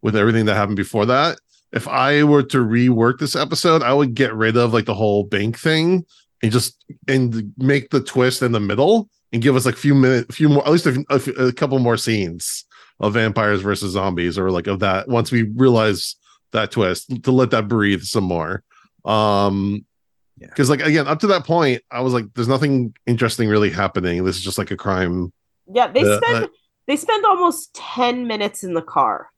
with 0.01 0.15
everything 0.15 0.45
that 0.45 0.55
happened 0.55 0.77
before 0.77 1.05
that. 1.07 1.39
If 1.71 1.87
i 1.87 2.23
were 2.23 2.43
to 2.43 2.57
rework 2.59 3.17
this 3.17 3.35
episode 3.35 3.81
i 3.81 3.93
would 3.93 4.13
get 4.13 4.33
rid 4.33 4.57
of 4.57 4.73
like 4.73 4.85
the 4.85 4.93
whole 4.93 5.23
bank 5.23 5.57
thing 5.57 6.05
and 6.43 6.51
just 6.51 6.83
and 7.07 7.53
make 7.57 7.89
the 7.89 8.01
twist 8.01 8.41
in 8.43 8.51
the 8.51 8.59
middle 8.59 9.09
and 9.31 9.41
give 9.41 9.55
us 9.55 9.65
like 9.65 9.75
a 9.75 9.77
few 9.77 9.95
minutes, 9.95 10.29
a 10.29 10.33
few 10.33 10.49
more, 10.49 10.63
at 10.65 10.71
least 10.71 10.85
a, 10.85 11.03
a, 11.09 11.47
a 11.47 11.53
couple 11.53 11.79
more 11.79 11.97
scenes 11.97 12.65
of 12.99 13.13
vampires 13.13 13.61
versus 13.61 13.93
zombies, 13.93 14.37
or 14.37 14.51
like 14.51 14.67
of 14.67 14.79
that. 14.81 15.07
Once 15.07 15.31
we 15.31 15.43
realize 15.43 16.15
that 16.51 16.69
twist 16.71 17.23
to 17.23 17.31
let 17.31 17.49
that 17.51 17.67
breathe 17.67 18.03
some 18.03 18.25
more. 18.25 18.61
Um, 19.05 19.85
Yeah. 20.37 20.47
because 20.47 20.69
like 20.69 20.81
again, 20.81 21.07
up 21.07 21.19
to 21.21 21.27
that 21.27 21.45
point, 21.45 21.81
I 21.89 22.01
was 22.01 22.13
like, 22.13 22.25
"There's 22.35 22.47
nothing 22.47 22.93
interesting 23.07 23.49
really 23.49 23.69
happening. 23.71 24.23
This 24.23 24.35
is 24.35 24.43
just 24.43 24.57
like 24.57 24.71
a 24.71 24.77
crime." 24.77 25.31
Yeah, 25.73 25.87
they 25.87 26.01
Yeah, 26.01 26.17
spend 26.17 26.45
I- 26.45 26.49
they 26.87 26.95
spend 26.97 27.23
almost 27.25 27.73
10 27.75 28.27
minutes 28.27 28.61
in 28.63 28.73
the 28.73 28.81
car. 28.81 29.29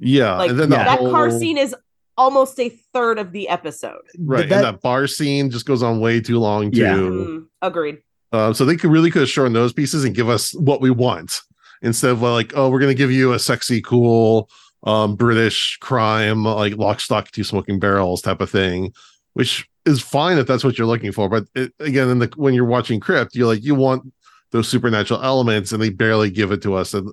Yeah, 0.00 0.36
Like 0.36 0.50
and 0.50 0.58
then 0.58 0.70
the 0.70 0.76
that 0.76 0.98
car 0.98 1.30
scene 1.30 1.56
is 1.56 1.76
almost 2.16 2.58
a 2.60 2.68
third 2.68 3.18
of 3.18 3.32
the 3.32 3.48
episode. 3.48 4.00
right? 4.18 4.48
That- 4.48 4.56
and 4.56 4.64
that 4.76 4.82
bar 4.82 5.06
scene 5.06 5.50
just 5.50 5.66
goes 5.66 5.82
on 5.82 6.00
way 6.00 6.20
too 6.20 6.38
long 6.38 6.70
too. 6.70 6.80
Yeah. 6.80 6.94
Mm, 6.96 7.46
agreed. 7.62 7.98
Uh, 8.32 8.52
so 8.52 8.64
they 8.64 8.76
could 8.76 8.90
really 8.90 9.10
could 9.10 9.22
have 9.22 9.28
shown 9.30 9.52
those 9.52 9.72
pieces 9.72 10.04
and 10.04 10.14
give 10.14 10.28
us 10.28 10.54
what 10.54 10.80
we 10.80 10.90
want 10.90 11.40
instead 11.82 12.10
of 12.10 12.22
like, 12.22 12.52
oh, 12.56 12.70
we're 12.70 12.80
gonna 12.80 12.94
give 12.94 13.10
you 13.12 13.32
a 13.32 13.38
sexy, 13.38 13.80
cool 13.82 14.48
um 14.84 15.14
British 15.14 15.78
crime, 15.80 16.44
like 16.44 16.76
lock, 16.76 16.98
stock, 17.00 17.30
two 17.30 17.44
smoking 17.44 17.78
barrels 17.78 18.20
type 18.22 18.40
of 18.40 18.50
thing, 18.50 18.92
which 19.34 19.68
is 19.84 20.00
fine 20.02 20.38
if 20.38 20.46
that's 20.46 20.64
what 20.64 20.76
you're 20.78 20.86
looking 20.86 21.12
for. 21.12 21.28
But 21.28 21.44
it, 21.54 21.72
again, 21.78 22.08
in 22.08 22.18
the 22.20 22.32
when 22.36 22.52
you're 22.54 22.64
watching 22.64 22.98
Crypt, 23.00 23.34
you're 23.34 23.46
like, 23.46 23.62
you 23.64 23.74
want 23.74 24.12
those 24.50 24.68
supernatural 24.68 25.22
elements, 25.22 25.72
and 25.72 25.80
they 25.82 25.88
barely 25.90 26.30
give 26.30 26.52
it 26.52 26.62
to 26.62 26.74
us. 26.74 26.94
And 26.94 27.10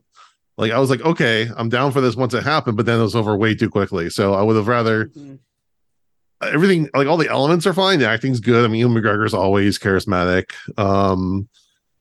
like 0.59 0.71
I 0.71 0.77
was 0.79 0.89
like, 0.89 1.01
okay, 1.01 1.47
I'm 1.57 1.69
down 1.69 1.91
for 1.91 2.01
this 2.01 2.15
once 2.15 2.33
it 2.33 2.43
happened, 2.43 2.77
but 2.77 2.85
then 2.85 2.99
it 2.99 3.03
was 3.03 3.15
over 3.15 3.35
way 3.35 3.55
too 3.55 3.69
quickly. 3.69 4.09
So 4.09 4.33
I 4.33 4.41
would 4.43 4.55
have 4.55 4.67
rather 4.67 5.05
Mhm. 5.07 5.39
everything 6.43 6.89
like 6.93 7.07
all 7.07 7.17
the 7.17 7.29
elements 7.29 7.65
are 7.67 7.73
fine. 7.73 7.99
The 7.99 8.07
acting's 8.07 8.39
good. 8.39 8.63
I 8.63 8.67
mean, 8.67 8.79
Ewan 8.79 8.93
McGregor's 9.01 9.33
always 9.33 9.77
charismatic. 9.79 10.51
Um, 10.77 11.47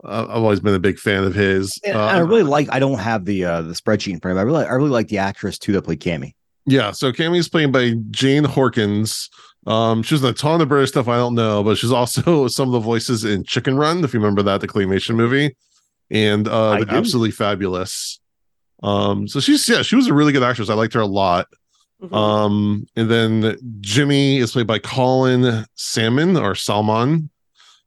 I've 0.04 0.28
always 0.30 0.60
been 0.60 0.74
a 0.74 0.78
big 0.78 0.98
fan 0.98 1.24
of 1.24 1.34
his. 1.34 1.78
And 1.84 1.96
Uh, 1.96 2.04
I 2.04 2.18
really 2.18 2.44
like. 2.44 2.68
I 2.70 2.78
don't 2.78 2.98
have 3.00 3.24
the 3.24 3.44
uh, 3.44 3.62
the 3.62 3.72
spreadsheet 3.74 4.12
in 4.12 4.20
front 4.20 4.32
of 4.32 4.36
me. 4.36 4.40
I 4.40 4.44
really, 4.44 4.66
I 4.66 4.72
really 4.74 4.90
like 4.90 5.08
the 5.08 5.18
actress 5.18 5.58
too 5.58 5.72
that 5.72 5.82
played 5.82 6.00
Cammy. 6.00 6.34
yeah. 6.66 6.92
So 6.92 7.10
Cammy's 7.12 7.48
played 7.48 7.72
by 7.72 7.94
Jane 8.10 8.44
Horrocks. 8.44 9.28
Um, 9.66 10.02
she's 10.02 10.22
in 10.22 10.28
a 10.28 10.32
ton 10.32 10.60
of 10.60 10.68
British 10.68 10.90
stuff 10.90 11.08
I 11.08 11.16
don't 11.16 11.34
know, 11.34 11.62
but 11.64 11.76
she's 11.78 11.90
also 11.92 12.46
some 12.48 12.68
of 12.68 12.72
the 12.72 12.78
voices 12.80 13.24
in 13.24 13.42
Chicken 13.44 13.76
Run, 13.76 14.04
if 14.04 14.14
you 14.14 14.20
remember 14.20 14.42
that, 14.42 14.60
the 14.60 14.68
claymation 14.68 15.14
movie, 15.16 15.56
and 16.10 16.46
uh, 16.46 16.70
I 16.70 16.78
the 16.80 16.86
do. 16.86 16.94
absolutely 16.96 17.32
fabulous. 17.32 18.20
Um, 18.82 19.26
so 19.28 19.40
she's 19.40 19.68
yeah, 19.68 19.82
she 19.82 19.96
was 19.96 20.06
a 20.06 20.14
really 20.14 20.32
good 20.32 20.42
actress. 20.42 20.70
I 20.70 20.74
liked 20.74 20.94
her 20.94 21.00
a 21.00 21.06
lot. 21.06 21.48
Mhm. 22.02 22.14
Um, 22.14 22.86
and 22.94 23.10
then 23.10 23.56
Jimmy 23.80 24.38
is 24.38 24.52
played 24.52 24.68
by 24.68 24.78
Colin 24.78 25.64
Salmon 25.74 26.36
or 26.36 26.54
Salmon. 26.54 27.28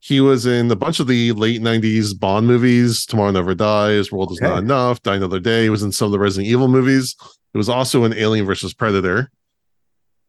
He 0.00 0.20
was 0.20 0.44
in 0.46 0.70
a 0.70 0.76
bunch 0.76 1.00
of 1.00 1.06
the 1.06 1.32
late 1.32 1.62
90s 1.62 2.12
Bond 2.18 2.46
movies, 2.46 3.06
Tomorrow 3.06 3.30
Never 3.30 3.54
Dies, 3.54 4.10
World 4.12 4.32
Is 4.32 4.40
Not 4.40 4.58
Enough, 4.58 5.02
Die 5.02 5.14
Another 5.14 5.38
Day. 5.40 5.62
He 5.62 5.70
was 5.70 5.82
in 5.84 5.92
some 5.92 6.06
of 6.06 6.12
the 6.12 6.18
Resident 6.18 6.50
Evil 6.50 6.68
movies. 6.68 7.16
It 7.54 7.56
was 7.56 7.68
also 7.68 8.04
in 8.04 8.12
Alien 8.12 8.44
versus 8.44 8.74
Predator. 8.74 9.30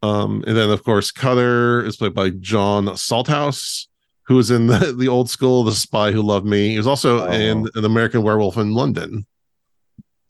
Um, 0.02 0.43
and 0.45 0.56
then 0.56 0.69
of 0.69 0.84
course 0.84 1.12
Cutter 1.12 1.84
is 1.86 1.95
played 1.97 2.13
by 2.13 2.30
John 2.30 2.86
Salthouse, 2.97 3.88
who 4.23 4.36
was 4.36 4.52
in 4.52 4.67
the, 4.67 4.93
the 4.97 5.08
old 5.08 5.30
school 5.30 5.63
The 5.63 5.71
Spy 5.73 6.12
Who 6.12 6.21
Loved 6.21 6.45
Me. 6.45 6.69
He 6.69 6.78
was 6.78 6.88
also 6.88 7.26
Oh. 7.28 7.32
in 7.32 7.67
an 7.76 7.84
American 7.86 8.21
Werewolf 8.23 8.58
in 8.58 8.73
London. 8.73 9.26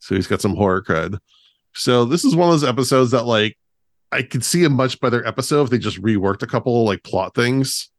So 0.04 0.14
he's 0.14 0.26
got 0.26 0.40
some 0.42 0.54
horror 0.54 0.82
cred. 0.82 1.18
So 1.74 2.04
this 2.04 2.24
is 2.24 2.36
one 2.36 2.48
of 2.48 2.52
those 2.52 2.68
episodes 2.68 3.10
that 3.12 3.24
like 3.24 3.56
I 4.12 4.22
could 4.22 4.44
see 4.44 4.64
a 4.64 4.70
much 4.70 5.00
better 5.00 5.26
episode 5.26 5.64
if 5.64 5.70
they 5.70 5.78
just 5.78 6.00
reworked 6.02 6.42
a 6.42 6.46
couple 6.46 6.84
like 6.84 7.02
plot 7.02 7.34
things 7.34 7.90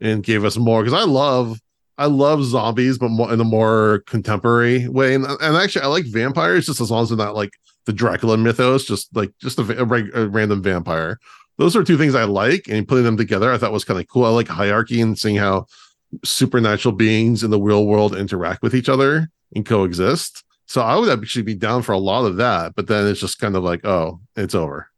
and 0.00 0.22
gave 0.22 0.44
us 0.44 0.56
more 0.56 0.82
because 0.82 0.98
I 0.98 1.04
love 1.04 1.58
I 1.96 2.06
love 2.06 2.44
zombies, 2.44 2.98
but 2.98 3.08
more 3.08 3.32
in 3.32 3.40
a 3.40 3.44
more 3.44 4.02
contemporary 4.06 4.88
way. 4.88 5.14
And, 5.14 5.24
and 5.24 5.56
actually, 5.56 5.82
I 5.82 5.86
like 5.86 6.04
vampires 6.06 6.66
just 6.66 6.80
as 6.80 6.90
long 6.90 7.04
as 7.04 7.08
they're 7.08 7.18
not 7.18 7.36
like 7.36 7.52
the 7.86 7.92
Dracula 7.92 8.36
mythos, 8.36 8.84
just 8.84 9.14
like 9.16 9.32
just 9.40 9.58
a, 9.58 9.62
a, 9.62 10.24
a 10.24 10.28
random 10.28 10.62
vampire. 10.62 11.18
Those 11.56 11.76
are 11.76 11.84
two 11.84 11.96
things 11.96 12.14
I 12.14 12.24
like, 12.24 12.66
and 12.68 12.86
putting 12.86 13.04
them 13.04 13.16
together, 13.16 13.52
I 13.52 13.58
thought 13.58 13.72
was 13.72 13.84
kind 13.84 14.00
of 14.00 14.08
cool. 14.08 14.24
I 14.24 14.30
like 14.30 14.48
hierarchy 14.48 15.00
and 15.00 15.16
seeing 15.16 15.36
how 15.36 15.66
supernatural 16.24 16.94
beings 16.94 17.44
in 17.44 17.50
the 17.50 17.60
real 17.60 17.86
world 17.86 18.14
interact 18.14 18.62
with 18.62 18.74
each 18.74 18.88
other 18.88 19.30
and 19.54 19.64
coexist. 19.64 20.43
So 20.66 20.80
I 20.80 20.96
would 20.96 21.10
actually 21.10 21.42
be 21.42 21.54
down 21.54 21.82
for 21.82 21.92
a 21.92 21.98
lot 21.98 22.24
of 22.24 22.36
that, 22.36 22.74
but 22.74 22.86
then 22.86 23.06
it's 23.06 23.20
just 23.20 23.38
kind 23.38 23.56
of 23.56 23.62
like, 23.62 23.84
oh, 23.84 24.20
it's 24.36 24.54
over. 24.54 24.90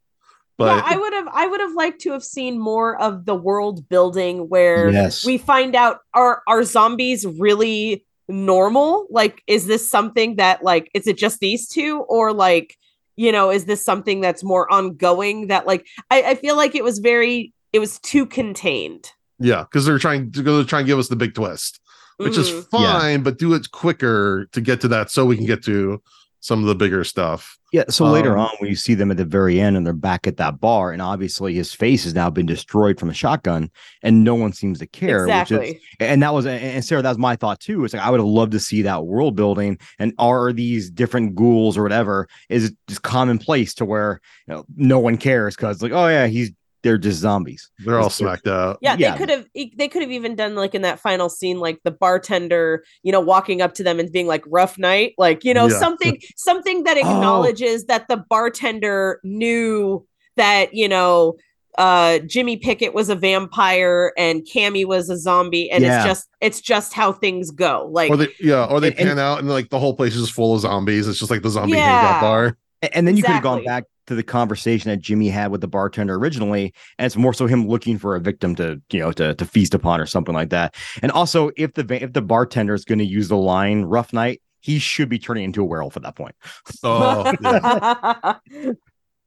But 0.57 0.75
yeah, 0.75 0.81
I 0.85 0.97
would 0.97 1.13
have 1.13 1.27
I 1.31 1.47
would 1.47 1.59
have 1.59 1.73
liked 1.73 2.01
to 2.01 2.11
have 2.13 2.23
seen 2.23 2.57
more 2.57 2.99
of 2.99 3.25
the 3.25 3.35
world 3.35 3.87
building 3.89 4.49
where 4.49 4.91
Yes. 4.91 5.23
we 5.23 5.37
find 5.37 5.75
out 5.75 5.99
are 6.13 6.41
are 6.47 6.63
zombies 6.63 7.25
really 7.25 8.05
normal? 8.27 9.05
Like 9.11 9.43
is 9.45 9.67
this 9.67 9.89
something 9.89 10.37
that 10.37 10.63
like 10.63 10.89
is 10.95 11.05
it 11.05 11.17
just 11.17 11.39
these 11.39 11.67
two 11.67 11.99
or 12.09 12.33
like 12.33 12.75
you 13.15 13.31
know 13.31 13.51
is 13.51 13.65
this 13.65 13.85
something 13.85 14.19
that's 14.19 14.43
more 14.43 14.71
ongoing 14.71 15.47
that 15.47 15.67
like 15.67 15.85
I, 16.09 16.23
I 16.23 16.35
feel 16.35 16.55
like 16.55 16.73
it 16.73 16.83
was 16.83 16.99
very 16.99 17.53
it 17.71 17.79
was 17.79 17.99
too 17.99 18.25
contained. 18.25 19.11
Yeah, 19.39 19.61
because 19.63 19.85
they're 19.85 19.99
trying 19.99 20.31
to 20.31 20.43
go 20.43 20.63
try 20.63 20.79
and 20.79 20.87
give 20.87 20.99
us 20.99 21.07
the 21.09 21.15
big 21.15 21.33
twist. 21.33 21.79
which 22.19 22.35
is 22.35 22.49
Mhm. 22.49 22.69
fine, 22.71 23.21
but 23.21 23.37
do 23.37 23.53
it 23.53 23.69
quicker 23.69 24.47
to 24.51 24.59
get 24.59 24.81
to 24.81 24.87
that 24.87 25.11
so 25.11 25.23
we 25.23 25.37
can 25.37 25.45
get 25.45 25.63
to 25.65 26.01
some 26.39 26.61
of 26.61 26.65
the 26.65 26.73
bigger 26.73 27.03
stuff. 27.03 27.59
Yeah. 27.71 27.83
So 27.89 28.05
later 28.05 28.35
Um, 28.35 28.45
on, 28.45 28.49
when 28.57 28.69
you 28.71 28.75
see 28.75 28.95
them 28.95 29.11
at 29.11 29.17
the 29.17 29.25
very 29.25 29.59
end 29.59 29.77
and 29.77 29.85
they're 29.85 29.93
back 29.93 30.25
at 30.25 30.37
that 30.37 30.59
bar, 30.59 30.91
and 30.91 30.99
obviously 30.99 31.53
his 31.53 31.73
face 31.73 32.05
has 32.05 32.15
now 32.15 32.31
been 32.31 32.45
destroyed 32.47 32.97
from 32.99 33.09
the 33.09 33.13
shotgun, 33.13 33.69
and 34.01 34.23
no 34.23 34.33
one 34.33 34.51
seems 34.53 34.79
to 34.79 34.87
care. 34.87 35.25
Which 35.27 35.33
exactly. 35.33 35.69
is, 35.73 35.81
and 35.99 36.23
that 36.23 36.33
was, 36.33 36.47
and 36.47 36.83
Sarah, 36.83 37.03
that 37.03 37.09
was 37.09 37.17
my 37.19 37.35
thought 37.35 37.59
too. 37.59 37.83
It's 37.85 37.93
like 37.93 38.01
I 38.03 38.09
would 38.09 38.19
have 38.19 38.25
loved 38.27 38.53
to 38.53 38.59
see 38.59 38.81
that 38.83 39.05
world 39.05 39.35
building, 39.35 39.77
and 39.99 40.13
are 40.17 40.51
these 40.51 40.89
different 40.89 41.35
ghouls 41.35 41.77
or 41.77 41.83
whatever 41.83 42.27
is 42.49 42.65
it 42.65 42.73
just 42.87 43.03
commonplace 43.03 43.75
to 43.75 43.85
where 43.85 44.21
you 44.47 44.55
know, 44.55 44.65
no 44.75 44.97
one 44.97 45.17
cares 45.17 45.55
because 45.55 45.83
like, 45.83 45.91
oh 45.91 46.07
yeah, 46.07 46.25
he's 46.25 46.51
they're 46.83 46.97
just 46.97 47.19
zombies. 47.19 47.69
They're 47.79 47.95
all 47.95 48.01
It's- 48.07 48.15
smacked 48.15 48.47
out. 48.47 48.77
yeah, 48.81 48.95
yeah. 48.97 49.11
they 49.11 49.17
could 49.17 49.29
have 49.29 49.45
they 49.77 49.87
could 49.87 50.01
have 50.03 50.11
even 50.11 50.35
done 50.35 50.55
like 50.55 50.75
in 50.75 50.83
that 50.83 50.99
final 50.99 51.27
scene 51.29 51.59
like 51.59 51.79
the 51.83 51.91
bartender 51.91 52.83
you 53.03 53.11
know 53.11 53.19
walking 53.19 53.61
up 53.61 53.73
to 53.75 53.83
them 53.83 53.99
and 53.99 54.11
being 54.11 54.27
like 54.27 54.43
rough 54.47 54.77
night 54.77 55.13
like 55.17 55.43
you 55.43 55.53
know 55.53 55.67
Yeah. 55.67 55.79
something 55.79 56.19
something 56.37 56.83
that 56.83 56.97
Oh. 56.97 56.99
acknowledges 56.99 57.85
that 57.85 58.07
the 58.07 58.17
bartender 58.29 59.19
knew 59.23 60.05
that 60.35 60.73
you 60.73 60.87
know 60.87 61.35
uh 61.77 62.19
Jimmy 62.19 62.57
Pickett 62.57 62.93
was 62.93 63.09
a 63.09 63.15
vampire 63.15 64.13
and 64.17 64.41
Cammy 64.41 64.85
was 64.85 65.09
a 65.09 65.17
zombie 65.17 65.69
and 65.69 65.83
Yeah. 65.83 65.97
it's 65.97 66.05
just 66.05 66.29
it's 66.41 66.61
just 66.61 66.93
how 66.93 67.11
things 67.11 67.51
go 67.51 67.87
like 67.91 68.09
Or 68.11 68.17
they 68.17 68.27
yeah, 68.39 68.65
or 68.65 68.79
they 68.79 68.89
And- 68.89 68.99
and- 68.99 69.07
pan 69.09 69.19
out 69.19 69.39
and 69.39 69.49
like 69.49 69.69
the 69.69 69.79
whole 69.79 69.93
place 69.95 70.15
is 70.15 70.29
full 70.29 70.55
of 70.55 70.61
zombies. 70.61 71.07
It's 71.07 71.19
just 71.19 71.29
like 71.31 71.41
the 71.43 71.49
zombie 71.49 71.73
Yeah. 71.77 72.01
hangout 72.01 72.21
bar. 72.21 72.57
A- 72.83 72.95
And 72.95 73.07
then 73.07 73.15
you 73.17 73.23
could 73.23 73.31
have 73.33 73.43
gone 73.43 73.63
back 73.63 73.83
to 74.07 74.15
the 74.15 74.23
conversation 74.23 74.89
that 74.89 74.97
Jimmy 74.97 75.29
had 75.29 75.51
with 75.51 75.61
the 75.61 75.67
bartender 75.67 76.15
originally, 76.15 76.73
and 76.97 77.05
it's 77.05 77.15
more 77.15 77.33
so 77.33 77.45
him 77.47 77.67
looking 77.67 77.97
for 77.97 78.15
a 78.15 78.19
victim 78.19 78.55
to, 78.55 78.81
you 78.91 78.99
know, 78.99 79.11
to, 79.13 79.35
to 79.35 79.45
feast 79.45 79.73
upon 79.73 80.01
or 80.01 80.05
something 80.05 80.33
like 80.35 80.49
that. 80.49 80.75
And 81.01 81.11
also, 81.11 81.51
if 81.57 81.73
the 81.73 81.85
if 82.03 82.13
the 82.13 82.21
bartender 82.21 82.73
is 82.73 82.85
going 82.85 82.99
to 82.99 83.05
use 83.05 83.27
the 83.27 83.37
line 83.37 83.83
"rough 83.83 84.11
night," 84.13 84.41
he 84.59 84.79
should 84.79 85.09
be 85.09 85.19
turning 85.19 85.43
into 85.43 85.61
a 85.61 85.65
werewolf 85.65 85.95
at 85.97 86.03
that 86.03 86.15
point. 86.15 86.35
Oh, 86.83 87.31
yeah. 87.41 88.33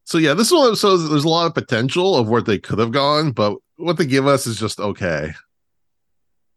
so 0.05 0.19
yeah, 0.19 0.35
this 0.35 0.51
one 0.51 0.75
so 0.77 0.97
there's 0.97 1.25
a 1.25 1.29
lot 1.29 1.47
of 1.47 1.55
potential 1.55 2.16
of 2.16 2.29
where 2.29 2.43
they 2.43 2.59
could 2.59 2.79
have 2.79 2.90
gone, 2.93 3.33
but 3.33 3.57
what 3.77 3.97
they 3.97 4.07
give 4.07 4.27
us 4.27 4.47
is 4.47 4.59
just 4.59 4.81
okay. 4.81 5.33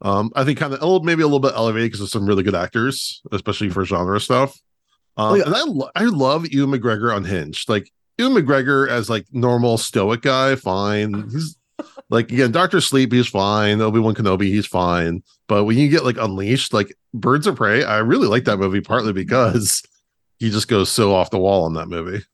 Um, 0.02 0.32
I 0.34 0.44
think 0.44 0.58
kind 0.58 0.74
of 0.74 0.82
a 0.82 0.84
little, 0.84 1.02
maybe 1.02 1.22
a 1.22 1.26
little 1.26 1.40
bit 1.40 1.54
elevated 1.54 1.86
because 1.90 2.00
of 2.02 2.10
some 2.10 2.26
really 2.26 2.42
good 2.42 2.54
actors, 2.54 3.22
especially 3.32 3.70
for 3.70 3.84
genre 3.86 4.20
stuff. 4.20 4.60
Um, 5.16 5.32
Oh, 5.32 5.34
yeah. 5.36 5.44
and 5.46 5.54
I 5.54 5.62
lo- 5.62 5.90
I 5.94 6.04
love 6.04 6.46
Ewan 6.48 6.78
McGregor 6.78 7.16
unhinged. 7.16 7.68
Like 7.68 7.90
Ewan 8.18 8.32
McGregor 8.34 8.88
as 8.88 9.10
like 9.10 9.26
normal 9.32 9.76
stoic 9.78 10.22
guy, 10.22 10.54
fine. 10.56 11.28
He's 11.30 11.56
like 12.10 12.30
again, 12.30 12.52
Doctor 12.52 12.80
Sleep, 12.80 13.12
he's 13.12 13.26
fine. 13.28 13.80
Obi 13.80 13.98
Wan 13.98 14.14
Kenobi, 14.14 14.44
he's 14.46 14.66
fine. 14.66 15.22
But 15.48 15.64
when 15.64 15.76
you 15.78 15.88
get 15.88 16.04
like 16.04 16.16
Unleashed, 16.18 16.72
like 16.72 16.96
Birds 17.12 17.46
of 17.46 17.56
Prey, 17.56 17.82
I 17.84 17.98
really 17.98 18.28
like 18.28 18.44
that 18.44 18.58
movie 18.58 18.80
partly 18.80 19.12
because 19.12 19.82
he 20.38 20.50
just 20.50 20.68
goes 20.68 20.90
so 20.90 21.14
off 21.14 21.30
the 21.30 21.38
wall 21.38 21.66
in 21.66 21.74
that 21.74 21.88
movie. 21.88 22.24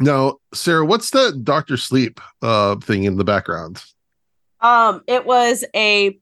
Now, 0.00 0.38
Sarah, 0.54 0.84
what's 0.84 1.10
that 1.10 1.42
Doctor 1.44 1.76
Sleep 1.76 2.20
uh 2.42 2.76
thing 2.76 3.04
in 3.04 3.16
the 3.16 3.24
background? 3.24 3.82
um 4.60 5.02
it 5.08 5.26
was 5.26 5.64
a 5.74 6.16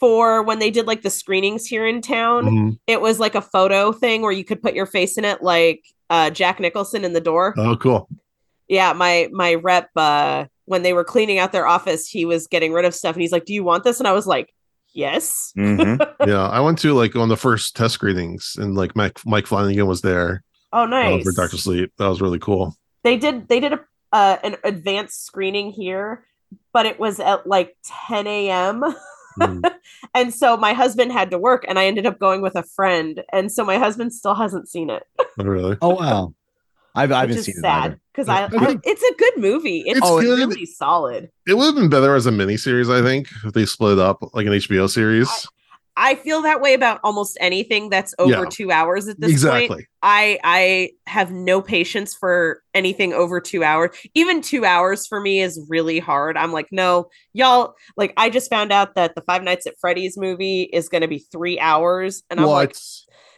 for 0.00 0.42
when 0.42 0.58
they 0.58 0.70
did 0.70 0.86
like 0.86 1.02
the 1.02 1.10
screenings 1.10 1.66
here 1.66 1.86
in 1.86 2.00
town 2.00 2.44
Mhm. 2.46 2.78
it 2.86 3.02
was 3.02 3.20
like 3.20 3.34
a 3.34 3.42
photo 3.42 3.92
thing 3.92 4.22
where 4.22 4.32
you 4.32 4.44
could 4.44 4.62
put 4.62 4.74
your 4.74 4.86
face 4.86 5.18
in 5.18 5.26
it 5.26 5.42
like 5.42 5.84
uh 6.12 6.30
Jack 6.30 6.60
Nicholson 6.60 7.04
in 7.04 7.12
the 7.12 7.20
door 7.20 7.54
Oh, 7.56 7.74
cool. 7.76 8.08
yeah 8.68 8.92
my 8.92 9.28
my 9.32 9.54
rep 9.54 9.88
uh 9.96 10.44
when 10.66 10.82
they 10.84 10.92
were 10.92 11.04
cleaning 11.04 11.38
out 11.40 11.50
their 11.52 11.66
office 11.66 12.06
he 12.08 12.24
was 12.24 12.46
getting 12.46 12.72
rid 12.72 12.84
of 12.84 12.94
stuff 12.94 13.14
and 13.16 13.22
he's 13.22 13.32
like 13.32 13.44
do 13.46 13.52
you 13.52 13.64
want 13.64 13.82
this 13.84 13.98
and 13.98 14.06
i 14.06 14.12
was 14.12 14.26
like 14.26 14.54
yes 14.94 15.52
mm-hmm. 15.58 16.00
yeah, 16.28 16.46
I 16.48 16.60
went 16.60 16.78
to 16.80 16.92
like 16.94 17.16
on 17.16 17.28
the 17.28 17.36
first 17.36 17.74
test 17.74 17.94
screenings, 17.94 18.56
and 18.58 18.74
like 18.76 18.94
Mike 18.94 19.18
Mike 19.24 19.46
Flanagan 19.46 19.86
was 19.86 20.02
there 20.02 20.44
oh 20.72 20.82
uh, 20.82 20.86
nice 20.86 21.24
for 21.24 21.32
Doctor 21.32 21.56
Sleep. 21.56 21.90
That 21.98 22.08
was 22.08 22.20
really 22.20 22.38
cool. 22.38 22.76
they 23.02 23.16
did 23.16 23.48
they 23.48 23.58
did 23.58 23.72
a 23.72 23.80
uh, 24.12 24.36
an 24.44 24.56
advanced 24.64 25.24
screening 25.24 25.70
here 25.72 26.26
but 26.74 26.84
it 26.84 27.00
was 27.00 27.18
at 27.20 27.46
like 27.46 27.74
10 28.08 28.26
a.m 28.26 28.84
Mm. 29.40 29.62
and 30.14 30.32
so 30.34 30.56
my 30.56 30.72
husband 30.72 31.12
had 31.12 31.30
to 31.30 31.38
work 31.38 31.64
and 31.68 31.78
i 31.78 31.86
ended 31.86 32.06
up 32.06 32.18
going 32.18 32.40
with 32.42 32.54
a 32.56 32.62
friend 32.62 33.22
and 33.32 33.50
so 33.52 33.64
my 33.64 33.78
husband 33.78 34.12
still 34.12 34.34
hasn't 34.34 34.68
seen 34.68 34.90
it 34.90 35.02
Oh, 35.38 35.44
really? 35.44 35.76
Oh 35.80 35.94
wow. 35.94 36.34
I've 36.94 37.10
I 37.10 37.20
haven't 37.20 37.42
seen 37.42 37.54
it 37.56 37.60
sad 37.62 37.84
either. 37.92 38.00
because 38.12 38.28
I, 38.28 38.42
I 38.42 38.48
I 38.72 38.76
it's 38.84 39.02
a 39.02 39.14
good 39.16 39.38
movie. 39.38 39.82
It's, 39.86 39.98
It's 39.98 40.10
good. 40.10 40.46
really 40.48 40.66
solid. 40.66 41.30
It 41.46 41.54
would 41.54 41.64
have 41.64 41.74
been 41.74 41.88
better 41.88 42.14
as 42.14 42.26
a 42.26 42.30
miniseries, 42.30 42.92
I 42.94 43.02
think, 43.02 43.28
if 43.44 43.54
they 43.54 43.64
split 43.64 43.98
up 43.98 44.18
like 44.34 44.44
an 44.46 44.52
HBO 44.52 44.90
series. 44.90 45.26
I 45.30 45.46
feel 46.14 46.42
that 46.42 46.60
way 46.60 46.74
about 46.74 47.00
almost 47.04 47.36
anything 47.40 47.90
that's 47.90 48.14
over 48.18 48.30
Yeah. 48.30 48.44
two 48.50 48.70
hours 48.70 49.08
at 49.08 49.20
this 49.20 49.28
point. 49.30 49.32
exactly. 49.32 49.86
I 50.02 50.38
I 50.42 50.90
have 51.06 51.30
no 51.30 51.60
patience 51.60 52.14
for 52.14 52.62
anything 52.74 53.12
over 53.12 53.40
two 53.40 53.62
hours. 53.62 53.90
Even 54.14 54.40
two 54.40 54.64
hours 54.64 55.06
for 55.06 55.20
me 55.20 55.40
is 55.40 55.64
really 55.68 55.98
hard. 55.98 56.36
I'm 56.36 56.52
like, 56.52 56.68
no, 56.72 57.08
y'all. 57.32 57.74
Like, 57.96 58.12
I 58.16 58.30
just 58.30 58.48
found 58.50 58.72
out 58.72 58.94
that 58.94 59.14
the 59.14 59.20
Five 59.22 59.42
Nights 59.42 59.66
at 59.66 59.74
Freddy's 59.80 60.16
movie 60.16 60.62
is 60.62 60.88
going 60.88 61.02
to 61.02 61.08
be 61.08 61.18
three 61.18 61.58
hours, 61.60 62.22
and 62.30 62.40
I'm 62.40 62.46
like, 62.46 62.74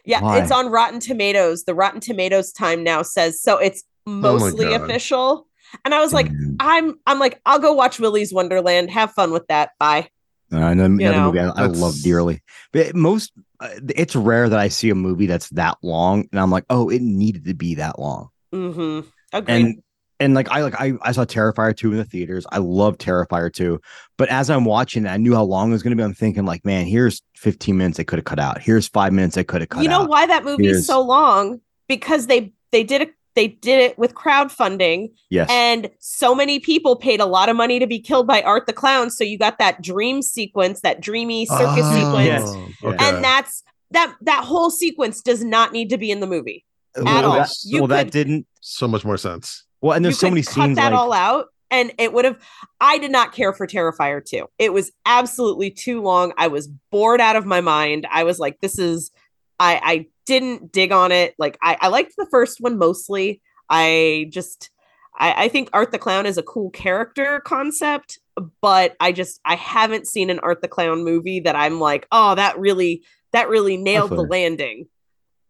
yeah, 0.05 0.21
Why? 0.21 0.39
it's 0.39 0.51
on 0.51 0.71
Rotten 0.71 0.99
Tomatoes. 0.99 1.65
The 1.65 1.75
Rotten 1.75 1.99
Tomatoes 1.99 2.51
time 2.53 2.83
now 2.83 3.01
says 3.01 3.41
so. 3.41 3.57
It's 3.57 3.83
oh 4.07 4.11
mostly 4.11 4.65
God. 4.65 4.81
official, 4.81 5.47
and 5.83 5.93
I 5.93 5.99
was 5.99 6.13
like. 6.13 6.29
I'm 6.57 6.95
I'm 7.05 7.19
like, 7.19 7.41
I'll 7.45 7.59
go 7.59 7.73
watch 7.73 7.99
Willy's 7.99 8.33
Wonderland. 8.33 8.89
Have 8.89 9.11
fun 9.11 9.31
with 9.33 9.45
that. 9.47 9.71
Bye. 9.77 10.07
Uh, 10.53 10.57
You 10.57 10.63
another 10.71 10.87
know, 10.99 11.25
movie 11.27 11.39
I, 11.39 11.49
I 11.49 11.65
love 11.67 11.95
dearly. 12.03 12.41
But 12.71 12.95
most, 12.95 13.31
uh, 13.59 13.69
it's 13.89 14.15
rare 14.15 14.47
that 14.49 14.59
I 14.59 14.67
see 14.67 14.89
a 14.89 14.95
movie 14.95 15.25
that's 15.25 15.49
that 15.51 15.77
long, 15.81 16.27
and 16.31 16.39
I'm 16.39 16.51
like, 16.51 16.65
oh, 16.69 16.89
it 16.89 17.01
needed 17.01 17.45
to 17.45 17.53
be 17.53 17.75
that 17.75 17.97
long. 17.99 18.29
Mm-hmm. 18.53 19.07
Agreed. 19.33 19.53
And 19.55 19.81
and 20.19 20.33
like 20.33 20.49
I 20.49 20.61
like 20.61 20.79
I, 20.79 20.93
I 21.01 21.11
saw 21.11 21.25
Terrifier 21.25 21.75
2 21.75 21.91
in 21.91 21.97
the 21.97 22.05
theaters. 22.05 22.45
I 22.51 22.59
love 22.59 22.97
Terrifier 22.97 23.51
2. 23.51 23.81
But 24.17 24.29
as 24.29 24.49
I'm 24.49 24.63
watching 24.65 25.05
it, 25.05 25.09
I 25.09 25.17
knew 25.17 25.33
how 25.33 25.43
long 25.43 25.69
it 25.69 25.73
was 25.73 25.83
gonna 25.83 25.95
be. 25.95 26.03
I'm 26.03 26.13
thinking, 26.13 26.45
like, 26.45 26.63
man, 26.63 26.85
here's 26.85 27.21
15 27.37 27.75
minutes 27.75 27.97
they 27.97 28.03
could 28.05 28.19
have 28.19 28.25
cut 28.25 28.39
out. 28.39 28.61
Here's 28.61 28.87
five 28.87 29.11
minutes 29.13 29.35
they 29.35 29.43
could 29.43 29.61
have 29.61 29.69
cut 29.69 29.83
you 29.83 29.89
know 29.89 30.03
out. 30.03 30.09
why 30.09 30.25
that 30.27 30.45
movie 30.45 30.63
Here's- 30.65 30.79
is 30.81 30.87
so 30.87 31.01
long? 31.01 31.59
Because 31.89 32.27
they 32.27 32.53
they 32.71 32.83
did 32.83 33.01
it 33.01 33.14
they 33.35 33.47
did 33.49 33.79
it 33.81 33.97
with 33.97 34.13
crowdfunding 34.15 35.09
Yes. 35.29 35.47
and 35.51 35.89
so 35.99 36.33
many 36.33 36.59
people 36.59 36.95
paid 36.95 37.19
a 37.19 37.25
lot 37.25 37.49
of 37.49 37.55
money 37.55 37.79
to 37.79 37.87
be 37.87 37.99
killed 37.99 38.27
by 38.27 38.41
Art 38.41 38.65
the 38.67 38.73
Clown. 38.73 39.09
So 39.09 39.23
you 39.23 39.37
got 39.37 39.59
that 39.59 39.81
dream 39.81 40.21
sequence, 40.21 40.81
that 40.81 41.01
dreamy 41.01 41.45
circus 41.45 41.83
Oh, 41.83 41.93
sequence. 41.95 42.25
Yes. 42.27 42.73
okay. 42.83 42.97
And 43.15 43.23
that's 43.23 43.63
that 43.91 44.15
that 44.21 44.43
whole 44.43 44.69
sequence 44.69 45.21
does 45.21 45.43
not 45.43 45.71
need 45.73 45.89
to 45.89 45.97
be 45.97 46.11
in 46.11 46.19
the 46.19 46.27
movie. 46.27 46.65
well, 46.95 47.07
at 47.07 47.23
all. 47.25 47.33
that, 47.35 47.49
You 47.65 47.79
well, 47.81 47.87
that 47.87 48.11
didn't. 48.11 48.47
so 48.61 48.87
much 48.87 49.03
more 49.05 49.17
sense. 49.17 49.63
Well, 49.81 49.93
and 49.93 50.03
there's 50.03 50.15
you 50.15 50.19
so 50.19 50.27
could 50.27 50.33
many 50.33 50.43
cut 50.43 50.53
scenes 50.53 50.75
that 50.77 50.91
like, 50.91 50.99
all 50.99 51.13
out 51.13 51.47
and 51.71 51.91
it 51.97 52.13
would 52.13 52.25
have 52.25 52.37
i 52.79 52.97
did 52.99 53.11
not 53.11 53.33
care 53.33 53.51
for 53.51 53.65
terrifier 53.67 54.23
2 54.23 54.45
it 54.59 54.71
was 54.71 54.91
absolutely 55.05 55.69
too 55.71 55.99
long 56.01 56.31
i 56.37 56.47
was 56.47 56.67
bored 56.91 57.19
out 57.19 57.35
of 57.35 57.45
my 57.45 57.59
mind 57.59 58.05
i 58.11 58.23
was 58.23 58.37
like 58.39 58.59
this 58.61 58.77
is 58.79 59.11
i 59.59 59.79
i 59.83 60.05
didn't 60.25 60.71
dig 60.71 60.91
on 60.91 61.11
it. 61.11 61.35
Like 61.37 61.57
i 61.61 61.77
i 61.81 61.87
liked 61.87 62.13
the 62.17 62.27
first 62.29 62.61
one 62.61 62.77
mostly. 62.77 63.41
I 63.69 64.27
just 64.29 64.69
i 65.17 65.45
i 65.45 65.47
think 65.47 65.69
art 65.73 65.91
the 65.91 65.97
clown 65.97 66.25
is 66.25 66.37
a 66.37 66.43
cool 66.43 66.69
character 66.69 67.39
concept 67.45 68.19
but 68.61 68.95
i 68.99 69.11
just 69.11 69.39
i 69.45 69.55
haven't 69.55 70.05
seen 70.05 70.29
an 70.29 70.39
art 70.39 70.61
the 70.61 70.67
clown 70.67 71.03
movie 71.05 71.39
that 71.39 71.55
i'm 71.55 71.79
like 71.79 72.05
oh 72.11 72.35
that 72.35 72.59
really 72.59 73.01
that 73.35 73.49
really 73.49 73.75
nailed 73.75 74.11
the 74.11 74.23
landing. 74.23 74.87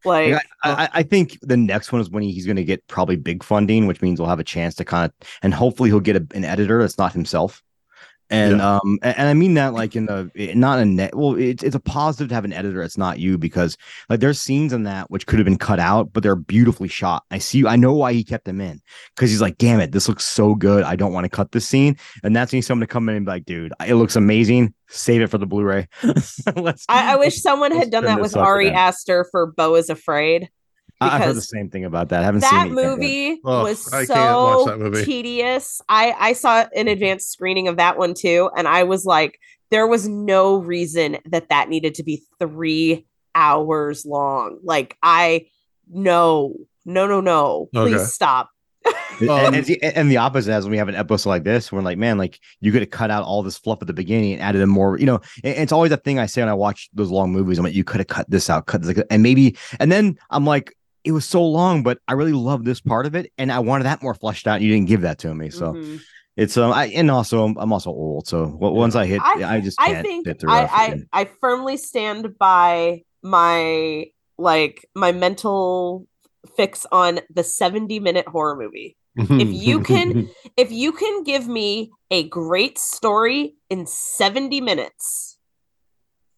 Like 0.03 0.32
Like, 0.32 0.43
I, 0.63 0.71
I, 0.71 0.89
I 0.95 1.03
think 1.03 1.39
the 1.41 1.55
next 1.55 1.91
one 1.91 2.01
is 2.01 2.09
when 2.09 2.23
he's 2.23 2.45
going 2.45 2.55
to 2.55 2.63
get 2.63 2.86
probably 2.88 3.15
big 3.15 3.43
funding, 3.43 3.86
which 3.86 4.01
means 4.01 4.19
we'll 4.19 4.30
have 4.30 4.39
a 4.39 4.43
chance 4.43 4.76
to 4.76 4.86
kind 4.86 5.05
of, 5.05 5.28
and 5.43 5.53
hopefully 5.53 5.89
he'll 5.89 5.99
get 5.99 6.15
a, 6.15 6.28
an 6.36 6.45
editor 6.45 6.82
that's 6.82 6.97
not 6.97 7.13
himself. 7.13 7.63
And 8.30 8.59
um, 8.59 8.97
and, 9.03 9.17
and 9.17 9.30
I 9.30 9.34
mean 9.34 9.53
that 9.53 9.73
like 9.73 9.95
in 9.95 10.07
the 10.07 10.32
not 10.55 10.80
a 10.80 10.86
net. 10.86 11.15
Well, 11.15 11.36
it's 11.36 11.63
it's 11.63 11.76
a 11.76 11.80
positive 11.80 12.30
to 12.30 12.36
have 12.36 12.45
an 12.45 12.53
editor 12.53 12.82
it's 12.82 12.97
not 12.97 13.19
you 13.19 13.38
because 13.38 13.78
like 14.09 14.19
there's 14.19 14.41
scenes 14.41 14.73
in 14.73 14.84
that 14.84 15.11
which 15.11 15.28
could 15.28 15.38
have 15.38 15.45
been 15.45 15.57
cut 15.57 15.80
out, 15.80 16.11
but 16.11 16.23
they're 16.23 16.36
beautifully 16.36 16.88
shot. 16.88 17.23
I 17.30 17.38
see. 17.38 17.65
I 17.67 17.76
know 17.76 17.93
why 17.93 18.13
he 18.13 18.23
kept 18.23 18.45
them 18.45 18.61
in 18.61 18.82
because 19.15 19.30
he's 19.30 19.41
like, 19.41 19.57
damn 19.57 19.80
it, 19.80 19.91
this 19.91 20.07
looks 20.07 20.26
so 20.26 20.55
good. 20.55 20.84
I 20.84 20.95
don't 20.95 21.13
want 21.13 21.26
to 21.26 21.30
cut 21.30 21.51
this 21.51 21.67
scene. 21.67 21.97
And 22.23 22.36
that's 22.36 22.51
when 22.51 22.61
someone 22.61 22.82
to 22.82 22.91
come 22.91 23.09
in 23.09 23.15
and 23.15 23.26
be 23.26 23.32
like, 23.32 23.45
dude, 23.45 23.73
it 23.86 23.95
looks 23.95 24.15
amazing. 24.15 24.73
Save 24.88 25.21
it 25.21 25.28
for 25.28 25.38
the 25.38 25.47
Blu-ray. 25.47 25.88
Let's. 26.55 26.86
I, 26.88 27.13
I 27.13 27.15
wish 27.15 27.41
someone 27.41 27.71
let's 27.71 27.86
had 27.86 27.91
done 27.91 28.05
that 28.05 28.21
with 28.21 28.36
Ari 28.36 28.67
down. 28.67 28.76
Aster 28.76 29.26
for 29.32 29.47
Beau 29.47 29.76
is 29.76 29.89
Afraid. 29.89 30.49
I- 31.02 31.16
I've 31.18 31.24
heard 31.24 31.36
the 31.36 31.41
same 31.41 31.70
thing 31.70 31.86
about 31.86 32.10
that. 32.10 32.22
I 32.22 32.24
haven't 32.24 32.41
that 32.41 32.50
seen 32.50 32.60
it 32.60 32.66
yet, 32.68 32.76
but- 32.76 32.86
movie 32.98 33.32
Ugh, 33.46 33.64
was 33.64 33.93
I 33.93 34.06
can't 34.06 34.10
watch 34.38 34.60
so 34.60 34.66
that 34.66 34.80
movie. 34.80 35.04
tedious. 35.06 35.82
I 35.89 36.16
I 36.20 36.34
saw 36.34 36.66
an 36.76 36.88
advanced 36.88 37.32
screening 37.32 37.68
of 37.68 37.78
that 37.78 37.98
one 37.98 38.14
too, 38.14 38.50
and 38.58 38.68
I 38.68 38.84
was 38.84 39.06
like, 39.06 39.39
there 39.72 39.88
was 39.88 40.08
no 40.08 40.58
reason 40.58 41.18
that 41.26 41.50
that 41.50 41.70
needed 41.70 41.96
to 41.96 42.04
be 42.04 42.24
three 42.39 43.06
hours 43.36 44.06
long. 44.06 44.60
Like 44.64 44.98
I 45.04 45.48
no 45.91 46.56
no 46.86 47.08
no 47.08 47.22
no, 47.22 47.70
please 47.74 47.96
Okay. 47.96 48.04
stop. 48.06 48.50
And- 49.20 49.30
Um, 49.30 49.54
and, 49.54 49.66
the, 49.66 49.82
and 49.84 50.12
the 50.12 50.18
opposite 50.18 50.52
as 50.52 50.66
when 50.66 50.72
we 50.72 50.78
have 50.78 50.89
an 50.89 50.96
episode 50.96 51.30
like 51.30 51.43
this, 51.46 51.72
we're 51.72 51.82
like, 51.82 51.98
man, 51.98 52.18
like 52.18 52.39
you 52.60 52.72
could 52.72 52.82
have 52.82 52.89
cut 52.91 53.10
out 53.10 53.24
all 53.24 53.41
this 53.43 53.58
fluff 53.58 53.80
at 53.82 53.88
the 53.88 53.93
beginning 53.93 54.34
and 54.34 54.41
added 54.41 54.62
in 54.62 54.70
more. 54.70 55.00
You 55.00 55.06
know, 55.06 55.22
and 55.43 55.56
it's 55.58 55.72
always 55.72 55.91
a 55.91 55.98
thing 55.98 56.20
I 56.20 56.26
say 56.28 56.41
when 56.41 56.50
I 56.50 56.54
watch 56.54 56.89
those 56.93 57.10
long 57.10 57.32
movies. 57.32 57.58
I'm 57.58 57.64
like, 57.64 57.74
you 57.74 57.84
could 57.86 58.00
have 58.02 58.08
cut 58.08 58.30
this 58.30 58.50
out, 58.50 58.66
cut 58.68 58.82
this, 58.84 59.02
and 59.10 59.24
maybe, 59.24 59.58
and 59.80 59.89
then 59.91 60.18
I'm 60.30 60.46
like, 60.46 60.76
it 61.06 61.12
was 61.12 61.26
so 61.26 61.45
long, 61.45 61.84
but 61.84 61.99
I 62.08 62.14
really 62.14 62.34
love 62.34 62.66
this 62.66 62.82
part 62.82 63.06
of 63.06 63.16
it, 63.16 63.32
and 63.38 63.51
I 63.51 63.60
wanted 63.60 63.86
that 63.86 64.01
more 64.03 64.16
fleshed 64.16 64.47
out. 64.47 64.56
And 64.56 64.64
you 64.66 64.72
didn't 64.74 64.88
give 64.88 65.01
that 65.01 65.20
to 65.20 65.34
me, 65.34 65.49
so 65.51 65.74
Mhm. 65.74 66.01
it's 66.36 66.58
um, 66.58 66.72
I 66.74 66.88
and 66.88 67.10
also 67.12 67.45
I'm, 67.45 67.56
I'm 67.58 67.72
also 67.72 67.91
old, 67.91 68.28
so 68.28 68.47
once 68.60 68.95
I 68.95 69.06
hit, 69.06 69.22
I, 69.22 69.43
I- 69.43 69.62
just 69.62 69.80
I 69.80 69.93
can't 69.93 70.06
think 70.08 70.28
sit 70.28 70.39
through 70.39 70.51
I. 70.51 70.64
I 71.14 71.22
I 71.22 71.30
firmly 71.39 71.78
stand 71.78 72.38
by 72.39 73.03
my 73.24 74.08
like 74.38 74.86
my 74.95 75.12
mental 75.12 76.08
fix 76.58 76.86
on 76.91 77.20
the 77.34 77.43
70 77.43 77.99
minute 77.99 78.28
horror 78.28 78.56
movie. 78.56 78.97
If 79.18 79.49
you 79.53 79.80
can 79.80 80.30
if 80.58 80.72
you 80.72 80.91
can 80.91 81.24
give 81.24 81.47
me 81.47 81.91
a 82.12 82.28
great 82.28 82.78
story 82.78 83.56
in 83.70 83.86
70 83.88 84.60
minutes, 84.62 85.38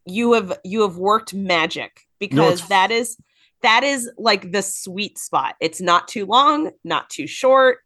you 0.06 0.34
have 0.34 0.60
you 0.64 0.82
have 0.82 0.98
worked 0.98 1.34
magic 1.34 2.02
because 2.20 2.60
it's- 2.62 2.68
that 2.70 2.92
is 2.92 3.18
that 3.64 3.84
is 3.84 4.10
like 4.18 4.52
the 4.52 4.62
sweet 4.62 5.18
spot. 5.18 5.56
It's 5.60 5.82
not 5.82 6.08
too 6.08 6.26
long, 6.26 6.72
not 6.84 7.10
too 7.10 7.28
short. 7.28 7.80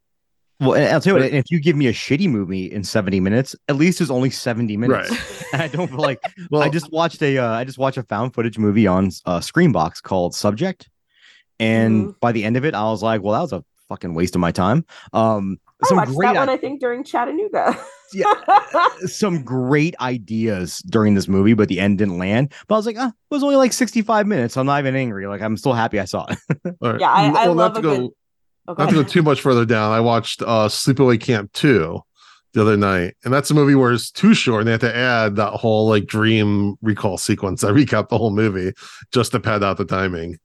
Well, 0.60 0.76
and 0.76 0.86
I'll 0.90 1.02
tell 1.02 1.16
you 1.18 1.24
what, 1.24 1.34
if 1.34 1.46
you 1.50 1.60
give 1.60 1.76
me 1.76 1.88
a 1.88 1.94
shitty 1.94 2.30
movie 2.30 2.72
in 2.72 2.84
70 2.84 3.20
minutes, 3.20 3.56
at 3.68 3.78
least 3.78 4.00
it's 4.00 4.12
only 4.12 4.30
70 4.30 4.78
minutes. 4.78 5.10
Right. 5.10 5.22
And 5.54 5.62
I 5.64 5.68
don't 5.68 5.88
feel 5.88 5.98
like 6.00 6.20
Well, 6.52 6.62
I 6.62 6.70
just 6.70 6.92
watched 6.92 7.22
a 7.24 7.38
uh, 7.40 7.50
I 7.52 7.64
just 7.64 7.80
watched 7.80 7.98
a 7.98 8.04
found 8.04 8.36
footage 8.36 8.60
movie 8.60 8.86
on 8.86 9.08
uh, 9.26 9.40
Screambox 9.40 10.04
called 10.04 10.36
Subject, 10.36 10.88
and 11.60 12.08
Mhm. 12.10 12.20
by 12.20 12.32
the 12.32 12.44
end 12.44 12.58
of 12.58 12.66
it, 12.66 12.76
I 12.76 12.84
was 12.84 13.02
like, 13.02 13.22
"Well, 13.24 13.34
that 13.34 13.42
was 13.42 13.54
a 13.54 13.64
fucking 13.90 14.14
waste 14.14 14.36
of 14.36 14.42
my 14.42 14.52
time." 14.52 14.86
Um, 15.14 15.60
I 15.84 15.88
some 15.88 15.98
watched 15.98 16.12
great, 16.14 16.28
that 16.34 16.40
one, 16.40 16.50
i- 16.50 16.54
I 16.54 16.58
think, 16.58 16.80
during 16.80 17.04
Chattanooga. 17.04 17.78
Yeah. 18.14 18.34
some 19.06 19.42
great 19.44 19.96
ideas 20.02 20.80
during 20.90 21.14
this 21.16 21.28
movie, 21.28 21.54
but 21.54 21.70
the 21.70 21.80
end 21.80 21.98
didn't 21.98 22.18
land. 22.18 22.52
But 22.68 22.76
I 22.76 22.78
was 22.78 22.86
like, 22.86 22.98
"Ah, 23.00 23.08
it 23.08 23.14
was 23.34 23.42
only 23.44 23.56
like 23.56 23.72
65 23.74 24.28
minutes. 24.28 24.58
I'm 24.58 24.66
not 24.66 24.80
even 24.80 24.96
angry. 24.96 25.28
Like, 25.28 25.42
I'm 25.42 25.56
still 25.58 25.74
happy 25.74 26.00
I 26.00 26.06
saw 26.06 26.26
it." 26.30 26.38
all 26.82 26.92
right. 26.92 27.00
Yeah, 27.00 27.10
I- 27.12 27.28
I 27.28 27.48
Well, 27.48 27.56
love 27.56 27.74
not 27.74 27.78
a 27.78 27.82
to 27.82 27.88
go, 27.88 27.98
good- 28.02 28.12
Okay. 28.70 28.84
not 28.84 28.90
to 28.90 28.96
go 28.96 29.04
too 29.04 29.24
much 29.24 29.42
further 29.42 29.66
down. 29.66 29.92
I 29.92 30.00
watched 30.02 30.42
uh 30.42 30.68
Sleepaway 30.68 31.20
Camp 31.22 31.52
2 31.54 32.00
the 32.54 32.62
other 32.62 32.76
night, 32.78 33.16
and 33.24 33.34
that's 33.34 33.50
a 33.50 33.54
movie 33.54 33.76
where 33.76 33.92
it's 33.94 34.12
too 34.12 34.34
short 34.34 34.60
and 34.62 34.68
they 34.68 34.72
had 34.74 34.82
to 34.82 34.96
add 34.96 35.36
that 35.38 35.52
whole 35.54 35.88
like 35.88 36.06
dream 36.06 36.76
recall 36.82 37.18
sequence 37.18 37.64
I 37.64 37.72
recap 37.72 38.10
the 38.10 38.18
whole 38.18 38.32
movie 38.32 38.74
just 39.14 39.32
to 39.32 39.40
pad 39.40 39.64
out 39.64 39.78
the 39.78 39.86
timing. 39.86 40.38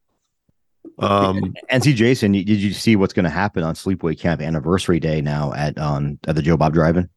Um 0.99 1.55
and 1.68 1.82
see, 1.84 1.92
Jason, 1.92 2.32
did 2.32 2.49
you 2.49 2.72
see 2.72 2.97
what's 2.97 3.12
going 3.12 3.24
to 3.24 3.30
happen 3.30 3.62
on 3.62 3.74
Sleepaway 3.74 4.18
Camp 4.18 4.40
anniversary 4.40 4.99
day 4.99 5.20
now 5.20 5.53
at 5.53 5.76
um 5.78 6.18
at 6.26 6.34
the 6.36 6.42
Joe 6.42 6.57
Bob 6.57 6.72
Drive-In? 6.72 7.09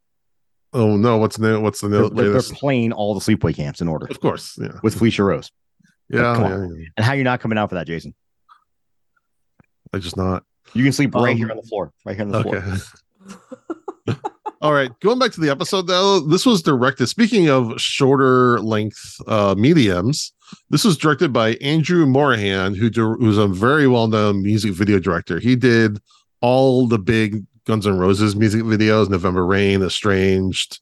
oh 0.74 0.98
no, 0.98 1.18
what's 1.18 1.40
new? 1.40 1.60
What's 1.62 1.82
the 1.82 1.90
new 1.90 2.10
they're, 2.10 2.32
they're 2.32 2.42
playing 2.42 2.92
all 2.92 3.14
the 3.18 3.22
sleepaway 3.22 3.56
camps 3.56 3.82
in 3.82 3.88
order 3.88 4.06
Of 4.08 4.20
course, 4.20 4.58
yeah. 4.62 4.80
with 4.84 4.96
Felissa 5.00 5.26
Rose. 5.26 5.52
Yeah, 6.10 6.36
come 6.36 6.44
yeah, 6.44 6.78
yeah. 6.78 6.86
And 6.98 7.06
how 7.06 7.14
you're 7.14 7.24
not 7.24 7.40
coming 7.40 7.58
out 7.58 7.70
for 7.70 7.76
that, 7.76 7.88
Jason? 7.88 8.14
I 9.94 9.98
just 10.00 10.18
not. 10.18 10.44
You 10.74 10.84
can 10.84 10.92
sleep 10.94 11.16
right 11.16 11.32
Um, 11.32 11.38
here 11.38 11.50
on 11.50 11.58
the 11.58 11.64
floor, 11.64 11.92
right 12.06 12.16
here 12.16 12.26
on 12.26 12.32
the 12.32 12.44
floor. 12.44 12.58
Okay. 14.08 14.20
All 14.62 14.74
right, 14.74 14.92
going 15.00 15.20
back 15.20 15.32
to 15.32 15.40
the 15.40 15.50
episode 15.50 15.88
though, 15.88 16.20
this 16.20 16.46
was 16.46 16.62
directed. 16.62 17.08
Speaking 17.08 17.50
of 17.50 17.80
shorter 17.80 18.60
length 18.60 19.00
uh, 19.26 19.56
mediums, 19.58 20.34
this 20.70 20.84
was 20.84 20.98
directed 20.98 21.34
by 21.34 21.54
Andrew 21.56 22.06
Morahan, 22.06 22.76
who 22.76 22.90
who's 22.90 23.38
a 23.38 23.48
very 23.48 23.88
well 23.88 24.08
known 24.08 24.44
music 24.44 24.74
video 24.74 25.00
director. 25.00 25.40
He 25.40 25.56
did 25.56 26.00
all 26.42 26.88
the 26.88 27.00
big 27.00 27.46
Guns 27.66 27.86
N' 27.86 27.98
Roses 27.98 28.36
music 28.36 28.64
videos, 28.64 29.10
November 29.10 29.46
Rain, 29.46 29.82
Estranged. 29.82 30.80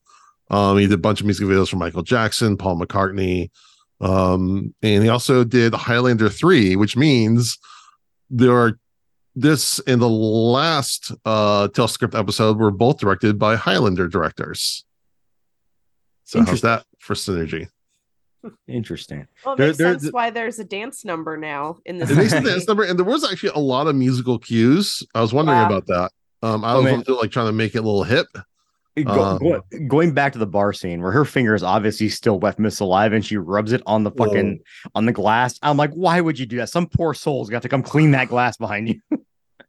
Um, 0.49 0.77
he 0.77 0.87
did 0.87 0.93
a 0.93 0.97
bunch 0.97 1.19
of 1.19 1.25
music 1.25 1.45
videos 1.45 1.69
for 1.69 1.75
Michael 1.75 2.03
Jackson, 2.03 2.55
Paul 2.55 2.79
McCartney, 2.79 3.49
um, 3.99 4.73
and 4.81 5.03
he 5.03 5.09
also 5.09 5.43
did 5.43 5.73
Highlander 5.73 6.29
three, 6.29 6.75
which 6.75 6.95
means 6.95 7.57
there 8.29 8.55
are 8.55 8.79
this 9.35 9.79
and 9.79 10.01
the 10.01 10.09
last 10.09 11.11
uh 11.25 11.67
Telscript 11.67 12.17
episode 12.17 12.57
were 12.57 12.71
both 12.71 12.97
directed 12.97 13.37
by 13.37 13.55
Highlander 13.55 14.07
directors. 14.07 14.85
So 16.23 16.43
how's 16.43 16.61
that 16.61 16.85
for 16.99 17.13
synergy? 17.13 17.69
Interesting. 18.67 19.27
Well, 19.45 19.55
it 19.55 19.57
There- 19.57 19.67
makes 19.67 19.77
there- 19.77 19.99
sense 19.99 20.11
why 20.13 20.29
there's 20.29 20.59
a 20.59 20.63
dance 20.63 21.03
number 21.05 21.37
now 21.37 21.77
in 21.85 21.97
this. 21.97 22.09
It 22.11 22.15
makes 22.17 22.33
a 22.33 22.41
dance 22.41 22.67
number, 22.67 22.83
and 22.83 22.97
there 22.97 23.05
was 23.05 23.23
actually 23.29 23.51
a 23.55 23.59
lot 23.59 23.87
of 23.87 23.95
musical 23.95 24.39
cues. 24.39 25.03
I 25.15 25.21
was 25.21 25.33
wondering 25.33 25.57
Wow. 25.57 25.67
about 25.67 25.87
that. 25.87 26.11
Um, 26.43 26.63
I 26.63 26.73
Oh, 26.73 26.83
was 26.83 26.85
man. 26.85 27.03
like 27.19 27.31
trying 27.31 27.47
to 27.47 27.51
make 27.51 27.75
it 27.75 27.79
a 27.79 27.81
little 27.81 28.03
hip. 28.03 28.27
Go- 29.03 29.11
Um, 29.23 29.37
go- 29.37 29.61
going 29.87 30.11
back 30.13 30.33
to 30.33 30.39
the 30.39 30.47
bar 30.47 30.73
scene 30.73 31.01
where 31.03 31.11
her 31.11 31.23
finger 31.23 31.53
is 31.53 31.61
obviously 31.61 32.09
still 32.09 32.39
wet 32.39 32.57
miss 32.57 32.79
alive 32.79 33.13
and 33.13 33.23
she 33.23 33.37
rubs 33.37 33.71
it 33.71 33.83
on 33.85 34.03
the 34.03 34.09
fucking 34.09 34.59
on 34.95 35.05
the 35.05 35.11
glass. 35.11 35.59
I'm 35.61 35.77
like, 35.77 35.91
why 35.93 36.19
would 36.19 36.39
you 36.39 36.47
do 36.47 36.57
that? 36.57 36.69
Some 36.69 36.87
poor 36.87 37.13
soul's 37.13 37.47
got 37.49 37.61
to 37.61 37.69
come 37.69 37.83
clean 37.83 38.09
that 38.11 38.27
glass 38.27 38.57
behind 38.57 38.89
you. 38.89 38.99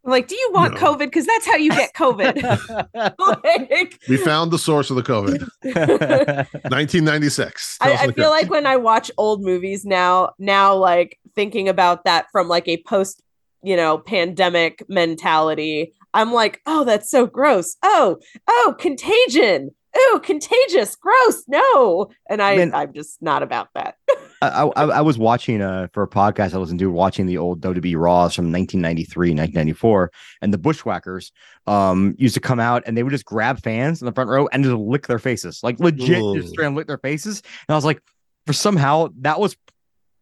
Like, 0.09 0.27
do 0.27 0.35
you 0.35 0.51
want 0.53 0.75
No. 0.75 0.81
COVID? 0.81 0.99
Because 1.01 1.27
that's 1.27 1.47
how 1.47 1.57
you 1.57 1.71
get 1.71 1.93
COVID. 1.95 3.15
like, 3.45 4.01
We 4.09 4.17
found 4.17 4.51
the 4.51 4.59
source 4.59 4.91
of 4.91 4.97
the 4.97 5.03
COVID. 5.03 5.47
1996. 6.71 7.79
I, 7.81 7.93
I 7.93 8.13
feel 8.13 8.31
like 8.31 8.49
when 8.51 8.67
I 8.67 8.77
watch 8.77 9.11
old 9.19 9.43
movies 9.43 9.85
now, 9.85 10.31
now 10.39 10.75
like 10.75 11.19
thinking 11.35 11.69
about 11.69 12.05
that 12.05 12.27
from 12.33 12.49
like 12.49 12.67
a 12.69 12.83
post, 12.85 13.23
you 13.63 13.77
know, 13.77 13.99
pandemic 13.99 14.83
mentality, 14.89 15.93
I'm 16.15 16.33
like, 16.33 16.61
oh, 16.67 16.85
that's 16.85 17.11
so 17.11 17.27
gross. 17.27 17.77
Oh, 17.83 18.19
oh, 18.49 18.75
contagion. 18.79 19.71
Oh, 20.01 20.21
contagious, 20.23 20.95
gross. 20.95 21.43
No. 21.49 22.09
And 22.31 22.41
I, 22.41 22.57
Man. 22.57 22.75
I'm 22.75 22.93
just 22.93 23.21
not 23.21 23.43
about 23.43 23.69
that. 23.75 23.97
I, 24.43 24.71
I, 24.77 24.85
I 24.85 25.01
was 25.01 25.19
watching 25.19 25.61
uh 25.61 25.89
for 25.93 26.05
a 26.05 26.09
podcast 26.09 26.55
I 26.55 26.59
listened 26.59 26.79
to 26.79 26.91
watching 26.91 27.27
the 27.27 27.39
old 27.39 27.61
WWE 27.61 27.99
Raws 27.99 28.37
from 28.37 28.53
1993, 28.53 29.31
1994, 29.31 30.13
and 30.43 30.55
the 30.55 30.59
Bushwhackers 30.59 31.33
um 31.67 32.15
used 32.19 32.35
to 32.35 32.41
come 32.41 32.61
out 32.61 32.85
and 32.87 32.97
they 32.97 33.03
would 33.03 33.11
just 33.11 33.25
grab 33.25 33.61
fans 33.61 34.01
in 34.01 34.07
the 34.07 34.13
front 34.13 34.31
row 34.31 34.49
and 34.53 34.63
just 34.63 34.77
lick 34.77 35.09
their 35.09 35.19
faces, 35.19 35.61
like 35.65 35.81
legit, 35.81 36.23
Ugh. 36.23 36.37
just 36.37 36.55
try 36.55 36.67
and 36.67 36.77
lick 36.77 36.87
their 36.87 36.99
faces. 36.99 37.43
And 37.69 37.75
I 37.75 37.77
was 37.77 37.85
like, 37.85 38.01
for 38.47 38.53
somehow 38.53 39.09
that 39.21 39.41
was. 39.41 39.57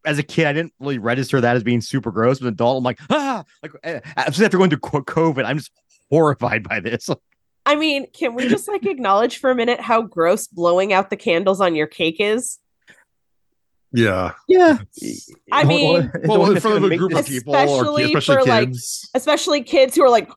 As 0.04 0.20
a 0.20 0.22
kid, 0.22 0.46
I 0.46 0.52
didn't 0.52 0.72
really 0.78 0.98
register 0.98 1.40
that 1.40 1.56
as 1.56 1.64
being 1.64 1.80
super 1.80 2.12
gross. 2.12 2.38
But 2.38 2.46
an 2.46 2.52
adult, 2.52 2.78
I'm 2.78 2.84
like, 2.84 3.00
ah, 3.10 3.42
like 3.60 3.72
uh, 3.82 3.98
especially 4.16 4.44
after 4.44 4.56
going 4.56 4.70
through 4.70 4.78
COVID, 4.78 5.44
I'm 5.44 5.58
just 5.58 5.72
horrified 6.10 6.62
by 6.62 6.78
this. 6.78 7.10
I 7.66 7.74
mean, 7.74 8.06
can 8.12 8.34
we 8.34 8.48
just 8.48 8.68
like 8.68 8.86
acknowledge 8.86 9.38
for 9.38 9.50
a 9.50 9.54
minute 9.54 9.80
how 9.80 10.00
gross 10.02 10.46
blowing 10.46 10.92
out 10.92 11.10
the 11.10 11.16
candles 11.16 11.60
on 11.60 11.74
your 11.74 11.86
cake 11.88 12.16
is? 12.20 12.58
yeah. 13.92 14.32
Yeah, 14.48 14.78
I 15.50 15.64
mean- 15.64 16.10
Well, 16.24 16.50
in 16.50 16.60
front 16.60 16.84
of 16.84 16.90
a 16.90 16.96
group 16.96 17.14
of 17.14 17.26
people, 17.26 17.54
or 17.54 17.58
Especially 17.64 18.04
especially 18.14 18.36
for, 18.44 18.48
like. 18.48 18.68
Especially 19.14 19.62
kids 19.62 19.96
who 19.96 20.02
are 20.02 20.10
like, 20.10 20.30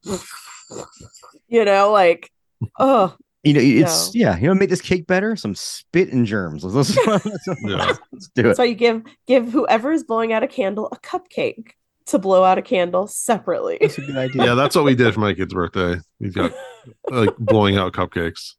you 1.47 1.65
know, 1.65 1.91
like, 1.91 2.31
oh, 2.79 3.15
You 3.43 3.53
know, 3.53 3.59
it's 3.61 4.15
yeah. 4.15 4.37
You 4.37 4.47
know, 4.47 4.53
make 4.55 4.69
this 4.69 4.81
cake 4.81 5.07
better. 5.07 5.35
Some 5.35 5.55
spit 5.55 6.11
and 6.13 6.25
germs. 6.25 6.63
Let's, 6.63 6.95
let's, 7.07 7.25
Yeah. 7.63 7.95
let's 8.11 8.29
do 8.33 8.49
it. 8.49 8.55
so 8.55 8.63
you 8.63 8.75
give 8.75 9.03
give 9.27 9.51
whoever 9.51 9.91
is 9.91 10.03
blowing 10.03 10.31
out 10.33 10.43
a 10.43 10.47
candle 10.47 10.87
a 10.91 10.97
cupcake 10.97 11.71
to 12.11 12.19
blow 12.19 12.43
out 12.43 12.57
a 12.57 12.61
candle 12.61 13.07
separately. 13.07 13.77
That's 13.81 13.97
a 13.97 14.01
good 14.01 14.17
idea. 14.17 14.45
yeah, 14.45 14.55
that's 14.55 14.75
what 14.75 14.85
we 14.85 14.95
did 14.95 15.13
for 15.13 15.19
my 15.19 15.33
kid's 15.33 15.53
birthday. 15.53 15.97
We 16.19 16.29
got 16.29 16.53
like 17.09 17.35
blowing 17.37 17.77
out 17.77 17.93
cupcakes. 17.93 18.53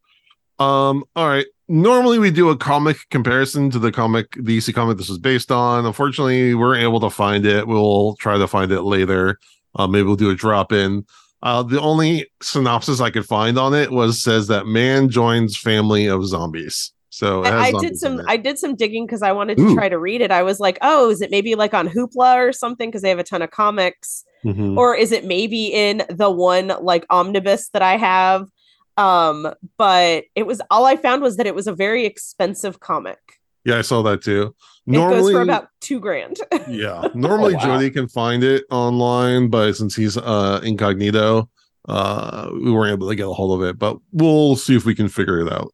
Um, 0.59 1.05
all 1.17 1.29
right. 1.29 1.47
Normally 1.69 2.19
we 2.19 2.31
do 2.31 2.51
a 2.51 2.57
comic 2.57 2.99
comparison 3.11 3.71
to 3.71 3.79
the 3.79 3.93
comic, 3.93 4.37
the 4.39 4.59
EC 4.59 4.75
comic 4.75 4.99
this 4.99 5.09
is 5.09 5.19
based 5.19 5.53
on. 5.53 5.87
Unfortunately, 5.87 6.49
we 6.49 6.55
weren't 6.55 6.83
able 6.83 7.01
to 7.01 7.11
find 7.11 7.47
it. 7.47 7.67
We'll 7.67 8.17
try 8.17 8.37
to 8.37 8.49
find 8.49 8.73
it 8.73 8.83
later. 8.83 9.39
Uh, 9.77 9.87
maybe 9.87 10.05
we'll 10.05 10.17
do 10.17 10.31
a 10.31 10.35
drop 10.35 10.73
in. 10.73 11.07
Uh, 11.43 11.63
the 11.63 11.81
only 11.81 12.27
synopsis 12.43 13.01
I 13.01 13.11
could 13.11 13.25
find 13.25 13.59
on 13.59 13.73
it 13.73 13.91
was 13.91 14.23
says 14.23 14.49
that 14.49 14.67
man 14.67 15.09
joins 15.09 15.57
family 15.57 16.07
of 16.07 16.27
zombies. 16.27 16.93
So 17.21 17.45
I, 17.45 17.67
I 17.67 17.73
did 17.73 17.97
some. 17.99 18.23
I 18.27 18.37
did 18.39 18.59
some 18.59 18.75
digging 18.77 19.05
because 19.05 19.21
I 19.23 19.33
wanted 19.33 19.59
to 19.59 19.65
Ooh. 19.65 19.75
try 19.75 19.91
to 19.91 19.99
read 19.99 20.23
it. 20.23 20.31
I 20.31 20.43
was 20.43 20.59
like, 20.59 20.79
oh, 20.81 21.11
is 21.11 21.21
it 21.21 21.31
maybe 21.31 21.55
like 21.55 21.75
on 21.75 21.87
Hoopla 21.87 22.37
or 22.37 22.53
something? 22.53 22.89
Because 22.89 23.03
they 23.03 23.11
have 23.11 23.19
a 23.19 23.25
ton 23.25 23.43
of 23.43 23.51
comics. 23.51 24.25
Mhm. 24.43 24.79
or 24.79 24.95
is 24.95 25.13
it 25.13 25.27
maybe 25.27 25.67
in 25.67 26.03
the 26.09 26.31
one 26.31 26.73
like 26.81 27.05
omnibus 27.11 27.69
that 27.75 27.83
I 27.83 27.99
have? 27.99 28.49
Um, 28.97 29.47
but 29.77 30.25
it 30.35 30.47
was 30.47 30.63
all 30.71 30.87
I 30.87 30.97
found 30.97 31.21
was 31.21 31.37
that 31.37 31.47
it 31.47 31.55
was 31.55 31.67
a 31.67 31.75
very 31.75 32.07
expensive 32.07 32.81
comic. 32.81 33.19
Yeah, 33.67 33.77
I 33.77 33.83
saw 33.83 34.01
that 34.05 34.23
too. 34.23 34.55
It 34.87 34.93
goes 34.95 35.31
for 35.31 35.43
about 35.43 35.69
two 35.83 36.01
grand. 36.01 36.39
yeah 36.69 37.09
normally 37.15 37.53
Oh, 37.55 37.59
wow. 37.59 37.65
jody 37.65 37.91
can 37.91 38.09
find 38.09 38.43
it 38.43 38.65
online 38.71 39.49
but 39.51 39.75
since 39.75 39.95
he's 39.95 40.17
uh 40.17 40.61
incognito 40.65 41.49
uh 41.87 42.49
we 42.55 42.73
weren't 42.73 42.93
able 42.93 43.09
to 43.11 43.15
get 43.15 43.27
a 43.29 43.33
hold 43.33 43.61
of 43.61 43.69
it 43.69 43.79
but 43.79 43.99
we'll 44.13 44.57
see 44.57 44.75
if 44.75 44.85
we 44.87 44.95
can 44.95 45.09
figure 45.09 45.41
it 45.47 45.53
out 45.53 45.73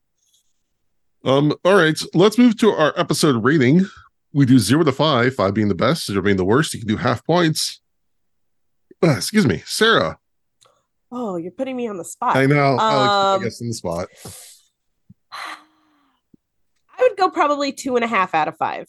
um 1.27 1.53
all 1.65 1.75
right 1.75 2.01
let's 2.15 2.39
move 2.39 2.57
to 2.59 2.71
our 2.71 2.93
episode 2.99 3.43
rating 3.45 3.85
we 4.33 4.47
do 4.47 4.59
zero 4.59 4.83
to 4.85 4.93
five 4.93 5.35
five 5.35 5.53
being 5.55 5.69
the 5.69 5.75
best 5.75 6.07
zero 6.07 6.23
being 6.23 6.37
the 6.37 6.45
worst 6.45 6.73
you 6.73 6.81
can 6.81 6.89
do 6.89 6.97
half 6.97 7.25
points 7.27 7.81
Uh, 9.03 9.11
excuse 9.11 9.47
me 9.47 9.63
sarah 9.67 10.19
oh, 11.13 11.37
you're 11.37 11.53
putting 11.53 11.77
me 11.77 11.87
on 11.89 11.97
the 11.99 12.05
spot. 12.05 12.37
i 12.37 12.47
know 12.47 12.77
i 12.79 13.35
Um, 13.35 13.43
guess 13.43 13.61
in 13.61 13.69
the 13.69 13.75
spot 13.75 14.09
I 16.99 17.03
would 17.03 17.17
go 17.19 17.29
probably 17.31 17.73
two 17.73 17.97
and 17.97 18.05
a 18.05 18.09
half 18.09 18.35
out 18.35 18.49
of 18.49 18.57
five. 18.57 18.89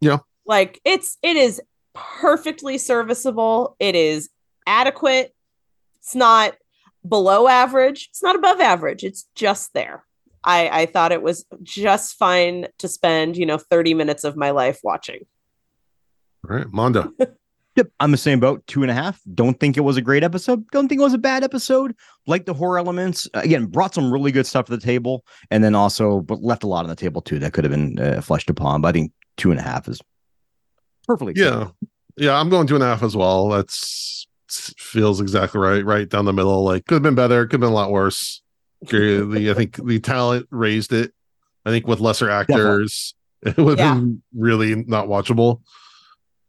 Yeah. 0.00 0.18
Like 0.46 0.80
it's 0.84 1.16
it 1.22 1.36
is 1.36 1.62
perfectly 1.94 2.76
serviceable. 2.76 3.76
It 3.78 3.94
is 3.94 4.28
adequate. 4.66 5.32
It's 5.98 6.14
not 6.16 6.56
below 7.08 7.46
average. 7.46 8.08
It's 8.10 8.22
not 8.22 8.34
above 8.34 8.60
average. 8.60 9.04
It's 9.04 9.28
just 9.36 9.72
there. 9.74 10.04
I 10.46 10.82
I 10.82 10.86
thought 10.86 11.12
it 11.12 11.22
was 11.22 11.44
just 11.62 12.16
fine 12.16 12.68
to 12.78 12.88
spend, 12.88 13.36
you 13.36 13.44
know, 13.44 13.58
30 13.58 13.94
minutes 13.94 14.24
of 14.24 14.36
my 14.36 14.50
life 14.50 14.80
watching. 14.82 15.26
all 16.48 16.56
right 16.56 16.72
mondo 16.72 17.12
Yep, 17.76 17.88
I'm 18.00 18.10
the 18.10 18.16
same 18.16 18.40
boat. 18.40 18.66
Two 18.66 18.80
and 18.80 18.90
a 18.90 18.94
half. 18.94 19.20
Don't 19.34 19.60
think 19.60 19.76
it 19.76 19.82
was 19.82 19.98
a 19.98 20.00
great 20.00 20.24
episode. 20.24 20.66
Don't 20.70 20.88
think 20.88 20.98
it 20.98 21.04
was 21.04 21.12
a 21.12 21.18
bad 21.18 21.44
episode. 21.44 21.94
Like 22.26 22.46
the 22.46 22.54
horror 22.54 22.78
elements. 22.78 23.28
Uh, 23.34 23.42
Again, 23.44 23.66
brought 23.66 23.92
some 23.92 24.10
really 24.10 24.32
good 24.32 24.46
stuff 24.46 24.64
to 24.64 24.74
the 24.74 24.80
table, 24.80 25.26
and 25.50 25.62
then 25.62 25.74
also 25.74 26.22
but 26.22 26.42
left 26.42 26.64
a 26.64 26.66
lot 26.66 26.86
on 26.86 26.88
the 26.88 26.96
table 26.96 27.20
too 27.20 27.38
that 27.40 27.52
could 27.52 27.64
have 27.64 27.70
been 27.70 27.98
uh, 27.98 28.22
fleshed 28.22 28.48
upon. 28.48 28.80
But 28.80 28.88
I 28.88 28.92
think 28.92 29.12
two 29.36 29.50
and 29.50 29.60
a 29.60 29.62
half 29.62 29.88
is 29.88 30.00
perfectly. 31.06 31.34
yeah 31.36 31.46
acceptable. 31.48 31.76
yeah 32.16 32.40
i'm 32.40 32.48
going 32.48 32.66
two 32.66 32.76
and 32.76 32.82
a 32.82 32.86
half 32.86 33.02
as 33.02 33.14
well 33.14 33.48
that's 33.50 34.26
feels 34.48 35.20
exactly 35.20 35.60
right 35.60 35.84
right 35.84 36.08
down 36.08 36.24
the 36.24 36.32
middle 36.32 36.64
like 36.64 36.86
could 36.86 36.94
have 36.94 37.02
been 37.02 37.14
better 37.14 37.44
could 37.44 37.52
have 37.54 37.60
been 37.60 37.70
a 37.70 37.74
lot 37.74 37.90
worse 37.90 38.40
the 38.82 39.48
i 39.50 39.54
think 39.54 39.76
the 39.86 39.98
talent 40.00 40.46
raised 40.50 40.92
it 40.92 41.12
i 41.64 41.70
think 41.70 41.86
with 41.86 42.00
lesser 42.00 42.28
actors 42.30 43.14
it 43.42 43.56
would 43.56 43.78
have 43.78 43.96
Yeah. 43.96 44.00
been 44.00 44.22
really 44.36 44.74
not 44.74 45.06
watchable 45.08 45.60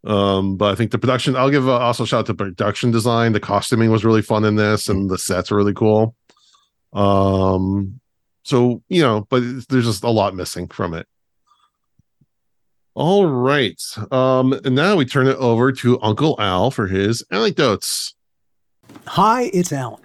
um 0.05 0.57
but 0.57 0.71
i 0.71 0.75
think 0.75 0.91
the 0.91 0.99
production 0.99 1.36
i'll 1.36 1.49
give 1.49 1.67
a, 1.67 1.71
also 1.71 2.05
shout 2.05 2.19
out 2.21 2.25
to 2.28 2.34
production 2.34 2.91
design 2.91 3.34
the 3.34 3.39
costuming 3.39 3.91
was 3.91 4.05
really 4.05 4.21
fun 4.21 4.45
in 4.45 4.55
this 4.55 4.89
and 4.89 5.09
the 5.09 5.17
sets 5.17 5.51
are 5.51 5.55
really 5.55 5.73
cool 5.73 6.15
um 6.93 7.99
so 8.43 8.82
you 8.89 9.01
know 9.01 9.25
but 9.30 9.41
there's 9.69 9.86
just 9.86 10.03
a 10.03 10.09
lot 10.09 10.36
missing 10.36 10.67
from 10.67 10.93
it 10.93 11.07
all 12.99 13.28
right. 13.28 13.80
Um, 14.11 14.53
and 14.53 14.73
now 14.73 14.95
we 14.95 15.05
turn 15.05 15.28
it 15.28 15.36
over 15.38 15.71
to 15.71 16.01
Uncle 16.01 16.36
Al 16.39 16.71
for 16.71 16.88
his 16.88 17.23
anecdotes. 17.32 18.15
Hi, 19.05 19.51
it's 19.53 19.71
Alan. 19.71 20.01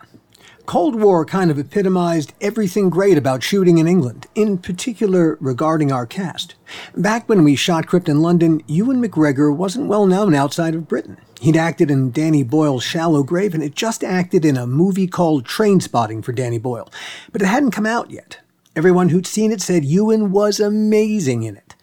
Cold 0.67 0.95
War 0.95 1.25
kind 1.25 1.51
of 1.51 1.59
epitomized 1.59 2.35
everything 2.41 2.89
great 2.89 3.19
about 3.19 3.43
shooting 3.43 3.79
in 3.79 3.89
England, 3.89 4.29
in 4.37 4.59
particular 4.59 5.37
regarding 5.41 5.91
our 5.91 6.07
cast. 6.07 6.55
Back 6.97 7.29
when 7.29 7.43
we 7.43 7.57
shot 7.57 7.89
Crypt 7.89 8.09
in 8.09 8.23
London, 8.23 8.63
Ewan 8.69 9.03
McGregor 9.03 9.55
wasn't 9.55 9.89
well 9.89 10.07
known 10.07 10.35
outside 10.35 10.77
of 10.77 10.87
Britain. 10.87 11.19
He'd 11.41 11.57
acted 11.57 11.91
in 11.91 12.13
Danny 12.13 12.45
Boyle's 12.45 12.85
Shallow 12.85 13.25
Grave 13.25 13.55
and 13.55 13.63
had 13.63 13.75
just 13.75 14.05
acted 14.05 14.45
in 14.45 14.57
a 14.57 14.67
movie 14.67 15.09
called 15.09 15.45
Trainspotting 15.45 16.25
for 16.25 16.33
Danny 16.33 16.59
Boyle, 16.59 16.89
but 17.33 17.43
it 17.43 17.47
hadn't 17.47 17.73
come 17.73 17.87
out 17.87 18.13
yet. 18.13 18.39
Everyone 18.77 19.09
who'd 19.09 19.27
seen 19.27 19.51
it 19.51 19.61
said 19.61 19.85
Ewan 19.85 20.31
was 20.31 20.61
amazing 20.61 21.43
in 21.43 21.57
it. 21.57 21.75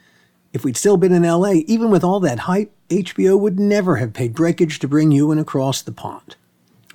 If 0.54 0.64
we'd 0.64 0.78
still 0.78 0.98
been 0.98 1.14
in 1.14 1.24
LA, 1.24 1.52
even 1.68 1.92
with 1.92 2.04
all 2.04 2.22
that 2.22 2.40
hype, 2.40 2.74
HBO 2.90 3.38
would 3.38 3.60
never 3.60 3.98
have 3.98 4.14
paid 4.14 4.34
breakage 4.34 4.80
to 4.80 4.88
bring 4.88 5.12
Ewan 5.12 5.38
across 5.38 5.82
the 5.82 5.92
pond. 5.92 6.38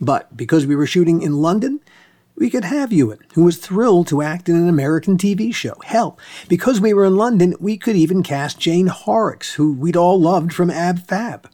But 0.00 0.36
because 0.36 0.66
we 0.66 0.76
were 0.76 0.86
shooting 0.86 1.22
in 1.22 1.40
London, 1.40 1.80
we 2.36 2.50
could 2.50 2.64
have 2.64 2.92
Ewan, 2.92 3.20
who 3.34 3.44
was 3.44 3.58
thrilled 3.58 4.08
to 4.08 4.22
act 4.22 4.48
in 4.48 4.56
an 4.56 4.68
American 4.68 5.16
TV 5.16 5.54
show. 5.54 5.76
Hell, 5.84 6.18
because 6.48 6.80
we 6.80 6.92
were 6.92 7.04
in 7.04 7.16
London, 7.16 7.54
we 7.60 7.76
could 7.76 7.94
even 7.94 8.22
cast 8.22 8.58
Jane 8.58 8.88
Horrocks, 8.88 9.54
who 9.54 9.72
we'd 9.72 9.96
all 9.96 10.20
loved 10.20 10.52
from 10.52 10.70
Ab 10.70 11.06
Fab. 11.06 11.48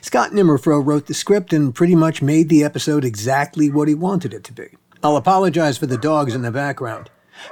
Scott 0.00 0.30
Nimmerfro 0.30 0.84
wrote 0.84 1.06
the 1.06 1.14
script 1.14 1.52
and 1.52 1.74
pretty 1.74 1.94
much 1.94 2.22
made 2.22 2.48
the 2.48 2.64
episode 2.64 3.04
exactly 3.04 3.70
what 3.70 3.88
he 3.88 3.94
wanted 3.94 4.34
it 4.34 4.44
to 4.44 4.52
be. 4.52 4.68
I'll 5.02 5.16
apologize 5.16 5.78
for 5.78 5.86
the 5.86 5.98
dogs 5.98 6.34
in 6.34 6.42
the 6.42 6.52
background. 6.52 7.10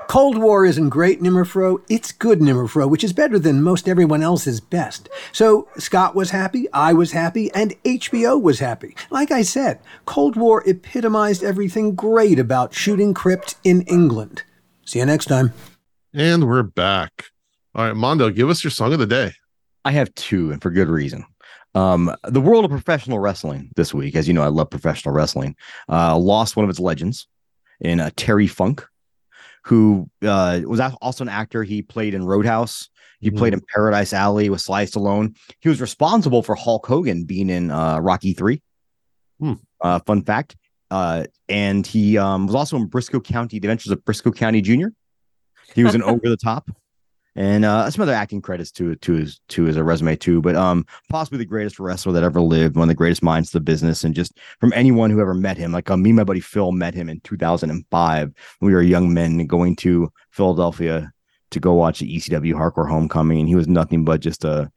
Cold 0.09 0.38
War 0.38 0.64
isn't 0.66 0.88
great 0.88 1.20
Nimmerfro, 1.20 1.82
it's 1.88 2.12
good 2.12 2.41
Nimmerfro, 2.41 2.88
which 2.88 3.05
is 3.05 3.12
better 3.12 3.38
than 3.38 3.62
most 3.62 3.88
everyone 3.88 4.22
else's 4.22 4.61
best. 4.61 5.09
So 5.32 5.68
Scott 5.78 6.14
was 6.14 6.30
happy, 6.30 6.70
I 6.72 6.93
was 6.93 7.12
happy, 7.12 7.51
and 7.53 7.74
HBO 7.84 8.41
was 8.41 8.59
happy. 8.59 8.97
Like 9.11 9.30
I 9.30 9.43
said, 9.43 9.80
Cold 10.07 10.36
War 10.36 10.62
epitomized 10.66 11.43
everything 11.43 11.95
great 11.95 12.38
about 12.38 12.74
shooting 12.74 13.14
crypt 13.14 13.57
in 13.64 13.82
England. 13.82 14.43
See 14.84 14.99
you 14.99 15.07
next 15.07 15.26
time. 15.26 15.53
And 16.12 16.49
we're 16.49 16.62
back. 16.62 17.26
All 17.74 17.84
right, 17.84 17.95
Mondo, 17.95 18.30
give 18.30 18.51
us 18.51 18.64
your 18.64 18.72
song 18.72 18.93
of 18.93 18.99
the 18.99 19.07
day. 19.07 19.32
I 19.84 19.93
have 19.93 20.12
two, 20.14 20.51
and 20.51 20.61
for 20.61 20.70
good 20.70 20.88
reason. 20.88 21.24
Um, 21.74 22.14
the 22.24 22.41
world 22.41 22.64
of 22.64 22.70
professional 22.70 23.20
wrestling 23.20 23.70
this 23.76 23.95
week, 23.95 24.16
as 24.16 24.26
you 24.26 24.34
know, 24.34 24.43
I 24.43 24.49
love 24.49 24.70
professional 24.70 25.14
wrestling. 25.14 25.55
Uh, 25.88 26.16
lost 26.16 26.57
one 26.57 26.64
of 26.64 26.70
its 26.70 26.80
legends 26.80 27.28
in 27.80 28.01
uh, 28.01 28.11
Terry 28.16 28.47
Funk, 28.47 28.86
who 29.65 30.09
uh, 30.23 30.61
was 30.65 30.81
also 30.81 31.25
an 31.25 31.29
actor. 31.29 31.63
He 31.63 31.83
played 31.83 32.15
in 32.15 32.25
Roadhouse. 32.25 32.89
He 33.21 33.31
Mhm. 33.31 33.37
played 33.37 33.53
in 33.53 33.61
Paradise 33.75 34.13
Alley 34.13 34.49
with 34.49 34.61
Sly 34.63 34.87
Stallone. 34.87 35.37
He 35.61 35.69
was 35.69 35.81
responsible 35.81 36.43
for 36.43 36.55
Hulk 36.55 36.87
Hogan 36.87 37.25
being 37.25 37.51
in 37.51 37.71
uh, 37.71 37.99
Rocky 37.99 38.33
Three. 38.33 38.63
Hmm. 39.39 39.55
Uh, 39.81 40.01
fun 40.07 40.23
fact. 40.23 40.57
Uh, 40.91 41.25
and 41.49 41.87
he 41.87 42.19
um, 42.19 42.47
was 42.47 42.55
also 42.55 42.77
in 42.77 42.89
Brisco 42.89 43.23
County, 43.23 43.59
The 43.59 43.69
Adventures 43.69 43.93
of 43.93 44.05
Brisco 44.05 44.35
County 44.35 44.61
Jr. 44.61 44.89
He 45.75 45.85
was 45.85 45.95
an 45.95 46.03
over 46.03 46.29
the 46.29 46.37
top, 46.37 46.69
and 47.37 47.64
uh, 47.64 47.91
some 47.91 48.03
other 48.03 48.12
acting 48.12 48.43
credits 48.43 48.70
to 48.72 48.95
to 48.97 49.12
his 49.14 49.41
to 49.49 49.64
his 49.64 49.78
resume 49.78 50.16
too. 50.16 50.41
But 50.41 50.57
um, 50.57 50.87
possibly 51.09 51.39
the 51.39 51.45
greatest 51.45 51.78
wrestler 51.78 52.12
that 52.12 52.22
ever 52.22 52.41
lived, 52.41 52.76
one 52.76 52.85
of 52.85 52.89
the 52.89 52.95
greatest 52.95 53.22
minds 53.22 53.49
of 53.51 53.53
the 53.53 53.61
business, 53.61 54.05
and 54.05 54.14
just 54.14 54.39
from 54.59 54.72
anyone 54.74 55.11
who 55.11 55.20
ever 55.20 55.35
met 55.35 55.57
him. 55.57 55.72
Like 55.72 55.91
uh, 55.91 55.97
me, 55.97 56.11
and 56.11 56.16
my 56.16 56.24
buddy 56.24 56.41
Phil 56.41 56.72
met 56.72 56.95
him 56.95 57.09
in 57.09 57.20
2005 57.20 58.33
when 58.59 58.66
we 58.66 58.74
were 58.74 58.83
young 58.83 59.14
men 59.14 59.47
going 59.47 59.76
to 59.76 60.12
Philadelphia 60.31 61.12
to 61.51 61.61
go 61.61 61.74
watch 61.74 62.01
the 62.01 62.16
ECW 62.16 62.55
Hardcore 62.55 62.89
Homecoming, 62.89 63.41
and 63.41 63.49
he 63.49 63.55
was 63.55 63.68
nothing 63.68 64.05
but 64.05 64.20
just 64.20 64.45
a 64.45 64.70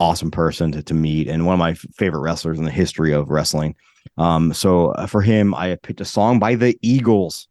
awesome 0.00 0.30
person 0.30 0.70
to, 0.72 0.82
to 0.82 0.94
meet 0.94 1.26
and 1.26 1.44
one 1.44 1.54
of 1.54 1.58
my 1.58 1.74
favorite 1.74 2.20
wrestlers 2.20 2.58
in 2.58 2.64
the 2.64 2.70
history 2.70 3.12
of 3.12 3.30
wrestling. 3.30 3.74
Um, 4.16 4.52
so 4.52 4.92
uh, 4.92 5.06
for 5.06 5.22
him, 5.22 5.54
I 5.54 5.74
picked 5.76 6.00
a 6.00 6.04
song 6.04 6.38
by 6.38 6.54
the 6.54 6.78
Eagles, 6.82 7.48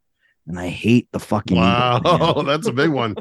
and 0.47 0.60
I 0.60 0.68
hate 0.70 1.08
the 1.12 1.20
fucking 1.20 1.58
Wow, 1.58 1.97
Eagles, 2.05 2.45
that's 2.45 2.68
a 2.68 2.74
big 2.74 2.89
one. 2.89 3.16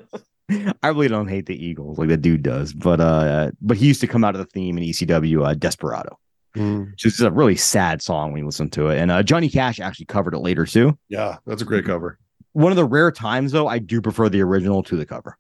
I 0.83 0.89
really 0.89 1.09
don't 1.09 1.29
hate 1.29 1.47
the 1.47 1.57
Eagles 1.65 1.99
like 1.99 2.09
the 2.09 2.17
dude 2.17 2.43
does, 2.43 2.73
but 2.73 3.01
uh, 3.01 3.51
but 3.61 3.77
he 3.77 3.87
used 3.87 4.01
to 4.03 4.07
come 4.07 4.25
out 4.25 4.35
of 4.35 4.39
the 4.39 4.47
theme 4.47 4.79
in 4.79 4.85
ECW, 4.85 5.45
uh, 5.47 5.55
Desperado, 5.55 6.19
Mm, 6.57 6.91
which 6.93 7.05
is 7.05 7.21
a 7.21 7.31
really 7.31 7.57
sad 7.57 8.01
song 8.01 8.33
when 8.33 8.41
you 8.41 8.47
listen 8.47 8.71
to 8.71 8.89
it. 8.89 8.99
And 8.99 9.11
uh, 9.11 9.23
Johnny 9.23 9.49
Cash 9.51 9.79
actually 9.81 10.07
covered 10.07 10.35
it 10.35 10.39
later 10.39 10.65
too. 10.65 10.97
yeah, 11.09 11.37
that's 11.47 11.61
a 11.63 11.67
great 11.67 11.85
cover. 11.85 12.19
One 12.53 12.73
of 12.73 12.77
the 12.77 12.85
rare 12.87 13.11
times 13.13 13.53
though, 13.53 13.69
I 13.69 13.79
do 13.79 14.01
prefer 14.01 14.29
the 14.31 14.41
original 14.41 14.83
to 14.85 14.97
the 14.97 15.05
cover. 15.05 15.37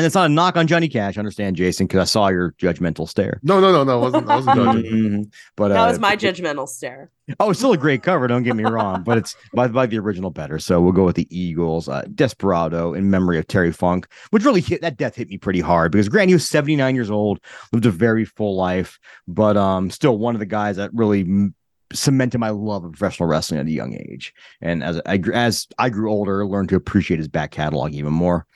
And 0.00 0.06
it's 0.06 0.14
not 0.14 0.24
a 0.24 0.32
knock 0.32 0.56
on 0.56 0.66
Johnny 0.66 0.88
Cash, 0.88 1.18
I 1.18 1.20
understand, 1.20 1.56
Jason, 1.56 1.86
because 1.86 2.00
I 2.00 2.04
saw 2.04 2.28
your 2.28 2.52
judgmental 2.52 3.06
stare. 3.06 3.38
No, 3.42 3.60
no, 3.60 3.70
no, 3.70 3.84
no. 3.84 3.98
I 3.98 4.02
wasn't, 4.02 4.30
I 4.30 4.36
wasn't 4.36 4.56
judging. 4.56 4.90
Mhm. 4.92 5.32
But 5.56 5.68
that 5.68 5.76
uh, 5.78 5.88
was 5.88 5.98
my 5.98 6.14
it- 6.14 6.20
judgmental 6.20 6.66
stare. 6.66 7.10
Oh, 7.38 7.50
it's 7.50 7.58
still 7.58 7.74
a 7.74 7.76
great 7.76 8.02
cover. 8.02 8.26
Don't 8.26 8.42
get 8.44 8.56
me 8.56 8.64
wrong, 8.64 9.02
but 9.04 9.18
it's 9.18 9.36
by, 9.52 9.68
by 9.68 9.84
the 9.84 9.98
original 9.98 10.30
better. 10.30 10.58
So 10.58 10.80
we'll 10.80 10.92
go 10.94 11.04
with 11.04 11.16
the 11.16 11.28
Eagles, 11.28 11.86
uh, 11.86 12.04
Desperado 12.14 12.94
in 12.94 13.10
memory 13.10 13.36
of 13.38 13.46
Terry 13.46 13.72
Funk, 13.72 14.08
which 14.30 14.42
really 14.42 14.62
hit 14.62 14.80
that 14.80 14.96
death 14.96 15.16
hit 15.16 15.28
me 15.28 15.36
pretty 15.36 15.60
hard 15.60 15.92
because 15.92 16.08
Grant, 16.08 16.28
he 16.30 16.34
was 16.34 16.48
79 16.48 16.94
years 16.94 17.10
old, 17.10 17.38
lived 17.72 17.84
a 17.84 17.90
very 17.90 18.24
full 18.24 18.56
life, 18.56 18.98
but 19.28 19.58
um, 19.58 19.90
still 19.90 20.16
one 20.16 20.34
of 20.34 20.38
the 20.38 20.46
guys 20.46 20.76
that 20.76 20.90
really 20.94 21.20
m- 21.20 21.54
cemented 21.92 22.38
my 22.38 22.48
love 22.50 22.84
of 22.86 22.92
professional 22.92 23.28
wrestling 23.28 23.60
at 23.60 23.66
a 23.66 23.70
young 23.70 23.92
age. 23.92 24.32
And 24.62 24.82
as 24.82 24.98
I 25.04 25.20
as 25.34 25.66
I 25.78 25.90
grew 25.90 26.10
older, 26.10 26.46
learned 26.46 26.70
to 26.70 26.76
appreciate 26.76 27.18
his 27.18 27.28
back 27.28 27.50
catalog 27.50 27.92
even 27.92 28.14
more. 28.14 28.46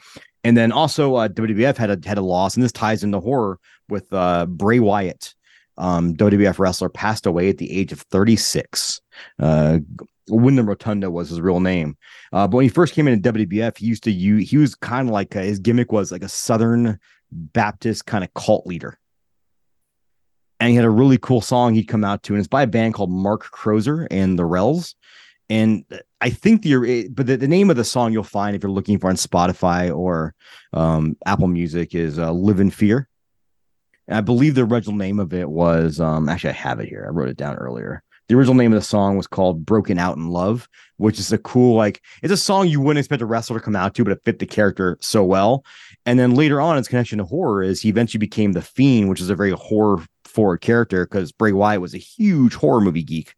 And 0.44 0.56
then 0.56 0.72
also 0.72 1.16
uh, 1.16 1.28
WWF 1.28 1.76
had 1.76 1.90
a 1.90 2.08
had 2.08 2.18
a 2.18 2.22
loss, 2.22 2.54
and 2.54 2.62
this 2.62 2.72
ties 2.72 3.02
into 3.02 3.18
horror 3.18 3.58
with 3.88 4.12
uh, 4.12 4.46
Bray 4.46 4.78
Wyatt 4.78 5.34
um, 5.76 6.14
WWF 6.14 6.58
wrestler, 6.58 6.88
passed 6.88 7.26
away 7.26 7.48
at 7.48 7.58
the 7.58 7.70
age 7.70 7.92
of 7.92 8.00
36. 8.00 9.00
Uh, 9.38 9.78
Wyndham 10.28 10.68
Rotunda 10.68 11.10
was 11.10 11.28
his 11.28 11.40
real 11.40 11.60
name. 11.60 11.96
Uh, 12.32 12.46
but 12.46 12.56
when 12.56 12.62
he 12.64 12.68
first 12.68 12.94
came 12.94 13.08
into 13.08 13.32
WWF, 13.32 13.78
he 13.78 13.86
used 13.86 14.04
to 14.04 14.12
use, 14.12 14.50
he 14.50 14.56
was 14.56 14.74
kind 14.74 15.08
of 15.08 15.12
like, 15.12 15.34
uh, 15.36 15.40
his 15.40 15.58
gimmick 15.58 15.92
was 15.92 16.12
like 16.12 16.22
a 16.22 16.28
Southern 16.28 16.98
Baptist 17.30 18.06
kind 18.06 18.24
of 18.24 18.32
cult 18.34 18.66
leader. 18.66 18.98
And 20.60 20.70
he 20.70 20.76
had 20.76 20.84
a 20.84 20.90
really 20.90 21.18
cool 21.18 21.40
song 21.40 21.74
he'd 21.74 21.84
come 21.84 22.04
out 22.04 22.22
to, 22.24 22.32
and 22.32 22.38
it's 22.38 22.48
by 22.48 22.62
a 22.62 22.66
band 22.66 22.94
called 22.94 23.10
Mark 23.10 23.42
Crozer 23.50 24.06
and 24.10 24.38
the 24.38 24.44
Rels. 24.44 24.94
And 25.50 25.84
I 26.20 26.30
think 26.30 26.62
the 26.62 27.08
but 27.08 27.26
the, 27.26 27.36
the 27.36 27.48
name 27.48 27.70
of 27.70 27.76
the 27.76 27.84
song 27.84 28.12
you'll 28.12 28.22
find 28.22 28.56
if 28.56 28.62
you're 28.62 28.72
looking 28.72 28.98
for 28.98 29.10
on 29.10 29.16
Spotify 29.16 29.94
or 29.94 30.34
um, 30.72 31.16
Apple 31.26 31.48
Music 31.48 31.94
is 31.94 32.18
uh, 32.18 32.32
"Live 32.32 32.60
in 32.60 32.70
Fear." 32.70 33.08
And 34.08 34.16
I 34.16 34.20
believe 34.20 34.54
the 34.54 34.64
original 34.64 34.96
name 34.96 35.18
of 35.18 35.32
it 35.34 35.48
was 35.48 36.00
um 36.00 36.28
actually 36.28 36.50
I 36.50 36.54
have 36.54 36.80
it 36.80 36.88
here. 36.88 37.04
I 37.06 37.12
wrote 37.12 37.28
it 37.28 37.36
down 37.36 37.56
earlier. 37.56 38.02
The 38.28 38.36
original 38.36 38.54
name 38.54 38.72
of 38.72 38.80
the 38.80 38.86
song 38.86 39.18
was 39.18 39.26
called 39.26 39.66
Broken 39.66 39.98
Out 39.98 40.16
in 40.16 40.28
Love, 40.28 40.66
which 40.96 41.18
is 41.18 41.30
a 41.30 41.36
cool, 41.36 41.76
like 41.76 42.00
it's 42.22 42.32
a 42.32 42.38
song 42.38 42.68
you 42.68 42.80
wouldn't 42.80 42.98
expect 42.98 43.20
a 43.20 43.26
wrestler 43.26 43.58
to 43.58 43.64
come 43.64 43.76
out 43.76 43.94
to, 43.94 44.04
but 44.04 44.12
it 44.12 44.22
fit 44.24 44.38
the 44.38 44.46
character 44.46 44.96
so 45.02 45.22
well. 45.22 45.62
And 46.06 46.18
then 46.18 46.34
later 46.34 46.58
on, 46.58 46.78
its 46.78 46.88
connection 46.88 47.18
to 47.18 47.24
horror 47.24 47.62
is 47.62 47.82
he 47.82 47.90
eventually 47.90 48.18
became 48.18 48.52
the 48.52 48.62
Fiend, 48.62 49.10
which 49.10 49.20
is 49.20 49.28
a 49.28 49.34
very 49.34 49.50
horror 49.50 50.02
forward 50.24 50.62
character 50.62 51.04
because 51.04 51.32
Bray 51.32 51.52
Wyatt 51.52 51.82
was 51.82 51.94
a 51.94 51.98
huge 51.98 52.54
horror 52.54 52.80
movie 52.80 53.02
geek. 53.02 53.34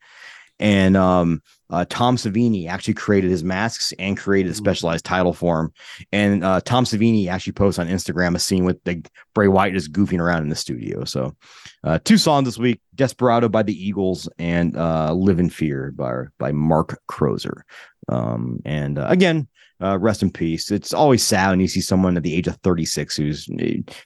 And 0.59 0.97
um 0.97 1.43
uh, 1.71 1.85
Tom 1.89 2.17
Savini 2.17 2.69
actually 2.69 2.95
created 2.95 3.31
his 3.31 3.43
masks 3.43 3.93
and 3.99 4.17
created 4.17 4.53
a 4.53 4.55
specialized 4.55 5.05
title 5.05 5.33
for 5.33 5.61
him. 5.61 5.73
And 6.13 6.45
uh, 6.45 6.61
Tom 6.65 6.85
Savini 6.85 7.27
actually 7.27 7.55
posts 7.55 7.79
on 7.79 7.89
Instagram 7.89 8.37
a 8.37 8.39
scene 8.39 8.65
with 8.65 8.83
the 8.85 9.05
Bray 9.35 9.49
Wyatt 9.49 9.75
just 9.75 9.93
goofing 9.93 10.21
around 10.21 10.43
in 10.43 10.49
the 10.49 10.55
studio. 10.55 11.05
So, 11.05 11.35
uh, 11.83 11.99
two 12.05 12.19
songs 12.19 12.47
this 12.47 12.59
week: 12.59 12.81
"Desperado" 12.95 13.49
by 13.49 13.63
the 13.63 13.75
Eagles 13.75 14.29
and 14.39 14.77
uh, 14.77 15.13
"Live 15.13 15.41
in 15.41 15.51
Fear" 15.51 15.93
by 15.97 16.25
by 16.39 16.53
Mark 16.53 17.01
Crozer. 17.11 17.63
Um, 18.09 18.61
and 18.65 18.99
uh, 18.99 19.07
again, 19.09 19.49
uh, 19.83 19.99
rest 19.99 20.23
in 20.23 20.31
peace. 20.31 20.71
It's 20.71 20.95
always 20.95 21.23
sad 21.23 21.51
when 21.51 21.61
you 21.61 21.69
see 21.69 21.81
someone 21.81 22.17
at 22.17 22.23
the 22.23 22.35
age 22.35 22.47
of 22.47 22.57
36 22.63 23.17
who's 23.17 23.49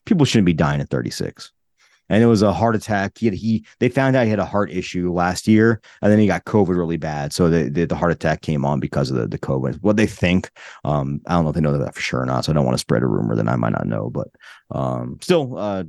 people 0.07 0.25
shouldn't 0.25 0.47
be 0.47 0.55
dying 0.55 0.81
at 0.81 0.89
36 0.89 1.53
and 2.11 2.23
it 2.23 2.27
was 2.27 2.43
a 2.43 2.53
heart 2.53 2.77
attack. 2.77 3.17
He 3.17 3.27
had, 3.27 3.35
he 3.35 3.65
they 3.79 3.89
found 3.89 4.15
out 4.17 4.25
he 4.25 4.31
had 4.31 4.39
a 4.39 4.45
heart 4.45 4.71
issue 4.71 5.11
last 5.11 5.49
year, 5.49 5.81
and 6.03 6.13
then 6.13 6.19
he 6.19 6.27
got 6.27 6.45
COVID 6.45 6.77
really 6.77 6.99
bad. 6.99 7.33
So 7.33 7.49
the 7.49 7.71
the, 7.71 7.87
the 7.87 7.97
heart 7.97 8.13
attack 8.13 8.43
came 8.43 8.67
on 8.67 8.81
because 8.81 9.11
of 9.11 9.17
the 9.17 9.27
the 9.27 9.39
COVID. 9.39 9.81
What 9.81 9.97
they 9.97 10.07
think, 10.07 10.51
um, 10.85 11.23
I 11.27 11.33
don't 11.35 11.45
know 11.45 11.51
if 11.51 11.55
they 11.55 11.63
know 11.63 11.79
that 11.79 11.95
for 11.95 12.01
sure 12.03 12.21
or 12.21 12.27
not. 12.27 12.45
So 12.45 12.53
I 12.53 12.55
don't 12.55 12.67
want 12.67 12.75
to 12.75 12.81
spread 12.81 13.03
a 13.03 13.07
rumor 13.07 13.35
that 13.37 13.49
I 13.49 13.57
might 13.57 13.73
not 13.73 13.87
know, 13.87 14.11
but 14.11 14.29
um, 14.71 15.19
still, 15.23 15.57
uh, 15.57 15.85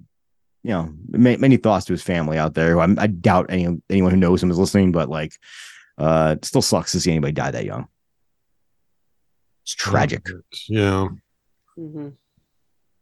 you 0.63 0.69
know, 0.69 0.93
ma- 1.09 1.37
many 1.37 1.57
thoughts 1.57 1.85
to 1.87 1.93
his 1.93 2.03
family 2.03 2.37
out 2.37 2.53
there. 2.53 2.79
I, 2.79 2.87
I 2.97 3.07
doubt 3.07 3.47
any 3.49 3.67
anyone 3.89 4.11
who 4.11 4.17
knows 4.17 4.41
him 4.41 4.51
is 4.51 4.59
listening, 4.59 4.91
but 4.91 5.09
like, 5.09 5.33
uh, 5.97 6.35
it 6.37 6.45
still 6.45 6.61
sucks 6.61 6.91
to 6.93 6.99
see 6.99 7.11
anybody 7.11 7.33
die 7.33 7.51
that 7.51 7.65
young. 7.65 7.87
It's 9.63 9.75
tragic. 9.75 10.25
Yeah. 10.69 11.07
Mhm. 11.77 12.13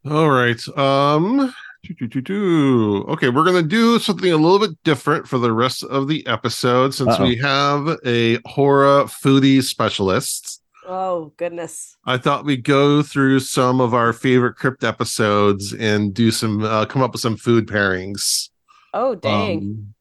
All 0.10 0.30
right. 0.30 0.68
Um. 0.78 1.54
Okay, 1.86 3.30
we're 3.30 3.46
gonna 3.46 3.64
do 3.64 4.00
something 4.00 4.32
a 4.32 4.38
little 4.38 4.60
bit 4.60 4.78
different 4.84 5.28
for 5.28 5.38
the 5.38 5.52
rest 5.52 5.84
of 5.84 6.08
the 6.08 6.26
episode 6.28 6.94
since 6.94 7.10
Uh-oh. 7.12 7.24
we 7.24 7.36
have 7.38 7.98
a 8.06 8.40
horror 8.46 9.06
foodie 9.06 9.64
specialist. 9.64 10.62
Oh 10.86 11.32
goodness. 11.38 11.98
I 12.06 12.18
thought 12.18 12.46
we'd 12.46 12.64
go 12.64 13.02
through 13.02 13.42
some 13.42 13.80
of 13.80 13.94
our 13.94 14.12
favorite 14.12 14.56
crypt 14.56 14.84
episodes 14.84 15.74
and 15.74 16.14
do 16.14 16.32
some 16.32 16.64
uh, 16.64 16.86
come 16.86 17.02
up 17.02 17.12
with 17.14 17.22
some 17.22 17.38
food 17.38 17.68
pairings. 17.68 18.50
Oh 18.94 19.16
dang. 19.16 19.58
Um, 19.60 19.94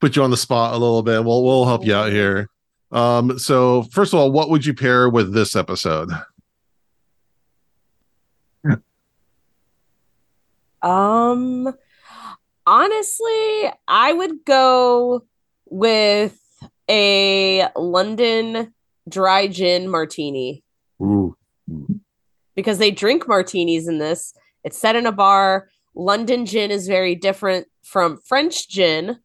put 0.00 0.16
you 0.16 0.22
on 0.22 0.30
the 0.30 0.36
spot 0.36 0.74
a 0.74 0.78
little 0.78 1.02
bit. 1.02 1.24
We'll 1.24 1.44
we'll 1.44 1.64
help 1.64 1.84
you 1.84 1.94
out 1.94 2.10
here. 2.10 2.48
Um, 2.92 3.38
so 3.38 3.84
first 3.84 4.12
of 4.12 4.20
all, 4.20 4.32
what 4.32 4.50
would 4.50 4.66
you 4.66 4.74
pair 4.74 5.08
with 5.08 5.32
this 5.32 5.56
episode? 5.56 6.10
Um 10.86 11.74
honestly, 12.66 13.70
I 13.88 14.12
would 14.12 14.44
go 14.44 15.24
with 15.68 16.38
a 16.88 17.68
London 17.76 18.72
dry 19.08 19.48
gin 19.48 19.88
martini 19.88 20.62
Ooh. 21.00 21.36
because 22.54 22.78
they 22.78 22.90
drink 22.90 23.26
martinis 23.26 23.88
in 23.88 23.98
this. 23.98 24.32
It's 24.64 24.78
set 24.78 24.96
in 24.96 25.06
a 25.06 25.12
bar. 25.12 25.68
London 25.94 26.46
gin 26.46 26.70
is 26.70 26.86
very 26.86 27.14
different 27.14 27.66
from 27.82 28.20
French 28.24 28.68
gin. 28.68 29.18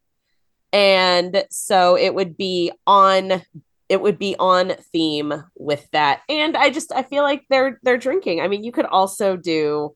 And 0.74 1.46
so 1.50 1.98
it 1.98 2.16
would 2.16 2.38
be 2.38 2.72
on 2.88 3.44
it 3.90 4.02
would 4.02 4.18
be 4.18 4.38
on 4.40 4.72
theme 4.94 5.34
with 5.58 5.86
that. 5.92 6.22
And 6.30 6.56
I 6.56 6.70
just 6.70 6.92
I 6.94 7.04
feel 7.04 7.24
like 7.24 7.44
they're 7.50 7.80
they're 7.84 7.98
drinking. 7.98 8.40
I 8.40 8.48
mean, 8.48 8.64
you 8.64 8.72
could 8.72 8.86
also 8.86 9.36
do 9.36 9.96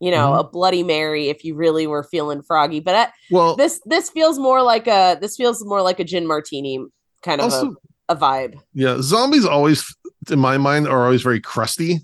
you 0.00 0.10
know, 0.10 0.32
Mhm. 0.32 0.40
a 0.40 0.44
bloody 0.44 0.82
mary 0.82 1.28
if 1.28 1.44
you 1.44 1.54
really 1.54 1.86
were 1.86 2.02
feeling 2.04 2.42
froggy, 2.42 2.80
but 2.80 2.94
I, 2.94 3.08
Well, 3.30 3.56
this 3.56 3.80
this 3.86 4.10
feels 4.10 4.38
more 4.38 4.62
like 4.62 4.86
a 4.86 5.16
this 5.20 5.36
feels 5.36 5.64
more 5.64 5.82
like 5.82 5.98
a 6.00 6.04
gin 6.04 6.26
martini 6.26 6.84
kind 7.22 7.40
of 7.40 7.52
also 7.52 7.74
a, 8.08 8.14
a 8.14 8.16
vibe. 8.16 8.56
yeah, 8.74 8.98
zombies 9.00 9.44
always, 9.46 9.84
in 10.30 10.38
my 10.38 10.58
mind, 10.58 10.86
are 10.86 11.04
always 11.04 11.22
very 11.22 11.40
crusty. 11.40 12.00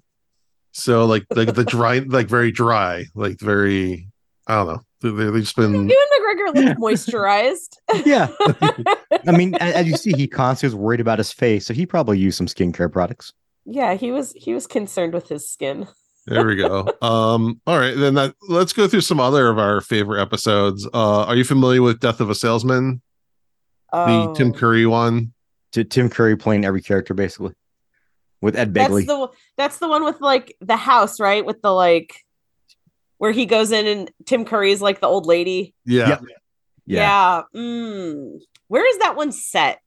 So 0.72 1.04
like 1.04 1.24
like 1.34 1.54
the 1.54 1.64
dry, 1.64 1.98
like 2.06 2.28
very 2.28 2.50
dry, 2.52 3.04
like 3.14 3.38
very. 3.40 4.08
I 4.46 4.56
don't 4.56 4.66
know. 4.66 4.80
They, 5.02 5.10
they- 5.10 5.30
they've 5.30 5.42
just 5.42 5.54
been. 5.56 5.72
Ewan 5.72 5.88
McGregor 5.88 6.54
looked 6.54 6.80
moisturized. 6.80 7.76
Yeah. 8.06 8.28
I 9.26 9.30
mean, 9.36 9.54
as 9.56 9.86
you 9.86 9.96
see, 9.96 10.12
he 10.12 10.26
constantly 10.26 10.74
was 10.76 10.82
worried 10.82 11.00
about 11.00 11.18
his 11.18 11.30
face, 11.32 11.66
so 11.66 11.74
he 11.74 11.86
probably 11.86 12.18
used 12.18 12.38
some 12.38 12.46
skincare 12.46 12.90
products. 12.90 13.32
yeah, 13.66 13.94
he 13.94 14.10
was 14.10 14.32
he 14.32 14.52
was 14.54 14.66
concerned 14.66 15.12
with 15.14 15.28
his 15.28 15.48
skin. 15.48 15.86
There 16.26 16.46
we 16.46 16.56
go. 16.56 16.86
Um, 17.02 17.60
all 17.66 17.78
right, 17.78 17.96
then 17.96 18.14
that 18.14 18.34
let's 18.48 18.72
go 18.72 18.86
through 18.86 19.00
some 19.00 19.18
other 19.18 19.48
of 19.48 19.58
our 19.58 19.80
favorite 19.80 20.20
episodes. 20.22 20.86
Uh, 20.86 21.24
are 21.24 21.34
you 21.34 21.44
familiar 21.44 21.82
with 21.82 21.98
Death 22.00 22.20
of 22.20 22.30
a 22.30 22.34
Salesman, 22.34 23.02
the 23.92 24.32
Tim 24.36 24.48
Oh. 24.48 24.52
Curry 24.52 24.86
one? 24.86 25.32
To 25.72 25.82
Tim 25.84 26.08
Curry 26.10 26.36
playing 26.36 26.64
every 26.64 26.82
character 26.82 27.14
basically 27.14 27.54
with 28.42 28.56
Ed 28.56 28.72
Begley. 28.74 29.04
That's 29.04 29.06
the 29.06 29.28
that's 29.56 29.78
the 29.78 29.88
one 29.88 30.04
with 30.04 30.20
like 30.20 30.54
the 30.60 30.76
house, 30.76 31.18
right? 31.18 31.44
With 31.44 31.60
the 31.62 31.72
like 31.72 32.14
where 33.18 33.32
he 33.32 33.46
goes 33.46 33.72
in 33.72 33.86
and 33.86 34.10
Tim 34.26 34.44
Curry's 34.44 34.80
like 34.82 35.00
the 35.00 35.06
old 35.06 35.26
lady. 35.26 35.74
Yeah, 35.86 36.08
Yep. 36.08 36.22
Yeah. 36.84 37.42
Mm. 37.56 38.38
Where 38.68 38.88
is 38.88 38.98
that 38.98 39.16
one 39.16 39.32
set? 39.32 39.80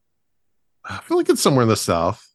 I 0.84 0.98
feel 1.00 1.18
like 1.18 1.30
it's 1.30 1.42
somewhere 1.42 1.64
in 1.64 1.70
the 1.70 1.76
south. 1.76 2.28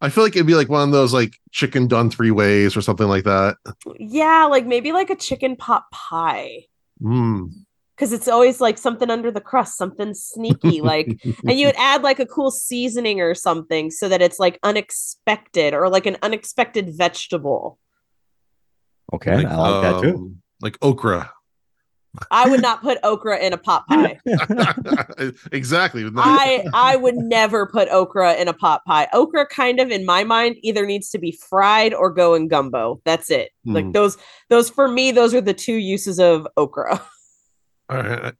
I 0.00 0.10
feel 0.10 0.22
like 0.24 0.36
it'd 0.36 0.46
be 0.46 0.54
like 0.54 0.68
one 0.68 0.82
of 0.82 0.92
those 0.92 1.12
like 1.12 1.34
chicken 1.50 1.88
done 1.88 2.10
three 2.10 2.30
ways 2.30 2.76
or 2.76 2.80
something 2.82 3.08
like 3.08 3.24
that. 3.24 3.56
Yeah, 3.98 4.44
like 4.44 4.66
maybe 4.66 4.92
like 4.92 5.10
a 5.10 5.16
chicken 5.16 5.56
pot 5.56 5.84
pie. 5.92 6.66
Mm. 7.02 7.52
Because 7.96 8.12
it's 8.12 8.28
always 8.28 8.60
like 8.60 8.78
something 8.78 9.10
under 9.10 9.32
the 9.32 9.40
crust, 9.40 9.76
something 9.76 10.14
sneaky, 10.14 10.80
like, 10.82 11.18
and 11.48 11.58
you 11.58 11.66
would 11.66 11.74
add 11.76 12.02
like 12.02 12.20
a 12.20 12.26
cool 12.26 12.52
seasoning 12.52 13.20
or 13.20 13.34
something 13.34 13.90
so 13.90 14.08
that 14.08 14.22
it's 14.22 14.38
like 14.38 14.60
unexpected 14.62 15.74
or 15.74 15.88
like 15.88 16.06
an 16.06 16.16
unexpected 16.22 16.96
vegetable. 16.96 17.76
Okay, 19.12 19.32
I 19.32 19.56
like 19.56 19.82
that 19.82 20.02
too. 20.02 20.14
um, 20.14 20.42
Like 20.60 20.78
okra. 20.80 21.32
I 22.30 22.48
would 22.48 22.62
not 22.62 22.82
put 22.82 22.98
okra 23.02 23.38
in 23.38 23.52
a 23.52 23.56
pot 23.58 23.86
pie. 23.86 24.18
exactly. 25.52 26.08
I 26.16 26.64
I 26.74 26.96
would 26.96 27.16
never 27.16 27.66
put 27.66 27.88
okra 27.88 28.34
in 28.34 28.48
a 28.48 28.52
pot 28.52 28.84
pie. 28.84 29.08
Okra 29.12 29.46
kind 29.46 29.80
of 29.80 29.90
in 29.90 30.04
my 30.04 30.24
mind 30.24 30.56
either 30.62 30.86
needs 30.86 31.10
to 31.10 31.18
be 31.18 31.32
fried 31.32 31.94
or 31.94 32.10
go 32.10 32.34
in 32.34 32.48
gumbo. 32.48 33.00
That's 33.04 33.30
it. 33.30 33.50
Like 33.64 33.86
Hmm. 33.86 33.92
those 33.92 34.16
those 34.48 34.70
for 34.70 34.88
me 34.88 35.10
those 35.10 35.34
are 35.34 35.40
the 35.40 35.54
two 35.54 35.74
uses 35.76 36.18
of 36.18 36.46
okra. 36.56 37.00
All 37.90 37.96
right. 37.96 38.34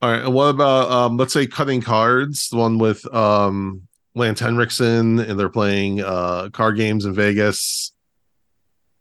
All 0.00 0.10
right. 0.10 0.22
And 0.24 0.34
what 0.34 0.46
about 0.48 0.90
um 0.90 1.16
let's 1.16 1.32
say 1.32 1.46
cutting 1.46 1.80
cards, 1.80 2.48
the 2.50 2.56
one 2.56 2.78
with 2.78 3.12
um 3.14 3.82
Lance 4.14 4.40
Henriksen 4.40 5.20
and 5.20 5.38
they're 5.38 5.48
playing 5.48 6.00
uh 6.00 6.48
card 6.52 6.76
games 6.76 7.04
in 7.04 7.14
Vegas. 7.14 7.92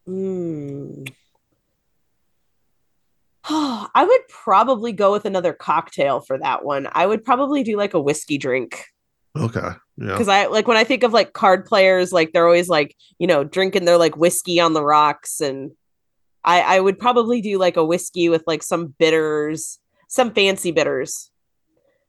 Mm. 0.08 1.12
I 3.50 4.04
would 4.06 4.28
probably 4.28 4.92
go 4.92 5.12
with 5.12 5.26
another 5.26 5.54
cocktail 5.54 6.20
for 6.20 6.38
that 6.40 6.66
one. 6.66 6.88
I 6.92 7.06
would 7.06 7.24
probably 7.24 7.64
do 7.64 7.78
like 7.78 7.94
a 7.94 8.02
whiskey 8.02 8.38
drink. 8.38 8.86
Okay. 9.38 9.70
Yeah. 10.00 10.12
because 10.12 10.28
I 10.28 10.46
like 10.48 10.68
when 10.68 10.78
I 10.78 10.84
think 10.84 11.04
of 11.04 11.14
like 11.14 11.34
card 11.34 11.66
players, 11.66 12.12
like 12.12 12.34
they're 12.34 12.46
always 12.46 12.70
like 12.70 12.96
you 13.20 13.28
know 13.28 13.44
drinking 13.44 13.86
their 13.86 13.98
like 13.98 14.18
whiskey 14.18 14.60
on 14.60 14.74
the 14.74 14.84
rocks, 14.84 15.42
and 15.42 15.72
I 16.44 16.62
I 16.62 16.80
would 16.80 17.00
probably 17.00 17.42
do 17.42 17.58
like 17.58 17.78
a 17.78 17.86
whiskey 17.86 18.30
with 18.30 18.44
like 18.48 18.64
some 18.64 18.88
bitters, 19.00 19.80
some 20.08 20.32
fancy 20.32 20.72
bitters. 20.72 21.32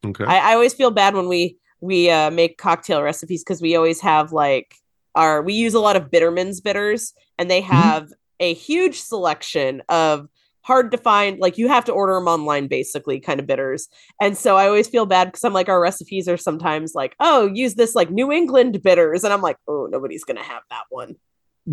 Okay. 0.05 0.25
I, 0.25 0.51
I 0.51 0.55
always 0.55 0.75
feel 0.75 0.91
bad 0.91 1.15
when 1.15 1.29
we 1.29 1.59
we 1.81 2.11
uh, 2.11 2.31
make 2.31 2.59
cocktail 2.59 3.03
recipes 3.03 3.45
because 3.45 3.63
we 3.63 3.77
always 3.77 4.01
have 4.01 4.33
like 4.33 4.75
our 5.15 5.43
we 5.43 5.55
use 5.55 5.75
a 5.75 5.81
lot 5.81 5.97
of 5.97 6.11
Bittermens 6.11 6.61
bitters, 6.61 7.13
and 7.39 7.51
they 7.51 7.61
have 7.61 8.11
a 8.41 8.55
huge 8.55 9.01
selection 9.01 9.83
of 9.89 10.29
hard 10.69 10.91
to 10.91 10.99
find 10.99 11.39
like 11.41 11.57
you 11.57 11.67
have 11.67 11.87
to 11.87 11.93
order 11.93 12.13
them 12.13 12.29
online 12.29 12.67
basically 12.69 13.19
kind 13.19 13.41
of 13.41 13.47
bitters 13.47 13.89
and 14.21 14.37
so 14.37 14.55
i 14.59 14.67
always 14.67 14.87
feel 14.87 15.07
bad 15.07 15.25
because 15.25 15.43
i'm 15.43 15.55
like 15.55 15.71
our 15.71 15.81
recipes 15.81 16.29
are 16.29 16.37
sometimes 16.37 16.95
like 16.95 17.17
oh 17.21 17.51
use 17.55 17.75
this 17.75 17.95
like 17.95 18.11
new 18.11 18.31
england 18.31 18.83
bitters 18.83 19.25
and 19.25 19.33
i'm 19.33 19.41
like 19.41 19.57
oh 19.67 19.89
nobody's 19.91 20.25
gonna 20.25 20.43
have 20.43 20.63
that 20.69 20.85
one 20.91 21.17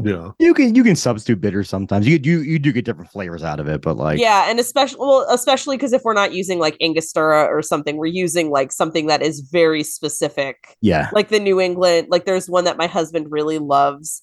yeah. 0.03 0.31
You 0.39 0.53
can 0.53 0.75
you 0.75 0.83
can 0.83 0.95
substitute 0.95 1.39
bitters 1.39 1.69
sometimes. 1.69 2.05
You 2.05 2.19
you 2.21 2.39
you 2.39 2.59
do 2.59 2.73
get 2.73 2.83
different 2.83 3.11
flavors 3.11 3.43
out 3.43 3.61
of 3.61 3.69
it, 3.69 3.81
but 3.81 3.95
like 3.95 4.19
yeah 4.19 4.49
and 4.49 4.59
especially 4.59 4.99
well 4.99 5.25
especially 5.29 5.77
because 5.77 5.93
if 5.93 6.01
we're 6.03 6.13
not 6.13 6.33
using 6.33 6.59
like 6.59 6.75
angostura 6.81 7.45
or 7.45 7.61
something 7.61 7.95
we're 7.95 8.07
using 8.07 8.49
like 8.49 8.73
something 8.73 9.07
that 9.07 9.21
is 9.21 9.39
very 9.39 9.83
specific 9.83 10.75
yeah. 10.81 11.09
like 11.13 11.29
the 11.29 11.39
New 11.39 11.61
England, 11.61 12.07
like 12.09 12.25
there's 12.25 12.49
one 12.49 12.65
that 12.65 12.77
my 12.77 12.87
husband 12.87 13.27
really 13.31 13.57
loves. 13.57 14.21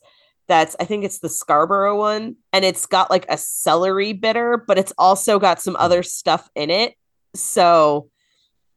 That's 0.52 0.76
I 0.78 0.84
think 0.84 1.02
it's 1.02 1.20
the 1.20 1.30
Scarborough 1.30 1.96
one, 1.96 2.36
and 2.52 2.62
it's 2.62 2.84
got 2.84 3.10
like 3.10 3.24
a 3.30 3.38
celery 3.38 4.12
bitter, 4.12 4.62
but 4.68 4.76
it's 4.76 4.92
also 4.98 5.38
got 5.38 5.62
some 5.62 5.76
other 5.76 6.02
stuff 6.02 6.46
in 6.54 6.68
it. 6.68 6.94
So 7.34 8.10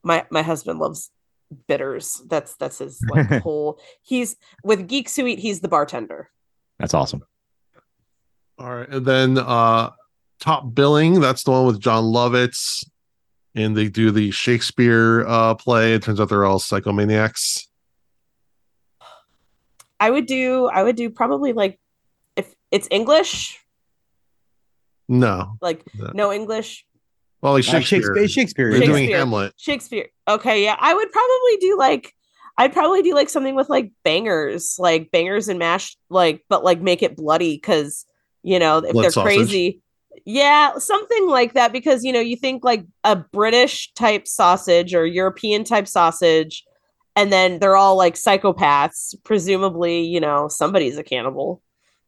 my 0.02 0.26
my 0.30 0.42
husband 0.42 0.80
loves 0.80 1.12
bitters. 1.68 2.22
That's 2.30 2.56
that's 2.56 2.78
his 2.78 3.04
like 3.10 3.28
whole. 3.44 3.78
He's 4.04 4.38
with 4.64 4.88
Geeks 4.88 5.18
Who 5.18 5.28
Eat. 5.28 5.40
He's 5.40 5.60
the 5.60 5.68
bartender. 5.68 6.30
That's 6.80 6.94
awesome. 6.94 7.24
All 8.58 8.74
right. 8.74 8.88
And 8.88 9.06
then 9.06 9.38
uh 9.38 9.90
top 10.40 10.74
billing, 10.74 11.20
that's 11.20 11.44
the 11.44 11.52
one 11.52 11.66
with 11.66 11.82
Jon 11.82 12.06
Lovitz. 12.06 12.88
And 13.54 13.76
they 13.76 13.90
do 13.90 14.12
the 14.12 14.32
Shakespeare 14.32 15.26
uh 15.28 15.56
play. 15.56 15.96
It 15.96 16.04
turns 16.04 16.22
out 16.22 16.30
they're 16.30 16.46
all 16.46 16.60
psychomaniacs. 16.60 17.68
I 20.00 20.10
would 20.10 20.26
do. 20.26 20.68
I 20.68 20.84
would 20.84 20.96
do 20.96 21.10
probably 21.10 21.54
like 21.54 21.80
if 22.36 22.54
it's 22.72 22.88
English, 22.92 23.60
No. 25.08 25.58
like 25.62 25.84
No. 25.98 26.12
no 26.14 26.34
English. 26.34 26.86
Well, 27.42 27.54
like 27.54 27.68
Uh, 27.68 27.72
Shakespeare. 27.80 28.02
Shakespeare. 28.02 28.28
Shakespeare. 28.28 28.72
They're 28.72 28.88
doing 28.88 29.10
Hamlet. 29.10 29.54
Shakespeare. 29.58 30.08
Okay, 30.28 30.64
yeah. 30.64 30.76
I 30.80 30.94
would 30.94 31.12
probably 31.12 31.58
do 31.60 31.78
like 31.78 32.14
I'd 32.58 32.74
probably 32.74 33.02
do 33.02 33.14
like 33.14 33.30
something 33.30 33.54
with 33.56 33.70
like 33.70 33.92
bangers, 34.04 34.78
like 34.80 35.12
bangers 35.12 35.48
and 35.50 35.60
mash, 35.60 35.98
like 36.10 36.44
but 36.50 36.64
like 36.64 36.82
make 36.82 37.04
it 37.04 37.16
bloody 37.18 37.56
because 37.56 38.06
you 38.44 38.60
know 38.60 38.78
if 38.80 38.94
Blood 38.94 39.04
they're 39.04 39.12
sausage. 39.12 39.36
crazy. 39.36 39.82
Yeah, 40.26 40.78
something 40.78 41.28
like 41.28 41.54
that 41.54 41.72
because 41.74 42.04
you 42.04 42.12
know 42.14 42.22
you 42.22 42.38
think 42.38 42.64
like 42.64 42.86
a 43.04 43.16
British 43.18 43.94
type 43.94 44.28
sausage 44.28 44.96
or 44.96 45.06
European 45.06 45.64
type 45.66 45.88
sausage, 45.88 46.64
and 47.16 47.32
then 47.32 47.60
they're 47.60 47.78
all 47.78 47.96
like 47.96 48.16
psychopaths. 48.16 49.16
Presumably, 49.24 50.02
you 50.02 50.20
know 50.20 50.48
somebody's 50.48 50.98
a 50.98 51.04
cannibal. 51.04 51.62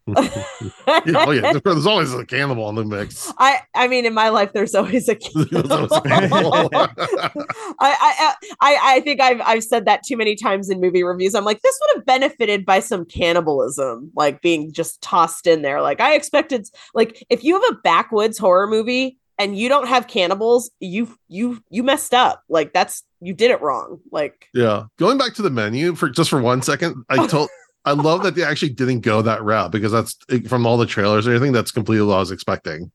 yeah, 0.18 0.44
oh 0.88 1.32
yeah, 1.32 1.52
there's 1.66 1.86
always 1.86 2.14
a 2.14 2.26
cannibal 2.26 2.70
in 2.70 2.76
the 2.76 2.86
mix. 2.86 3.30
I 3.40 3.60
I 3.76 3.90
mean, 3.90 4.06
in 4.06 4.14
my 4.14 4.30
life, 4.30 4.54
there's 4.54 4.74
always 4.74 5.10
a 5.10 5.16
There's 5.52 5.70
always 5.70 5.92
a 5.92 6.00
cannibal. 6.02 6.70
cannibal. 6.70 6.70
I, 7.80 7.98
I 8.00 8.16
uh, 8.30 8.56
I 8.62 8.80
I 8.82 9.00
think 9.02 9.20
I've 9.20 9.42
I've 9.42 9.64
said 9.66 9.84
that 9.84 10.04
too 10.04 10.16
many 10.16 10.36
times 10.36 10.70
in 10.70 10.80
movie 10.80 11.04
reviews. 11.04 11.36
I'm 11.36 11.44
like, 11.44 11.62
this 11.62 11.78
would 11.82 11.98
have 11.98 12.06
benefited 12.06 12.66
by 12.66 12.80
some 12.80 13.04
cannibalism, 13.04 14.10
like 14.16 14.42
being 14.42 14.72
just 14.72 15.02
tossed 15.02 15.46
in 15.46 15.62
there. 15.62 15.82
Like 15.82 16.00
I 16.00 16.16
expected, 16.16 16.66
like 16.94 17.26
if 17.30 17.44
you 17.44 17.62
have 17.62 17.76
a 17.76 17.80
backwoods 17.84 18.38
horror 18.38 18.68
movie 18.68 19.18
and 19.40 19.58
you 19.58 19.70
don't 19.70 19.88
have 19.88 20.08
cannibals, 20.08 20.72
you 20.80 21.18
you 21.28 21.62
you 21.70 21.84
messed 21.84 22.14
up. 22.14 22.44
Like 22.50 22.74
that's 22.74 23.04
you 23.22 23.34
did 23.34 23.52
it 23.52 23.62
wrong. 23.62 24.00
Like 24.12 24.48
Yeah. 24.54 24.86
Going 24.98 25.18
back 25.18 25.34
to 25.36 25.42
the 25.42 25.50
menu 25.50 25.96
for 25.96 26.10
just 26.10 26.30
for 26.30 26.42
one 26.42 26.62
second, 26.62 27.04
I 27.10 27.28
told 27.34 27.50
I 27.86 27.92
love 27.94 28.24
that 28.24 28.36
they 28.36 28.44
actually 28.44 28.70
didn't 28.74 29.00
go 29.02 29.22
that 29.22 29.44
route 29.44 29.72
because 29.72 29.92
that's 29.92 30.16
from 30.48 30.66
all 30.66 30.78
the 30.78 30.86
trailers 30.86 31.26
and 31.26 31.36
everything. 31.36 31.54
That's 31.54 31.72
completely 31.72 32.06
what 32.06 32.16
I 32.16 32.20
was 32.20 32.32
expecting. 32.32 32.92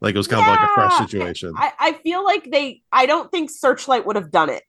Like 0.00 0.14
it 0.14 0.18
was 0.18 0.28
kind 0.28 0.42
of 0.42 0.46
like 0.48 0.60
a 0.60 0.72
fresh 0.74 0.96
situation 0.98 1.52
I 1.56 1.72
I 1.78 1.92
feel 1.94 2.24
like 2.24 2.50
they 2.50 2.82
I 2.92 3.06
don't 3.06 3.30
think 3.30 3.50
Searchlight 3.50 4.06
would 4.06 4.16
have 4.16 4.30
done 4.30 4.48
it 4.50 4.62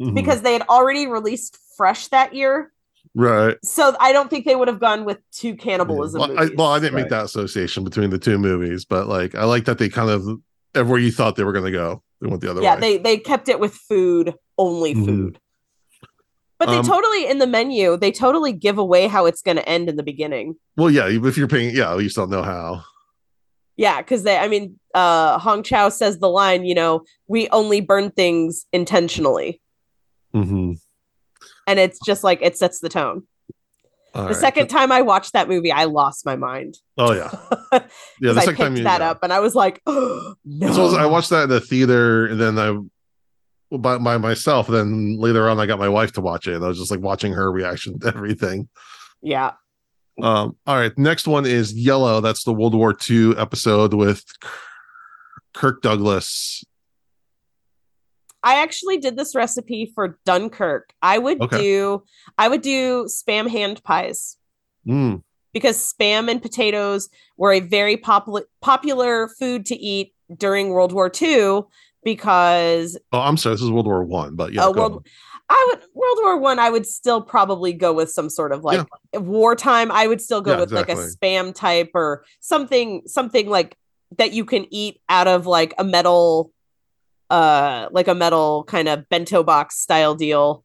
Mhm. 0.00 0.14
because 0.14 0.42
they 0.42 0.52
had 0.54 0.62
already 0.62 1.06
released 1.06 1.58
Fresh 1.76 2.08
that 2.08 2.34
year. 2.34 2.72
right. 3.14 3.56
So 3.64 3.94
I 3.98 4.12
don't 4.12 4.30
think 4.30 4.44
they 4.44 4.54
would 4.54 4.68
have 4.68 4.78
gone 4.80 5.04
with 5.04 5.18
two 5.32 5.56
cannibalism. 5.56 6.20
Well 6.20 6.38
I, 6.38 6.48
well, 6.54 6.68
I 6.68 6.78
didn't 6.78 6.94
make 6.94 7.08
that 7.08 7.24
association 7.24 7.82
between 7.84 8.10
the 8.10 8.18
two 8.18 8.38
movies, 8.38 8.84
but 8.84 9.08
like 9.08 9.34
I 9.34 9.44
like 9.44 9.64
that 9.64 9.78
they 9.78 9.88
kind 9.88 10.08
of 10.10 10.40
everywhere 10.74 11.00
you 11.00 11.10
thought 11.12 11.36
they 11.36 11.44
were 11.44 11.52
going 11.52 11.64
to 11.64 11.70
go, 11.70 12.02
they 12.20 12.28
went 12.28 12.40
the 12.42 12.50
other 12.50 12.62
yeah 12.62 12.74
way. 12.74 12.80
they 12.80 12.98
they 12.98 13.16
kept 13.18 13.48
it 13.48 13.58
with 13.60 13.74
food 13.74 14.34
only 14.58 14.94
Mhm. 14.94 15.04
food 15.06 15.38
but 16.58 16.68
they 16.68 16.76
Um, 16.76 16.84
totally 16.84 17.26
in 17.26 17.38
the 17.38 17.46
menu 17.46 17.96
they 17.96 18.12
totally 18.12 18.52
give 18.52 18.76
away 18.78 19.06
how 19.06 19.24
it's 19.26 19.40
going 19.42 19.56
to 19.56 19.66
end 19.68 19.88
in 19.88 19.96
the 19.96 20.02
beginning 20.02 20.54
well, 20.76 20.90
yeah, 20.90 21.08
if 21.08 21.36
you're 21.36 21.48
paying, 21.48 21.74
yeah, 21.74 21.94
you 21.96 22.04
just 22.04 22.16
don't 22.16 22.30
know 22.30 22.42
how. 22.42 22.84
yeah 23.76 24.00
because 24.02 24.22
they 24.24 24.36
i 24.36 24.46
mean 24.48 24.78
uh 24.94 25.38
Hong 25.38 25.62
Chau 25.62 25.88
says 25.88 26.18
the 26.18 26.28
line 26.28 26.64
you 26.64 26.74
know 26.74 27.02
we 27.28 27.48
only 27.50 27.80
burn 27.80 28.10
things 28.10 28.66
intentionally 28.72 29.60
Mhm. 30.34 30.76
and 31.66 31.78
it's 31.78 31.98
just 32.04 32.22
like 32.22 32.40
it 32.42 32.56
sets 32.58 32.80
the 32.80 32.88
tone 32.90 33.22
All 34.14 34.22
the 34.22 34.28
right. 34.28 34.36
second 34.36 34.68
time 34.68 34.90
i 34.90 35.02
watched 35.02 35.34
that 35.34 35.48
movie 35.48 35.70
i 35.70 35.84
lost 35.84 36.26
my 36.26 36.36
mind 36.36 36.76
oh 36.98 37.12
yeah, 37.12 37.30
yeah. 37.72 38.32
The 38.32 38.40
i 38.40 38.46
picked 38.46 38.58
time 38.58 38.76
you 38.76 38.84
that 38.84 39.00
yeah. 39.00 39.10
up 39.10 39.20
and 39.22 39.32
i 39.32 39.40
was 39.40 39.54
like 39.54 39.80
oh, 39.86 40.34
no 40.44 40.72
So 40.72 40.96
I 40.96 41.06
watched 41.06 41.30
that 41.30 41.44
in 41.44 41.48
the 41.50 41.60
theater, 41.60 42.26
and 42.26 42.40
then 42.40 42.58
I 42.58 42.76
by, 43.76 43.98
by 43.98 44.18
myself. 44.18 44.66
Then 44.66 45.16
later 45.18 45.48
on, 45.48 45.60
I 45.60 45.66
got 45.66 45.78
my 45.78 45.88
wife 45.88 46.12
to 46.12 46.20
watch 46.20 46.46
it, 46.46 46.54
and 46.54 46.64
I 46.64 46.68
was 46.68 46.78
just 46.78 46.90
like 46.90 47.00
watching 47.00 47.32
her 47.32 47.50
reaction 47.50 47.98
to 48.00 48.08
everything. 48.08 48.68
yeah 49.22 49.52
Um, 50.22 50.56
all 50.66 50.76
right, 50.76 50.96
next 50.98 51.26
one 51.26 51.46
is 51.46 51.72
Yellow. 51.72 52.20
That's 52.20 52.44
the 52.44 52.52
World 52.52 52.74
War 52.74 52.96
II 53.08 53.36
episode 53.36 53.94
with 53.94 54.24
Kirk 55.54 55.82
Douglas. 55.82 56.64
I 58.42 58.62
actually 58.62 58.98
did 58.98 59.16
this 59.16 59.34
recipe 59.34 59.92
for 59.94 60.18
Dunkirk. 60.24 60.92
I 61.02 61.18
would 61.18 61.40
Okay. 61.40 61.58
do 61.58 62.04
I 62.38 62.48
would 62.48 62.62
do 62.62 63.04
spam 63.04 63.48
hand 63.48 63.82
pies. 63.84 64.36
Mm, 64.86 65.22
because 65.52 65.76
spam 65.76 66.30
and 66.30 66.40
potatoes 66.40 67.08
were 67.36 67.52
a 67.52 67.60
very 67.60 67.96
popular 67.96 68.44
popular 68.60 69.28
food 69.38 69.66
to 69.66 69.76
eat 69.76 70.14
during 70.36 70.70
World 70.70 70.92
War 70.92 71.10
II 71.20 71.62
because 72.02 72.96
Oh, 73.12 73.20
I'm 73.20 73.36
sorry. 73.36 73.54
This 73.54 73.62
is 73.62 73.70
World 73.70 73.86
War 73.86 74.02
One, 74.04 74.36
but 74.36 74.52
yeah. 74.52 74.64
uh, 74.64 74.72
World 74.72 74.92
on. 74.96 75.02
I 75.50 75.66
would 75.70 75.80
World 75.94 76.18
War 76.22 76.38
One 76.38 76.58
I, 76.58 76.70
would 76.70 76.86
still 76.86 77.20
probably 77.20 77.72
go 77.72 77.92
with 77.92 78.10
some 78.10 78.30
sort 78.30 78.52
of 78.52 78.62
like 78.64 78.86
wartime 79.14 79.90
I 79.90 80.06
would 80.06 80.20
still 80.20 80.40
go 80.40 80.52
Yeah, 80.52 80.60
with 80.60 80.72
like 80.72 80.88
a 80.88 80.94
spam 80.94 81.54
type 81.54 81.90
or 81.94 82.24
something 82.40 83.02
something 83.06 83.48
like 83.48 83.76
that 84.16 84.32
you 84.32 84.44
can 84.44 84.66
eat 84.70 85.00
out 85.08 85.26
of 85.28 85.46
like 85.46 85.74
a 85.78 85.84
metal 85.84 86.52
uh 87.30 87.88
like 87.92 88.08
a 88.08 88.14
metal 88.14 88.64
kind 88.64 88.88
of 88.88 89.08
bento 89.08 89.42
box 89.42 89.78
style 89.78 90.14
deal 90.14 90.64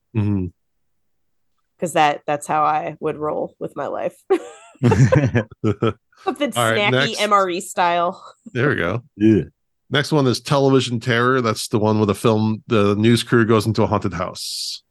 because 1.77 1.93
that 1.93 2.21
that's 2.25 2.47
how 2.47 2.63
I 2.63 2.97
would 2.99 3.17
roll 3.17 3.53
with 3.59 3.75
my 3.75 3.87
life. 3.87 4.15
Something 4.81 5.43
All 6.25 6.71
right, 6.71 6.91
snacky 6.91 6.91
next. 6.91 7.19
MRE 7.19 7.61
style. 7.61 8.23
there 8.53 8.69
we 8.69 8.75
go. 8.75 9.03
Yeah. 9.15 9.43
Next 9.91 10.11
one 10.11 10.25
is 10.25 10.39
television 10.41 10.99
terror. 10.99 11.41
That's 11.41 11.67
the 11.67 11.77
one 11.79 11.97
where 11.99 12.07
the 12.07 12.15
film 12.15 12.63
the 12.67 12.95
news 12.95 13.21
crew 13.23 13.45
goes 13.45 13.65
into 13.67 13.83
a 13.83 13.87
haunted 13.87 14.13
house. 14.13 14.81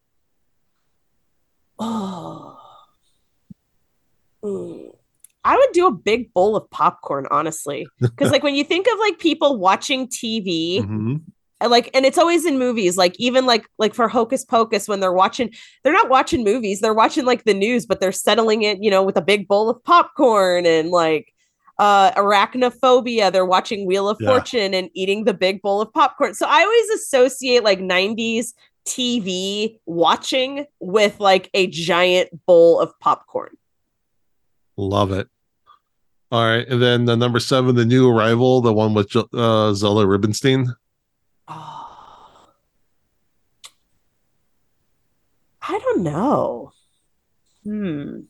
Oh. 1.79 2.57
Mm. 4.45 4.91
I 5.47 5.57
would 5.57 5.73
do 5.73 5.87
a 5.87 5.93
big 5.93 6.33
bowl 6.33 6.57
of 6.57 6.71
popcorn, 6.71 7.27
honestly. 7.31 7.87
Because 8.01 8.31
like 8.31 8.43
when 8.43 8.55
you 8.55 8.65
think 8.65 8.87
of 8.87 8.99
like 8.99 9.19
people 9.19 9.59
watching 9.59 10.07
TV, 10.09 10.81
Mhm. 10.81 11.23
And, 11.61 11.71
like 11.71 11.89
and 11.95 12.05
it's 12.05 12.19
always 12.19 12.45
in 12.45 12.59
movies, 12.59 12.97
like 12.97 13.15
even 13.19 13.47
like 13.47 13.67
like 13.79 13.95
for 13.95 14.09
Hocus 14.09 14.45
Pocus, 14.45 14.89
when 14.89 15.01
they're 15.01 15.13
watching, 15.13 15.51
they're 15.83 15.93
not 15.93 16.09
watching 16.11 16.45
movies, 16.45 16.81
they're 16.81 16.93
watching 16.95 17.25
like 17.25 17.45
the 17.45 17.55
news, 17.55 17.87
but 17.87 18.01
they're 18.01 18.13
settling 18.13 18.63
it, 18.63 18.83
you 18.83 18.91
know, 18.91 19.03
with 19.03 19.17
a 19.17 19.23
big 19.23 19.47
bowl 19.49 19.71
of 19.71 19.83
popcorn 19.85 20.67
and 20.67 20.91
like 20.91 21.33
uh 21.81 22.13
arachnophobia 22.13 23.33
they're 23.33 23.45
watching 23.45 23.85
wheel 23.85 24.09
of 24.09 24.17
Yeah. 24.21 24.29
fortune 24.29 24.75
and 24.75 24.91
eating 24.95 25.25
the 25.25 25.35
big 25.35 25.61
bowl 25.61 25.81
of 25.81 25.93
popcorn 25.93 26.33
so 26.33 26.47
i 26.49 26.63
always 26.63 26.89
associate 26.91 27.65
like 27.65 27.81
90s 27.81 28.53
tv 28.87 29.81
watching 29.85 30.67
with 30.79 31.19
like 31.19 31.51
a 31.53 31.67
giant 31.67 32.47
bowl 32.47 32.79
of 32.79 32.97
popcorn 33.01 33.57
Love 34.77 35.11
it. 35.11 35.29
All 36.31 36.45
right, 36.45 36.67
and 36.69 36.81
then 36.83 37.05
the 37.05 37.17
number 37.17 37.39
seven, 37.39 37.75
the 37.77 37.85
new 37.85 38.09
arrival, 38.11 38.61
the 38.61 38.73
one 38.73 38.93
with 38.95 39.15
uh, 39.17 39.73
Zelda 39.75 40.07
Rubinstein. 40.07 40.75
Oh. 41.49 41.91
I 45.67 45.79
don't 45.79 46.03
know. 46.03 46.73
Hmm. 47.65 48.21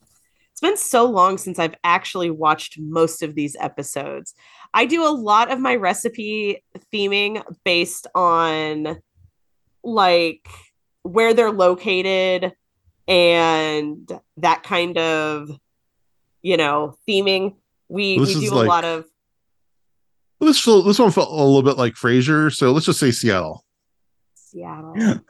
It's 0.53 0.61
been 0.61 0.77
so 0.77 1.05
long 1.11 1.37
since 1.37 1.59
I've 1.59 1.75
actually 1.83 2.31
watched 2.31 2.79
most 2.79 3.23
of 3.23 3.35
these 3.35 3.57
episodes. 3.59 4.35
I 4.73 4.87
do 4.87 5.05
a 5.05 5.11
lot 5.11 5.51
of 5.51 5.59
my 5.59 5.75
recipe 5.75 6.63
theming 6.93 7.43
based 7.65 8.07
on 8.15 8.99
like 9.83 10.47
where 11.03 11.35
they're 11.35 11.51
located 11.51 12.53
and 13.09 14.11
that 14.37 14.63
kind 14.63 14.97
of 14.97 15.51
you 16.41 16.57
know 16.57 16.97
theming. 17.09 17.57
We 17.89 18.19
This 18.19 18.37
we 18.37 18.41
do 18.49 18.55
like- 18.55 18.65
a 18.65 18.69
lot 18.69 18.85
of 18.85 19.07
This 20.45 20.65
this 20.65 20.99
one 20.99 21.11
felt 21.11 21.31
a 21.31 21.35
little 21.43 21.63
bit 21.63 21.77
like 21.79 21.95
Frasier, 21.95 22.55
so 22.55 22.73
let's 22.73 22.87
just 22.87 23.01
say 23.01 23.11
Seattle. 23.11 23.65
Seattle. 24.35 24.95
Hmm. 24.95 25.13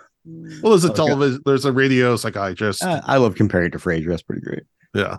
Well, 0.63 0.71
there's 0.71 0.87
a 0.87 0.89
Okay. 0.89 0.97
television, 1.05 1.43
there's 1.45 1.67
a 1.67 1.73
radio 1.73 2.17
psychiatrist. 2.17 2.83
Uh, 2.83 3.03
I 3.05 3.19
love 3.19 3.35
comparing 3.35 3.67
it 3.67 3.73
to 3.73 3.79
Frasier. 3.79 4.09
That's 4.09 4.23
pretty 4.23 4.41
great. 4.41 4.63
yeah, 4.95 5.19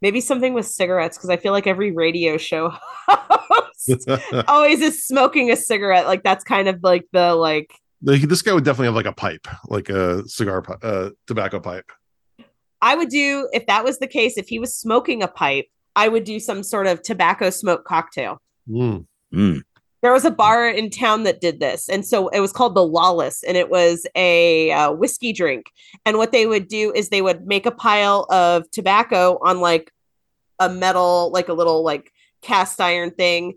Maybe 0.00 0.20
something 0.20 0.54
with 0.54 0.66
cigarettes 0.66 1.16
because 1.18 1.30
I 1.30 1.36
feel 1.36 1.52
like 1.52 1.66
every 1.66 1.90
radio 1.90 2.36
show 2.36 2.70
host 3.08 4.08
always 4.48 4.80
is 4.80 5.04
smoking 5.04 5.50
a 5.50 5.56
cigarette. 5.56 6.06
Like 6.06 6.22
that's 6.22 6.44
kind 6.44 6.68
of 6.68 6.78
like 6.84 7.06
the 7.12 7.34
like 7.34 7.72
Like, 8.00 8.20
this 8.22 8.42
guy 8.42 8.52
would 8.52 8.62
definitely 8.64 8.86
have 8.86 8.94
like 8.94 9.06
a 9.06 9.12
pipe, 9.12 9.48
like 9.66 9.88
a 9.88 10.22
cigar, 10.28 10.62
uh, 10.82 11.10
tobacco 11.26 11.58
pipe. 11.58 11.90
I 12.80 12.94
would 12.94 13.08
do 13.08 13.48
if 13.52 13.66
that 13.66 13.82
was 13.82 13.98
the 13.98 14.06
case. 14.06 14.36
If 14.38 14.46
he 14.46 14.60
was 14.60 14.76
smoking 14.76 15.22
a 15.24 15.28
pipe, 15.28 15.66
I 15.96 16.08
would 16.08 16.24
do 16.24 16.38
some 16.38 16.62
sort 16.62 16.86
of 16.86 17.02
tobacco 17.02 17.50
smoke 17.50 17.84
cocktail. 17.84 18.40
Mm. 18.68 19.06
Mm. 19.34 19.62
There 20.02 20.12
was 20.12 20.26
a 20.26 20.30
bar 20.30 20.68
in 20.68 20.90
town 20.90 21.24
that 21.24 21.40
did 21.40 21.58
this, 21.58 21.88
and 21.88 22.06
so 22.06 22.28
it 22.28 22.38
was 22.38 22.52
called 22.52 22.76
the 22.76 22.84
Lawless, 22.84 23.42
and 23.42 23.56
it 23.56 23.70
was 23.70 24.06
a 24.14 24.70
uh, 24.70 24.92
whiskey 24.92 25.32
drink. 25.32 25.66
And 26.04 26.18
what 26.18 26.30
they 26.30 26.46
would 26.46 26.68
do 26.68 26.92
is 26.94 27.08
they 27.08 27.22
would 27.22 27.46
make 27.46 27.66
a 27.66 27.72
pile 27.72 28.26
of 28.30 28.70
tobacco 28.70 29.38
on 29.42 29.60
like 29.60 29.90
a 30.60 30.68
metal, 30.68 31.32
like 31.32 31.48
a 31.48 31.54
little 31.54 31.82
like 31.82 32.12
cast 32.42 32.80
iron 32.80 33.10
thing, 33.10 33.54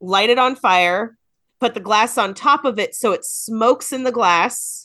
light 0.00 0.30
it 0.30 0.38
on 0.38 0.56
fire, 0.56 1.16
put 1.60 1.74
the 1.74 1.80
glass 1.80 2.18
on 2.18 2.34
top 2.34 2.64
of 2.64 2.78
it 2.78 2.94
so 2.94 3.12
it 3.12 3.24
smokes 3.24 3.92
in 3.92 4.04
the 4.04 4.12
glass. 4.12 4.83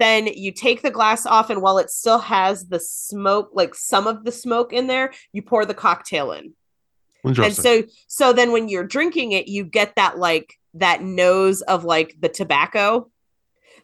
Then 0.00 0.26
you 0.26 0.50
take 0.50 0.82
the 0.82 0.90
glass 0.90 1.26
off, 1.26 1.50
and 1.50 1.62
while 1.62 1.78
it 1.78 1.90
still 1.90 2.18
has 2.18 2.66
the 2.66 2.80
smoke, 2.80 3.50
like 3.52 3.74
some 3.76 4.06
of 4.08 4.24
the 4.24 4.32
smoke 4.32 4.72
in 4.72 4.88
there, 4.88 5.12
you 5.32 5.42
pour 5.42 5.64
the 5.64 5.74
cocktail 5.74 6.32
in 6.32 6.54
and 7.22 7.54
so 7.54 7.82
so 8.08 8.32
then 8.32 8.50
when 8.50 8.70
you're 8.70 8.86
drinking 8.86 9.32
it 9.32 9.46
you 9.46 9.62
get 9.62 9.94
that 9.96 10.16
like 10.16 10.54
that 10.72 11.02
nose 11.02 11.60
of 11.60 11.84
like 11.84 12.14
the 12.18 12.30
tobacco 12.30 13.10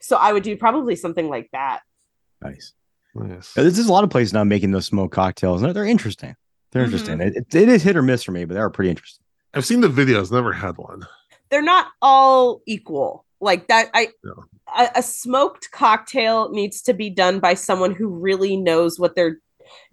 so 0.01 0.17
i 0.17 0.33
would 0.33 0.43
do 0.43 0.57
probably 0.57 0.97
something 0.97 1.29
like 1.29 1.47
that 1.53 1.81
Nice. 2.43 2.73
Nice. 3.15 3.53
Yeah, 3.55 3.63
There's, 3.65 3.77
there's 3.77 3.89
a 3.89 3.93
lot 3.93 4.05
of 4.05 4.11
places 4.11 4.33
now 4.33 4.43
making 4.45 4.71
those 4.71 4.87
smoke 4.87 5.13
cocktails. 5.13 5.61
and 5.61 5.67
They're, 5.67 5.75
they're 5.75 5.85
interesting. 5.91 6.35
They're 6.73 6.83
Mhm. 6.83 6.87
interesting. 6.87 7.21
It, 7.21 7.37
it, 7.37 7.55
it 7.55 7.69
is 7.69 7.83
hit 7.83 7.97
or 7.97 8.03
miss 8.03 8.23
for 8.23 8.33
me, 8.33 8.45
but 8.47 8.55
they're 8.55 8.71
pretty 8.71 8.89
interesting. 8.91 9.25
I've 9.53 9.67
seen 9.67 9.81
the 9.83 9.89
videos, 9.89 10.31
never 10.33 10.53
had 10.55 10.77
one. 10.79 11.07
they're 11.51 11.63
not 11.63 11.89
all 12.01 12.63
equal 12.67 13.27
like 13.41 13.69
that 13.69 13.91
i 13.95 14.09
No. 14.25 14.45
A, 14.77 14.89
a 14.97 15.03
smoked 15.03 15.71
cocktail 15.71 16.51
needs 16.51 16.83
to 16.83 16.95
be 16.95 17.11
done 17.11 17.41
by 17.41 17.55
someone 17.55 17.95
who 17.95 18.09
really 18.09 18.57
knows 18.57 18.99
what 18.99 19.15
they're 19.15 19.41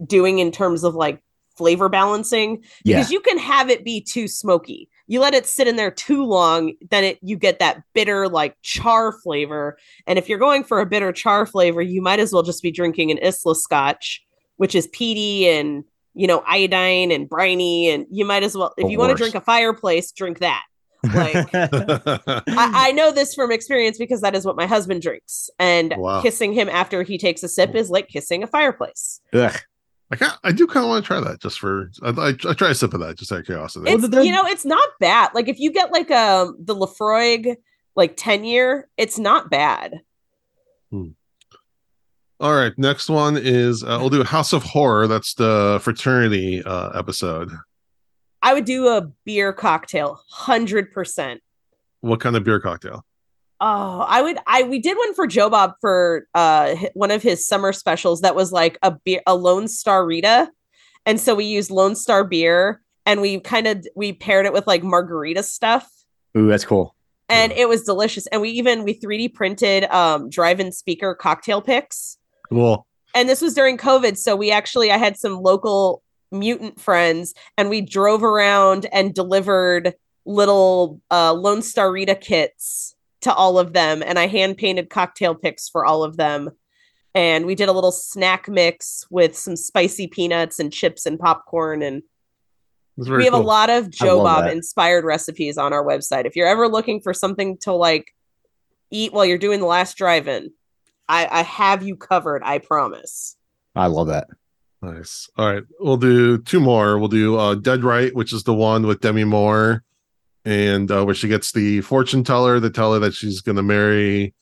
doing 0.06 0.40
in 0.40 0.52
terms 0.52 0.84
of 0.84 0.96
like 0.96 1.22
flavor 1.58 1.90
balancing 1.90 2.64
Yeah. 2.84 2.98
because 2.98 3.12
you 3.12 3.20
can 3.20 3.38
have 3.38 3.70
it 3.70 3.84
be 3.86 4.02
too 4.02 4.28
smoky. 4.28 4.90
You 5.06 5.20
let 5.20 5.34
it 5.36 5.46
sit 5.46 5.68
in 5.68 5.76
there 5.76 5.92
too 5.92 6.24
long, 6.24 6.74
then 6.90 7.04
it 7.04 7.20
you 7.22 7.38
get 7.38 7.60
that 7.60 7.84
bitter 7.94 8.28
like 8.28 8.56
char 8.64 9.12
flavor. 9.12 9.78
And 10.08 10.18
if 10.18 10.28
you're 10.28 10.40
going 10.40 10.64
for 10.64 10.80
a 10.80 10.86
bitter 10.86 11.12
char 11.12 11.46
flavor, 11.46 11.82
you 11.82 12.02
might 12.02 12.20
as 12.20 12.34
well 12.34 12.44
just 12.44 12.64
be 12.64 12.72
drinking 12.72 13.12
an 13.12 13.20
Islay 13.20 13.54
Scotch, 13.54 14.24
which 14.58 14.74
is 14.74 14.88
peaty 14.88 15.48
and 15.48 15.84
you 16.16 16.26
know 16.26 16.44
iodine 16.48 17.12
and 17.12 17.30
briny. 17.30 17.90
And 17.90 18.08
you 18.10 18.26
might 18.26 18.44
as 18.44 18.56
well 18.58 18.74
if 18.78 18.90
you 18.90 18.98
want 18.98 19.12
to 19.12 19.18
drink 19.18 19.36
a 19.36 19.42
fireplace, 19.42 20.12
drink 20.12 20.40
that. 20.40 20.64
Like. 21.04 21.48
I, 21.54 22.42
I 22.48 22.92
know 22.94 23.12
this 23.12 23.34
from 23.34 23.52
experience 23.52 23.98
because 23.98 24.22
that 24.22 24.36
is 24.36 24.46
what 24.46 24.56
my 24.56 24.66
husband 24.66 25.02
drinks, 25.02 25.50
and 25.60 25.94
Wow. 25.98 26.22
kissing 26.22 26.54
him 26.54 26.70
after 26.70 27.04
he 27.04 27.18
takes 27.18 27.44
a 27.44 27.48
sip 27.48 27.76
is 27.76 27.90
like 27.90 28.08
kissing 28.08 28.44
a 28.44 28.48
fireplace. 28.48 29.22
Ugh. 29.34 29.56
I 30.12 30.16
can't, 30.16 30.38
I 30.44 30.52
do 30.52 30.68
kind 30.68 30.84
of 30.84 30.90
want 30.90 31.04
to 31.04 31.08
try 31.08 31.20
that 31.22 31.42
just 31.42 31.60
for 31.60 31.90
I, 32.04 32.10
I, 32.10 32.28
I 32.48 32.54
try 32.54 32.70
a 32.70 32.76
sip 32.76 32.94
of 32.94 33.00
that 33.00 33.18
just 33.18 33.32
out 33.32 33.40
of 33.40 33.46
curiosity. 33.46 33.90
It's 33.90 34.04
you 34.04 34.32
know, 34.32 34.46
it's 34.46 34.66
not 34.66 34.88
bad. 35.00 35.32
Like 35.34 35.48
if 35.50 35.60
you 35.60 35.72
get 35.72 35.92
like 35.92 36.12
um 36.12 36.56
the 36.60 36.76
Laphroaig 36.76 37.56
like 37.96 38.16
10 38.16 38.44
year, 38.44 38.90
it's 38.98 39.18
not 39.18 39.50
bad. 39.50 40.02
All 42.40 42.54
right, 42.56 42.74
next 42.78 43.10
one 43.10 43.38
is 43.38 43.84
uh, 43.84 43.98
we'll 44.02 44.10
do 44.10 44.24
House 44.24 44.54
of 44.54 44.64
Horror. 44.64 45.08
That's 45.08 45.34
the 45.34 45.80
fraternity 45.82 46.62
uh, 46.64 46.90
episode. 46.90 47.50
I 48.44 48.54
would 48.54 48.66
do 48.66 48.88
a 48.90 49.10
beer 49.26 49.54
cocktail, 49.54 50.22
hundred 50.30 50.92
percent. 50.92 51.42
What 52.02 52.20
kind 52.20 52.36
of 52.36 52.44
beer 52.44 52.60
cocktail? 52.60 53.06
Oh, 53.62 54.06
I 54.08 54.22
would. 54.22 54.38
I 54.46 54.64
we 54.64 54.80
did 54.80 54.98
one 54.98 55.14
for 55.16 55.26
Joe 55.26 55.50
Bob 55.50 55.74
for 55.80 56.28
uh 56.36 56.76
one 56.94 57.10
of 57.12 57.24
his 57.24 57.48
summer 57.48 57.72
specials 57.74 58.22
that 58.22 58.36
was 58.36 58.52
like 58.52 58.78
a 58.84 58.92
beer, 58.92 59.22
a 59.26 59.36
Lone 59.36 59.68
Star 59.70 60.06
Rita, 60.06 60.52
and 61.06 61.20
so 61.20 61.34
we 61.34 61.46
used 61.46 61.72
Lone 61.72 61.96
Star 61.96 62.24
beer, 62.26 62.82
and 63.06 63.22
we 63.22 63.40
kind 63.40 63.66
of 63.66 63.88
we 63.96 64.12
paired 64.12 64.46
it 64.46 64.52
with 64.54 64.68
like 64.68 64.84
margarita 64.84 65.42
stuff. 65.44 65.90
Ooh, 66.38 66.48
that's 66.48 66.66
cool. 66.66 66.94
and 67.30 67.54
it 67.54 67.70
was 67.70 67.84
delicious. 67.84 68.28
And 68.28 68.42
we 68.42 68.50
even 68.50 68.84
we 68.84 69.00
3D 69.00 69.34
printed 69.34 69.86
um 69.86 70.30
drive-in 70.30 70.74
speaker 70.74 71.16
cocktail 71.16 71.62
picks. 71.62 72.18
Cool. 72.50 72.86
And 73.16 73.30
this 73.30 73.42
was 73.42 73.54
during 73.54 73.78
COVID, 73.78 74.18
so 74.18 74.36
we 74.36 74.52
actually 74.52 74.92
I 74.92 74.98
had 74.98 75.16
some 75.18 75.36
local 75.42 76.03
mutant 76.34 76.80
friends, 76.80 77.34
and 77.58 77.70
we 77.70 77.82
drove 77.82 78.24
around 78.24 78.88
and 78.92 79.14
delivered 79.14 79.94
little 80.26 81.02
uh, 81.12 81.34
Lone 81.34 81.62
Star 81.62 81.92
Rita 81.92 82.16
kits 82.16 82.96
to 83.22 83.34
all 83.34 83.58
of 83.58 83.74
them, 83.74 84.04
and 84.06 84.20
I 84.20 84.28
hand 84.28 84.58
painted 84.58 84.90
cocktail 84.90 85.36
picks 85.36 85.70
for 85.70 85.86
all 85.86 86.04
of 86.04 86.18
them. 86.18 86.50
And 87.16 87.46
we 87.46 87.54
did 87.54 87.70
a 87.70 87.74
little 87.74 87.92
snack 87.92 88.50
mix 88.50 89.06
with 89.12 89.38
some 89.38 89.56
spicy 89.56 90.08
peanuts 90.08 90.60
and 90.60 90.74
chips 90.74 91.06
and 91.06 91.20
popcorn 91.20 91.84
and 91.84 92.02
we 92.96 93.24
have 93.24 93.34
cool. 93.34 93.42
a 93.42 93.44
lot 93.44 93.70
of 93.70 93.90
Joe 93.90 94.24
Bob 94.24 94.46
that. 94.46 94.54
inspired 94.54 95.04
recipes 95.04 95.58
on 95.58 95.74
our 95.74 95.84
website. 95.84 96.26
If 96.26 96.36
you're 96.36 96.48
ever 96.48 96.68
looking 96.68 97.02
for 97.02 97.14
something 97.14 97.58
to 97.60 97.74
like 97.74 98.14
eat 98.92 99.14
while 99.14 99.26
you're 99.26 99.40
doing 99.40 99.60
the 99.60 99.66
last 99.66 99.98
drive-in, 99.98 100.52
I, 101.10 101.28
I 101.30 101.42
have 101.42 101.82
you 101.82 101.96
covered. 101.96 102.44
I 102.44 102.60
promise. 102.60 103.36
I 103.76 103.88
love 103.88 104.08
that. 104.08 104.28
Nice. 104.84 105.30
All 105.38 105.50
right. 105.50 105.64
We'll 105.80 105.96
do 105.96 106.38
two 106.40 106.60
more. 106.60 107.00
We'll 107.00 107.08
do 107.08 107.38
uh 107.38 107.56
Dead 107.56 107.84
Right, 107.86 108.14
which 108.14 108.34
is 108.34 108.44
the 108.44 108.54
one 108.54 108.86
with 108.86 109.00
Demi 109.00 109.24
Moore, 109.24 109.82
and 110.44 110.92
uh 110.92 111.06
where 111.06 111.16
she 111.16 111.30
gets 111.30 111.54
the 111.54 111.80
fortune 111.82 112.24
teller 112.26 112.60
to 112.60 112.70
tell 112.70 112.94
her 112.94 113.00
that 113.00 113.14
she's 113.14 113.40
gonna 113.40 113.64
marry 113.64 114.34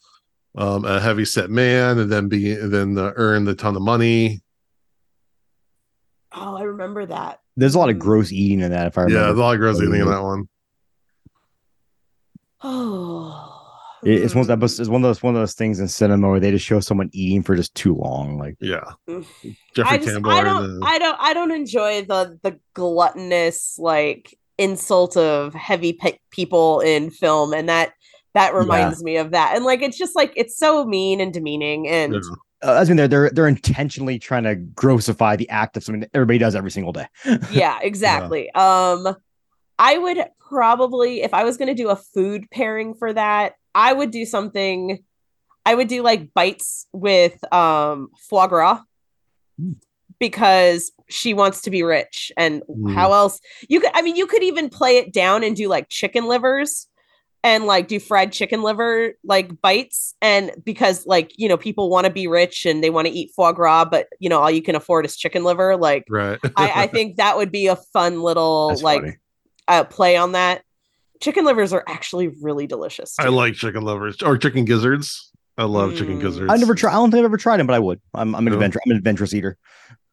um 0.55 0.83
a 0.83 0.99
heavy 0.99 1.25
set 1.25 1.51
man 1.51 1.99
and 1.99 2.11
then 2.11 2.27
be 2.27 2.53
and 2.53 2.73
then 2.73 2.97
uh, 2.97 3.13
earn 3.17 3.45
the 3.45 3.53
ton 3.53 3.75
of 3.75 3.83
money. 3.83 4.41
Oh, 6.33 6.55
I 6.57 6.63
remember 6.63 7.05
that. 7.05 7.41
There's 7.55 7.75
a 7.75 7.79
lot 7.79 7.89
of 7.89 7.99
gross 7.99 8.31
eating 8.31 8.61
in 8.61 8.71
that. 8.71 8.87
If 8.87 8.97
I 8.97 9.01
remember, 9.01 9.19
Yeah, 9.19 9.25
there's 9.27 9.37
a 9.37 9.41
lot 9.41 9.53
of 9.53 9.59
gross 9.59 9.77
eating 9.79 9.93
in 10.01 10.09
that 10.09 10.23
one. 10.23 10.47
Oh. 12.63 13.50
It- 14.03 14.23
it's 14.23 14.35
one 14.35 14.49
of 14.49 14.59
those 14.59 14.79
it's 14.79 14.89
one 14.89 15.03
of 15.03 15.07
those 15.09 15.21
one 15.23 15.35
of 15.35 15.41
those 15.41 15.53
things 15.53 15.79
in 15.79 15.87
cinema 15.87 16.29
where 16.29 16.39
they 16.39 16.51
just 16.51 16.65
show 16.65 16.79
someone 16.79 17.09
eating 17.13 17.43
for 17.43 17.55
just 17.55 17.73
too 17.75 17.95
long. 17.95 18.37
Like 18.37 18.55
Yeah. 18.59 18.81
Jeffrey 19.07 19.83
I 19.85 19.97
just 19.97 20.09
Tambor. 20.17 20.31
I 20.33 20.43
don't 20.43 20.79
the- 20.79 20.85
I 20.85 20.99
don't 20.99 21.17
I 21.19 21.33
don't 21.33 21.51
enjoy 21.51 22.01
the 22.03 22.39
the 22.43 22.59
gluttonous 22.73 23.77
like 23.79 24.37
insult 24.57 25.17
of 25.17 25.53
heavy 25.53 25.93
pe- 25.93 26.19
people 26.29 26.81
in 26.81 27.09
film 27.09 27.53
and 27.53 27.67
that 27.69 27.93
that 28.33 28.53
reminds 28.53 29.03
me 29.03 29.17
of 29.17 29.31
that 29.31 29.55
and 29.55 29.65
like 29.65 29.81
it's 29.81 29.97
just 29.97 30.15
like 30.15 30.31
it's 30.35 30.57
so 30.57 30.85
mean 30.85 31.19
and 31.19 31.33
demeaning 31.33 31.87
and 31.87 32.13
Yeah. 32.13 32.19
uh, 32.63 32.73
I 32.79 32.83
mean, 32.85 32.95
they're 32.97 33.07
they're 33.07 33.29
they're 33.31 33.47
intentionally 33.47 34.19
trying 34.19 34.43
to 34.43 34.55
grossify 34.55 35.37
the 35.37 35.49
act 35.49 35.77
of 35.77 35.83
something 35.83 36.01
that 36.01 36.11
everybody 36.13 36.37
does 36.37 36.55
every 36.55 36.71
single 36.71 36.93
day. 36.93 37.07
yeah 37.51 37.79
exactly 37.81 38.51
um 38.51 39.15
i 39.79 39.97
would 39.97 40.19
probably 40.39 41.23
if 41.23 41.33
i 41.33 41.43
was 41.43 41.57
going 41.57 41.67
to 41.69 41.73
do 41.73 41.89
a 41.89 41.95
food 41.95 42.45
pairing 42.51 42.93
for 42.93 43.11
that 43.11 43.53
i 43.75 43.91
would 43.93 44.11
do 44.11 44.25
something 44.25 45.03
i 45.65 45.75
would 45.75 45.87
do 45.87 46.01
like 46.01 46.33
bites 46.33 46.87
with 46.93 47.41
um 47.53 48.09
foie 48.29 48.47
gras 48.47 48.81
because 50.19 50.91
she 51.09 51.33
wants 51.33 51.61
to 51.61 51.69
be 51.69 51.83
rich 51.83 52.31
and 52.37 52.61
Mm. 52.69 52.93
how 52.93 53.13
else 53.13 53.39
you 53.69 53.79
could 53.79 53.91
i 53.93 54.01
mean 54.01 54.15
you 54.15 54.27
could 54.27 54.43
even 54.43 54.69
play 54.69 54.97
it 54.97 55.13
down 55.13 55.43
and 55.43 55.55
do 55.55 55.67
like 55.67 55.89
chicken 55.89 56.27
livers 56.27 56.87
and 57.43 57.65
like 57.65 57.87
do 57.87 57.99
fried 57.99 58.31
chicken 58.31 58.61
liver 58.61 59.13
like 59.23 59.61
bites 59.61 60.13
and 60.21 60.51
because 60.63 61.05
like 61.07 61.31
you 61.37 61.49
know 61.49 61.57
people 61.57 61.89
want 61.89 62.05
to 62.05 62.11
be 62.11 62.27
rich 62.27 62.65
and 62.65 62.83
they 62.83 62.89
want 62.91 63.07
to 63.07 63.13
eat 63.13 63.31
foie 63.35 63.51
gras 63.51 63.85
but 63.85 64.07
you 64.19 64.29
know 64.29 64.39
all 64.39 64.51
you 64.51 64.61
can 64.61 64.75
afford 64.75 65.05
is 65.05 65.17
chicken 65.17 65.43
liver 65.43 65.75
like 65.75 66.05
Right. 66.09 66.39
I, 66.55 66.83
I 66.83 66.87
think 66.87 67.17
that 67.17 67.37
would 67.37 67.51
be 67.51 67.67
a 67.67 67.75
fun 67.75 68.21
little 68.21 68.69
That's 68.69 68.83
like 68.83 69.19
uh, 69.67 69.83
play 69.85 70.17
on 70.17 70.33
that. 70.33 70.63
Chicken 71.21 71.45
livers 71.45 71.71
are 71.73 71.83
actually 71.87 72.29
really 72.41 72.67
delicious. 72.67 73.15
I 73.19 73.27
like 73.29 73.53
chicken 73.53 73.83
livers 73.83 74.21
or 74.21 74.37
chicken 74.37 74.65
gizzards. 74.65 75.31
I 75.57 75.65
love 75.65 75.95
chicken 75.95 76.17
Mm. 76.17 76.21
gizzards. 76.21 76.51
I 76.51 76.57
never 76.57 76.73
tried. 76.75 76.91
I 76.91 76.95
don't 76.95 77.11
think 77.11 77.19
I've 77.19 77.25
ever 77.25 77.37
tried 77.37 77.57
them, 77.57 77.67
but 77.67 77.73
I 77.75 77.79
would. 77.79 78.01
I'm 78.13 78.33
I'm 78.35 78.47
an 78.47 78.51
No. 78.51 78.57
adventure. 78.57 78.79
I'm 78.85 78.91
an 78.91 78.97
adventurous 78.97 79.33
eater. 79.33 79.57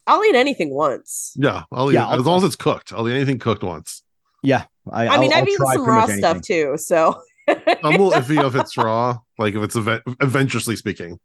I'll 0.07 0.25
eat 0.25 0.35
anything 0.35 0.71
once. 0.75 1.33
Yeah, 1.37 1.65
I'll 1.73 1.91
eat 1.91 1.95
Yeah, 1.95 2.07
I'll- 2.09 2.21
as 2.21 2.27
long 2.27 2.39
as 2.39 2.45
it's 2.45 2.57
cooked. 2.57 2.93
I'll 2.93 3.09
eat 3.09 3.15
anything 3.15 3.39
cooked 3.39 3.63
once. 3.63 4.03
Yeah, 4.43 4.65
I, 4.91 5.09
I 5.09 5.19
mean, 5.19 5.33
I'll, 5.33 5.39
I've 5.39 5.43
I'll 5.45 5.49
eaten 5.49 5.67
some 5.73 5.87
raw 5.87 6.07
stuff 6.07 6.41
too. 6.43 6.75
So 6.77 7.21
I'm 7.49 7.57
a 7.83 7.89
little 7.91 8.11
iffy 8.13 8.45
if 8.47 8.55
it's 8.61 8.77
raw, 8.77 9.19
like 9.39 9.55
if 9.55 9.63
it's 9.63 9.77
event- 9.77 10.03
adventurously 10.21 10.77
speaking. 10.77 11.19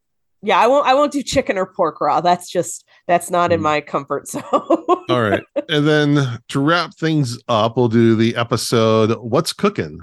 Yeah, 0.43 0.59
I 0.59 0.67
won't. 0.67 0.85
I 0.85 0.93
won't 0.93 1.11
do 1.11 1.23
chicken 1.23 1.57
or 1.57 1.65
pork 1.65 1.99
raw. 2.01 2.21
That's 2.21 2.49
just 2.51 2.85
that's 3.07 3.31
not 3.31 3.51
in 3.51 3.59
Mm. 3.59 3.63
my 3.63 3.81
comfort 3.81 4.27
zone. 4.27 4.43
All 4.51 5.21
right. 5.21 5.43
and 5.69 5.87
then 5.87 6.39
to 6.49 6.59
wrap 6.59 6.93
things 6.95 7.41
up, 7.47 7.77
we'll 7.77 7.87
do 7.87 8.15
the 8.15 8.35
episode 8.35 9.11
What's 9.21 9.53
Cooking? 9.53 9.99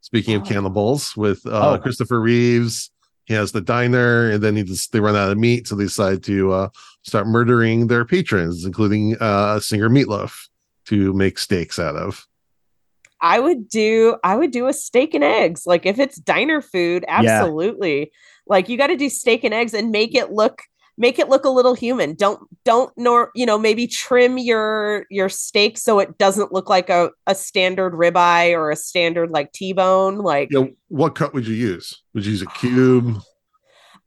Speaking 0.00 0.34
of 0.36 0.42
Oh. 0.42 0.46
cannibals 0.46 1.16
with 1.16 1.44
uh, 1.46 1.72
Oh. 1.74 1.78
Christopher 1.78 2.20
Reeves. 2.20 2.90
He 3.26 3.34
has 3.34 3.52
the 3.52 3.60
diner 3.60 4.30
and 4.30 4.42
then 4.42 4.56
he 4.56 4.64
just 4.64 4.90
they 4.92 4.98
run 5.00 5.14
out 5.14 5.30
of 5.30 5.38
meat, 5.38 5.68
so 5.68 5.76
they 5.76 5.84
decide 5.84 6.22
to 6.24 6.52
uh, 6.52 6.68
start 7.02 7.26
murdering 7.28 7.86
their 7.86 8.04
patrons, 8.04 8.64
including 8.64 9.16
uh, 9.20 9.60
singer 9.60 9.88
Meatloaf, 9.88 10.48
to 10.86 11.12
make 11.12 11.38
steaks 11.38 11.78
out 11.78 11.94
of. 11.94 12.26
I 13.22 13.38
would 13.38 13.68
do 13.68 14.16
I 14.24 14.34
would 14.34 14.50
do 14.50 14.66
a 14.66 14.72
steak 14.72 15.14
and 15.14 15.22
eggs. 15.22 15.64
Like 15.66 15.84
if 15.86 15.98
it's 15.98 16.16
diner 16.16 16.60
food, 16.60 17.04
absolutely. 17.06 18.10
Like 18.50 18.68
you 18.68 18.76
got 18.76 18.88
to 18.88 18.96
do 18.96 19.08
steak 19.08 19.44
and 19.44 19.54
eggs 19.54 19.72
and 19.72 19.90
make 19.90 20.14
it 20.14 20.32
look 20.32 20.60
make 20.98 21.18
it 21.18 21.30
look 21.30 21.44
a 21.46 21.48
little 21.48 21.72
human. 21.72 22.14
Don't 22.14 22.40
don't 22.64 22.92
nor 22.96 23.30
you 23.34 23.46
know 23.46 23.56
maybe 23.56 23.86
trim 23.86 24.36
your 24.36 25.06
your 25.08 25.28
steak 25.30 25.78
so 25.78 26.00
it 26.00 26.18
doesn't 26.18 26.52
look 26.52 26.68
like 26.68 26.90
a 26.90 27.10
a 27.26 27.34
standard 27.34 27.94
ribeye 27.94 28.52
or 28.52 28.70
a 28.70 28.76
standard 28.76 29.30
like 29.30 29.52
T-bone. 29.52 30.18
Like 30.18 30.48
You 30.50 30.60
know, 30.64 30.70
what 30.88 31.14
cut 31.14 31.32
would 31.32 31.46
you 31.46 31.54
use? 31.54 32.02
Would 32.12 32.26
you 32.26 32.32
use 32.32 32.42
a 32.42 32.46
cube? 32.48 33.22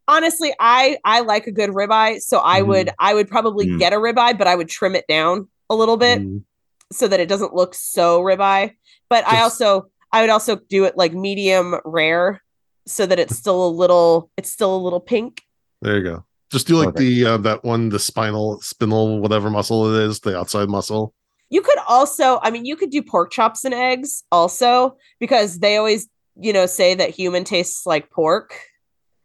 honestly, 0.10 0.54
I 0.60 0.98
I 1.06 1.22
like 1.22 1.48
a 1.48 1.52
good 1.52 1.70
ribeye, 1.70 2.20
so 2.20 2.40
I 2.40 2.60
Mhm. 2.60 2.68
would 2.68 2.90
I 3.00 3.14
would 3.14 3.30
probably 3.30 3.68
Mm. 3.68 3.80
get 3.80 3.94
a 3.94 3.98
ribeye, 3.98 4.38
but 4.38 4.48
I 4.48 4.56
would 4.56 4.68
trim 4.70 4.94
it 4.96 5.06
down 5.08 5.48
a 5.70 5.76
little 5.76 5.98
bit. 5.98 6.20
Mm, 6.20 6.44
so 6.92 7.08
that 7.08 7.20
it 7.22 7.30
doesn't 7.30 7.56
look 7.56 7.74
so 7.74 8.22
ribeye. 8.22 8.76
But 9.10 9.26
I 9.26 9.42
also 9.42 9.86
I 10.12 10.22
would 10.22 10.30
also 10.30 10.58
do 10.70 10.84
it 10.84 10.98
like 10.98 11.14
medium 11.14 11.80
rare 11.86 12.44
so 12.86 13.06
that 13.06 13.20
it's 13.20 13.36
still 13.36 13.66
a 13.66 13.70
little 13.70 14.30
it's 14.38 14.52
still 14.52 14.76
a 14.76 14.78
little 14.78 15.00
pink. 15.00 15.42
There 15.82 15.98
you 15.98 16.04
go. 16.04 16.26
Just 16.52 16.68
do 16.68 16.76
like 16.76 16.94
Perfect. 16.94 17.00
the 17.00 17.26
uh, 17.26 17.38
that 17.38 17.64
one, 17.64 17.90
the 17.90 18.00
spinal, 18.00 18.62
spinal, 18.62 19.20
whatever 19.20 19.50
muscle 19.50 19.94
it 19.94 20.04
is, 20.04 20.20
the 20.20 20.38
outside 20.38 20.70
muscle. 20.70 21.14
You 21.50 21.62
could 21.62 21.80
also 21.88 22.40
I 22.42 22.52
mean 22.52 22.66
you 22.66 22.76
could 22.76 22.90
do 22.90 23.02
pork 23.02 23.32
chops 23.32 23.66
and 23.66 23.74
eggs 23.74 24.24
also 24.32 24.98
because 25.20 25.60
they 25.60 25.78
always 25.78 26.08
you 26.36 26.54
know 26.54 26.66
say 26.66 26.96
that 26.96 27.10
human 27.10 27.44
tastes 27.44 27.86
like 27.86 28.10
pork 28.10 28.60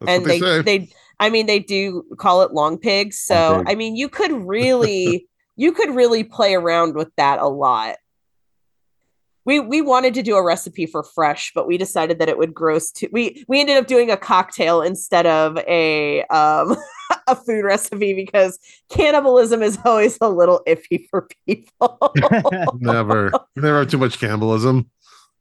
That's 0.00 0.12
and 0.12 0.24
they, 0.24 0.40
they 0.40 0.46
say. 0.46 0.62
they 0.62 0.90
I 1.20 1.30
mean 1.30 1.46
they 1.46 1.58
do 1.58 2.04
call 2.18 2.42
it 2.42 2.52
long 2.52 2.78
pig. 2.78 3.12
So 3.12 3.52
Long 3.52 3.64
pig. 3.64 3.72
I 3.72 3.74
mean 3.76 3.96
you 3.96 4.08
could 4.08 4.32
really 4.46 5.28
you 5.56 5.72
could 5.72 5.94
really 5.94 6.24
play 6.24 6.54
around 6.54 6.94
with 6.94 7.14
that 7.16 7.40
a 7.40 7.48
lot. 7.48 7.96
We 9.48 9.60
we 9.60 9.80
wanted 9.80 10.12
to 10.12 10.22
do 10.22 10.36
a 10.36 10.44
recipe 10.44 10.84
for 10.84 11.02
fresh, 11.02 11.52
but 11.54 11.66
we 11.66 11.78
decided 11.78 12.18
that 12.18 12.28
it 12.28 12.36
would 12.36 12.52
gross 12.52 12.90
too. 12.90 13.08
We 13.10 13.46
we 13.48 13.60
ended 13.60 13.78
up 13.78 13.86
doing 13.86 14.10
a 14.10 14.16
cocktail 14.18 14.82
instead 14.82 15.24
of 15.24 15.56
a 15.66 16.22
um 16.24 16.76
a 17.26 17.34
food 17.34 17.64
recipe 17.64 18.12
because 18.12 18.58
cannibalism 18.90 19.62
is 19.62 19.78
always 19.86 20.18
a 20.20 20.28
little 20.28 20.60
iffy 20.68 21.08
for 21.08 21.28
people. 21.46 22.12
never, 22.74 23.32
never 23.56 23.78
have 23.78 23.88
too 23.88 23.96
much 23.96 24.20
cannibalism. 24.20 24.90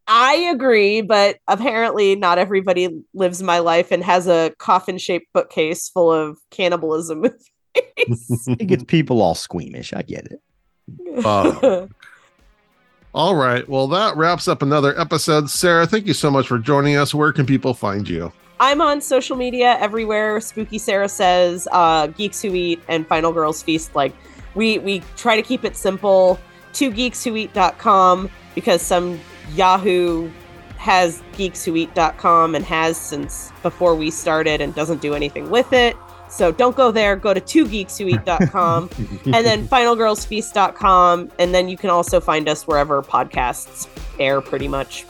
I 0.08 0.36
agree, 0.36 1.02
but 1.02 1.40
apparently 1.50 2.16
not 2.16 2.38
everybody 2.38 3.02
lives 3.14 3.44
my 3.44 3.60
life 3.60 3.92
and 3.92 4.02
has 4.06 4.26
a 4.26 4.54
coffin 4.58 5.00
shaped 5.00 5.28
bookcase 5.34 5.90
full 5.90 6.14
of 6.14 6.38
cannibalism 6.50 7.20
movies. 7.24 8.48
It 8.48 8.68
gets 8.68 8.86
people 8.86 9.22
all 9.22 9.36
squeamish. 9.36 9.92
I 9.92 10.02
get 10.04 10.28
it. 10.32 11.26
Uh, 11.26 11.88
All 13.18 13.36
right. 13.36 13.68
Well, 13.68 13.88
that 13.88 14.16
wraps 14.16 14.48
up 14.48 14.62
another 14.62 14.96
episode. 15.00 15.50
Sarah, 15.50 15.88
thank 15.88 16.06
you 16.06 16.14
so 16.14 16.30
much 16.30 16.48
for 16.48 16.60
joining 16.60 16.98
us. 16.98 17.16
Where 17.16 17.34
can 17.34 17.48
people 17.48 17.74
find 17.74 18.08
you? 18.08 18.32
I'm 18.60 18.80
on 18.80 19.02
social 19.02 19.36
media 19.36 19.76
everywhere. 19.80 20.40
Spooky 20.40 20.78
Sarah 20.78 21.10
says, 21.10 21.68
uh, 21.72 22.06
Geeks 22.06 22.44
Who 22.44 22.54
Eat 22.54 22.80
and 22.88 23.08
Final 23.08 23.34
Girls 23.34 23.64
Feast. 23.64 23.96
Like 23.96 24.14
we 24.54 24.78
we 24.78 25.02
try 25.16 25.36
to 25.36 25.42
keep 25.42 25.66
it 25.66 25.76
simple. 25.76 26.40
Two 26.74 26.92
geekswhoeat.com 26.92 28.30
because 28.54 28.84
some 28.84 29.20
Yahoo 29.56 30.30
has 30.78 31.24
geekswhoeat.com 31.34 32.54
and 32.54 32.64
has 32.64 32.98
since 32.98 33.52
before 33.64 33.96
we 33.96 34.12
started 34.12 34.62
and 34.62 34.76
doesn't 34.76 35.02
do 35.02 35.16
anything 35.16 35.50
with 35.50 35.74
it. 35.74 35.98
So 36.30 36.52
don't 36.52 36.76
go 36.76 36.92
there. 36.92 37.16
Go 37.16 37.34
to 37.34 37.40
two 37.40 37.66
geekswhoeat.com 37.66 38.90
and 39.26 39.46
then 39.46 39.68
finalgirlsfeast.com. 39.68 41.32
And 41.40 41.54
then 41.54 41.70
you 41.70 41.78
can 41.78 41.90
also 41.90 42.20
find 42.20 42.48
us 42.50 42.68
wherever 42.68 43.02
podcasts 43.02 43.88
air 44.20 44.42
pretty 44.42 44.68
much. 44.68 45.06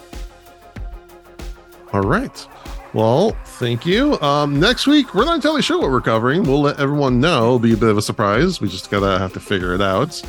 All 1.94 2.02
right. 2.02 2.48
Well, 2.94 3.32
thank 3.46 3.86
you. 3.86 4.20
Um, 4.22 4.60
next 4.60 4.88
week, 4.88 5.14
we're 5.14 5.26
not 5.26 5.36
entirely 5.36 5.62
sure 5.62 5.80
what 5.80 5.92
we're 5.92 6.02
covering. 6.02 6.44
We'll 6.44 6.62
let 6.62 6.80
everyone 6.80 7.20
know. 7.20 7.46
It'll 7.46 7.60
be 7.60 7.74
a 7.74 7.78
bit 7.78 7.90
of 7.90 7.98
a 7.98 8.02
surprise. 8.02 8.62
We 8.62 8.70
just 8.70 8.90
gotta 8.90 9.20
have 9.20 9.34
to 9.34 9.40
figure 9.40 9.74
it 9.76 9.82
out. 9.82 10.22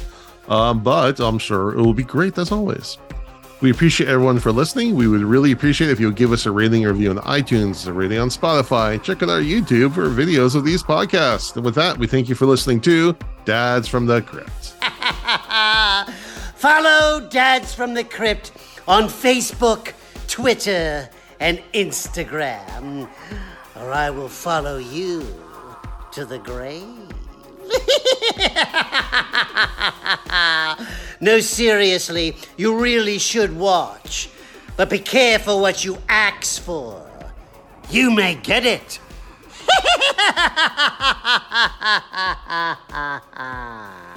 Um, 0.48 0.82
but 0.82 1.20
I'm 1.20 1.38
sure 1.38 1.70
it 1.70 1.76
will 1.76 1.94
be 1.94 2.02
great 2.02 2.36
as 2.38 2.50
always. 2.52 2.98
We 3.60 3.72
appreciate 3.72 4.08
everyone 4.08 4.38
for 4.38 4.52
listening. 4.52 4.94
We 4.94 5.08
would 5.08 5.22
really 5.22 5.50
appreciate 5.50 5.90
if 5.90 5.98
you 5.98 6.06
would 6.06 6.16
give 6.16 6.30
us 6.30 6.46
a 6.46 6.50
rating 6.52 6.86
or 6.86 6.92
review 6.92 7.10
on 7.10 7.18
iTunes, 7.18 7.88
a 7.88 7.92
rating 7.92 8.20
on 8.20 8.28
Spotify. 8.28 9.02
Check 9.02 9.20
out 9.22 9.30
our 9.30 9.40
YouTube 9.40 9.94
for 9.94 10.08
videos 10.08 10.54
of 10.54 10.64
these 10.64 10.82
podcasts. 10.82 11.56
And 11.56 11.64
with 11.64 11.74
that, 11.74 11.98
we 11.98 12.06
thank 12.06 12.28
you 12.28 12.36
for 12.36 12.46
listening 12.46 12.80
to 12.82 13.16
Dads 13.44 13.88
from 13.88 14.06
the 14.06 14.22
Crypt. 14.22 14.76
Follow 16.54 17.28
Dads 17.28 17.74
from 17.74 17.94
the 17.94 18.04
Crypt 18.04 18.52
on 18.86 19.04
Facebook, 19.04 19.92
Twitter, 20.28 21.08
and 21.40 21.60
Instagram, 21.74 23.08
or 23.74 23.92
I 23.92 24.10
will 24.10 24.28
follow 24.28 24.78
you 24.78 25.26
to 26.12 26.24
the 26.24 26.38
grave. 26.38 26.97
no, 31.20 31.40
seriously, 31.40 32.36
you 32.56 32.78
really 32.78 33.18
should 33.18 33.56
watch. 33.56 34.30
But 34.76 34.90
be 34.90 34.98
careful 34.98 35.60
what 35.60 35.84
you 35.84 35.98
ask 36.08 36.62
for. 36.62 37.04
You 37.90 38.10
may 38.10 38.34
get 38.36 38.64
it. 38.64 39.00